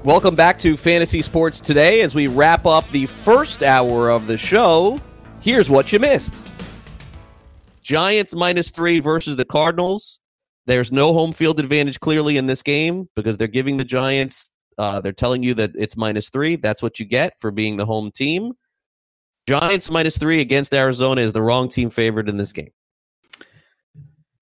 Welcome 0.03 0.35
back 0.35 0.57
to 0.59 0.77
Fantasy 0.77 1.21
Sports 1.21 1.59
Today 1.59 2.01
as 2.01 2.15
we 2.15 2.27
wrap 2.27 2.65
up 2.65 2.89
the 2.91 3.05
first 3.07 3.61
hour 3.61 4.09
of 4.09 4.25
the 4.25 4.37
show. 4.37 4.99
Here's 5.41 5.69
what 5.69 5.91
you 5.91 5.99
missed 5.99 6.49
Giants 7.83 8.33
minus 8.33 8.71
three 8.71 8.99
versus 8.99 9.35
the 9.35 9.45
Cardinals. 9.45 10.19
There's 10.65 10.91
no 10.91 11.13
home 11.13 11.31
field 11.31 11.59
advantage 11.59 11.99
clearly 11.99 12.37
in 12.37 12.47
this 12.47 12.63
game 12.63 13.07
because 13.15 13.37
they're 13.37 13.47
giving 13.47 13.77
the 13.77 13.85
Giants, 13.85 14.51
uh, 14.77 15.01
they're 15.01 15.11
telling 15.11 15.43
you 15.43 15.53
that 15.55 15.71
it's 15.75 15.97
minus 15.97 16.29
three. 16.29 16.55
That's 16.55 16.81
what 16.81 16.99
you 16.99 17.05
get 17.05 17.37
for 17.39 17.51
being 17.51 17.77
the 17.77 17.85
home 17.85 18.11
team. 18.11 18.53
Giants 19.47 19.89
minus 19.89 20.17
three 20.17 20.41
against 20.41 20.73
Arizona 20.73 21.21
is 21.21 21.33
the 21.33 21.41
wrong 21.41 21.69
team 21.69 21.89
favored 21.89 22.27
in 22.29 22.37
this 22.37 22.51
game. 22.51 22.71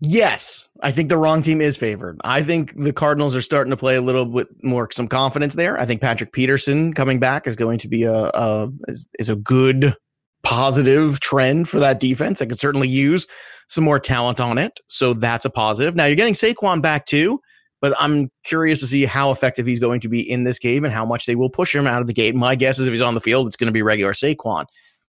Yes, 0.01 0.69
I 0.81 0.91
think 0.91 1.09
the 1.09 1.17
wrong 1.17 1.41
team 1.41 1.61
is 1.61 1.77
favored. 1.77 2.19
I 2.23 2.41
think 2.41 2.75
the 2.75 2.91
Cardinals 2.91 3.35
are 3.35 3.41
starting 3.41 3.71
to 3.71 3.77
play 3.77 3.95
a 3.95 4.01
little 4.01 4.25
bit 4.25 4.47
more 4.61 4.89
some 4.91 5.07
confidence 5.07 5.55
there. 5.55 5.79
I 5.79 5.85
think 5.85 6.01
Patrick 6.01 6.33
Peterson 6.33 6.93
coming 6.93 7.19
back 7.19 7.47
is 7.47 7.55
going 7.55 7.79
to 7.79 7.87
be 7.87 8.03
a, 8.03 8.29
a 8.33 8.69
is, 8.87 9.07
is 9.19 9.29
a 9.29 9.35
good 9.35 9.95
positive 10.43 11.19
trend 11.21 11.69
for 11.69 11.79
that 11.79 11.99
defense. 11.99 12.41
I 12.41 12.45
could 12.45 12.59
certainly 12.59 12.89
use 12.89 13.25
some 13.67 13.83
more 13.83 13.99
talent 13.99 14.39
on 14.39 14.57
it, 14.57 14.79
so 14.87 15.13
that's 15.13 15.45
a 15.45 15.49
positive. 15.49 15.95
Now 15.95 16.05
you're 16.05 16.15
getting 16.15 16.33
Saquon 16.33 16.81
back 16.81 17.05
too, 17.05 17.39
but 17.81 17.93
I'm 17.99 18.29
curious 18.43 18.79
to 18.81 18.87
see 18.87 19.05
how 19.05 19.31
effective 19.31 19.65
he's 19.67 19.79
going 19.79 19.99
to 20.01 20.09
be 20.09 20.21
in 20.29 20.43
this 20.43 20.59
game 20.59 20.83
and 20.85 20.93
how 20.93 21.05
much 21.05 21.25
they 21.25 21.35
will 21.35 21.49
push 21.49 21.75
him 21.75 21.87
out 21.87 22.01
of 22.01 22.07
the 22.07 22.13
gate. 22.13 22.35
My 22.35 22.55
guess 22.55 22.79
is 22.79 22.87
if 22.87 22.91
he's 22.91 23.01
on 23.01 23.13
the 23.13 23.21
field, 23.21 23.47
it's 23.47 23.55
going 23.55 23.67
to 23.67 23.73
be 23.73 23.81
regular 23.81 24.13
Saquon. 24.13 24.65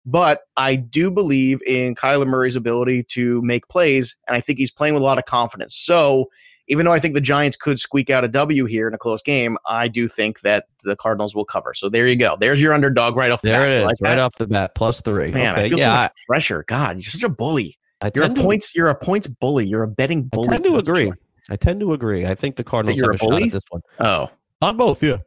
But 0.05 0.41
I 0.55 0.75
do 0.75 1.09
believe 1.09 1.61
in 1.65 1.95
Kyler 1.95 2.27
Murray's 2.27 2.55
ability 2.55 3.03
to 3.09 3.41
make 3.41 3.67
plays, 3.69 4.15
and 4.27 4.35
I 4.35 4.41
think 4.41 4.59
he's 4.59 4.71
playing 4.71 4.93
with 4.93 5.01
a 5.01 5.05
lot 5.05 5.17
of 5.17 5.25
confidence. 5.25 5.75
So 5.75 6.29
even 6.67 6.85
though 6.85 6.91
I 6.91 6.99
think 6.99 7.13
the 7.15 7.21
Giants 7.21 7.57
could 7.57 7.79
squeak 7.79 8.09
out 8.09 8.23
a 8.23 8.27
W 8.27 8.65
here 8.65 8.87
in 8.87 8.93
a 8.93 8.97
close 8.97 9.21
game, 9.21 9.57
I 9.67 9.87
do 9.87 10.07
think 10.07 10.41
that 10.41 10.65
the 10.83 10.95
Cardinals 10.95 11.33
will 11.35 11.45
cover. 11.45 11.73
So 11.73 11.89
there 11.89 12.07
you 12.07 12.15
go. 12.15 12.35
There's 12.39 12.61
your 12.61 12.73
underdog 12.73 13.15
right 13.15 13.31
off 13.31 13.41
the 13.41 13.49
There 13.49 13.61
bat. 13.61 13.69
it 13.71 13.79
You 13.79 13.85
like 13.85 13.97
right 14.01 14.09
that? 14.15 14.19
off 14.19 14.35
the 14.35 14.47
bat, 14.47 14.75
plus 14.75 15.01
three. 15.01 15.31
Man, 15.31 15.53
okay. 15.53 15.65
I 15.65 15.69
feel 15.69 15.79
yeah, 15.79 15.85
so 15.85 16.03
much 16.03 16.11
pressure. 16.27 16.65
God, 16.67 16.97
you're 16.97 17.03
such 17.03 17.23
a 17.23 17.29
bully. 17.29 17.77
I, 18.01 18.07
I 18.07 18.11
You're 18.13 18.25
a 18.25 18.29
to- 18.29 18.41
points. 18.41 18.75
You're 18.75 18.89
a 18.89 18.95
points 18.95 19.25
bully. 19.27 19.65
You're 19.65 19.83
a 19.83 19.87
betting 19.87 20.19
I 20.31 20.35
bully. 20.35 20.47
tend 20.49 20.63
to 20.65 20.75
agree. 20.77 21.03
you 21.05 21.11
are. 21.11 21.17
I 21.49 21.55
tend 21.55 21.79
to 21.81 21.93
agree. 21.93 22.25
I 22.25 22.35
think 22.35 22.55
the 22.55 22.63
Cardinals 22.63 22.99
have 22.99 23.11
a, 23.11 23.13
a 23.13 23.17
shot 23.17 23.41
at 23.41 23.51
this 23.51 23.63
one. 23.69 23.81
Oh, 23.99 24.31
On 24.61 24.77
both, 24.77 25.03
yeah. 25.03 25.17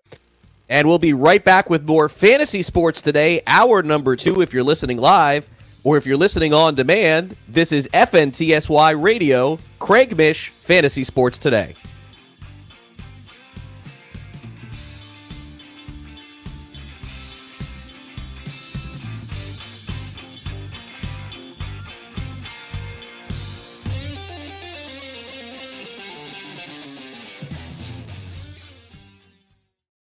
And 0.69 0.87
we'll 0.87 0.99
be 0.99 1.13
right 1.13 1.43
back 1.43 1.71
with 1.71 1.85
more 1.85 2.09
fantasy 2.09 2.63
sports 2.63 3.01
today, 3.01 3.41
hour 3.47 3.83
number 3.83 4.17
two, 4.17 4.43
if 4.43 4.53
you're 4.53 4.65
listening 4.65 4.99
live, 4.99 5.49
or 5.85 5.97
if 5.97 6.07
you're 6.07 6.17
listening 6.17 6.53
on 6.53 6.75
demand. 6.75 7.37
This 7.49 7.73
is 7.73 7.89
FNTSY 7.95 9.01
Radio, 9.03 9.59
Craig 9.79 10.17
Mish, 10.17 10.51
Fantasy 10.51 11.05
Sports 11.05 11.39
Today. 11.39 11.75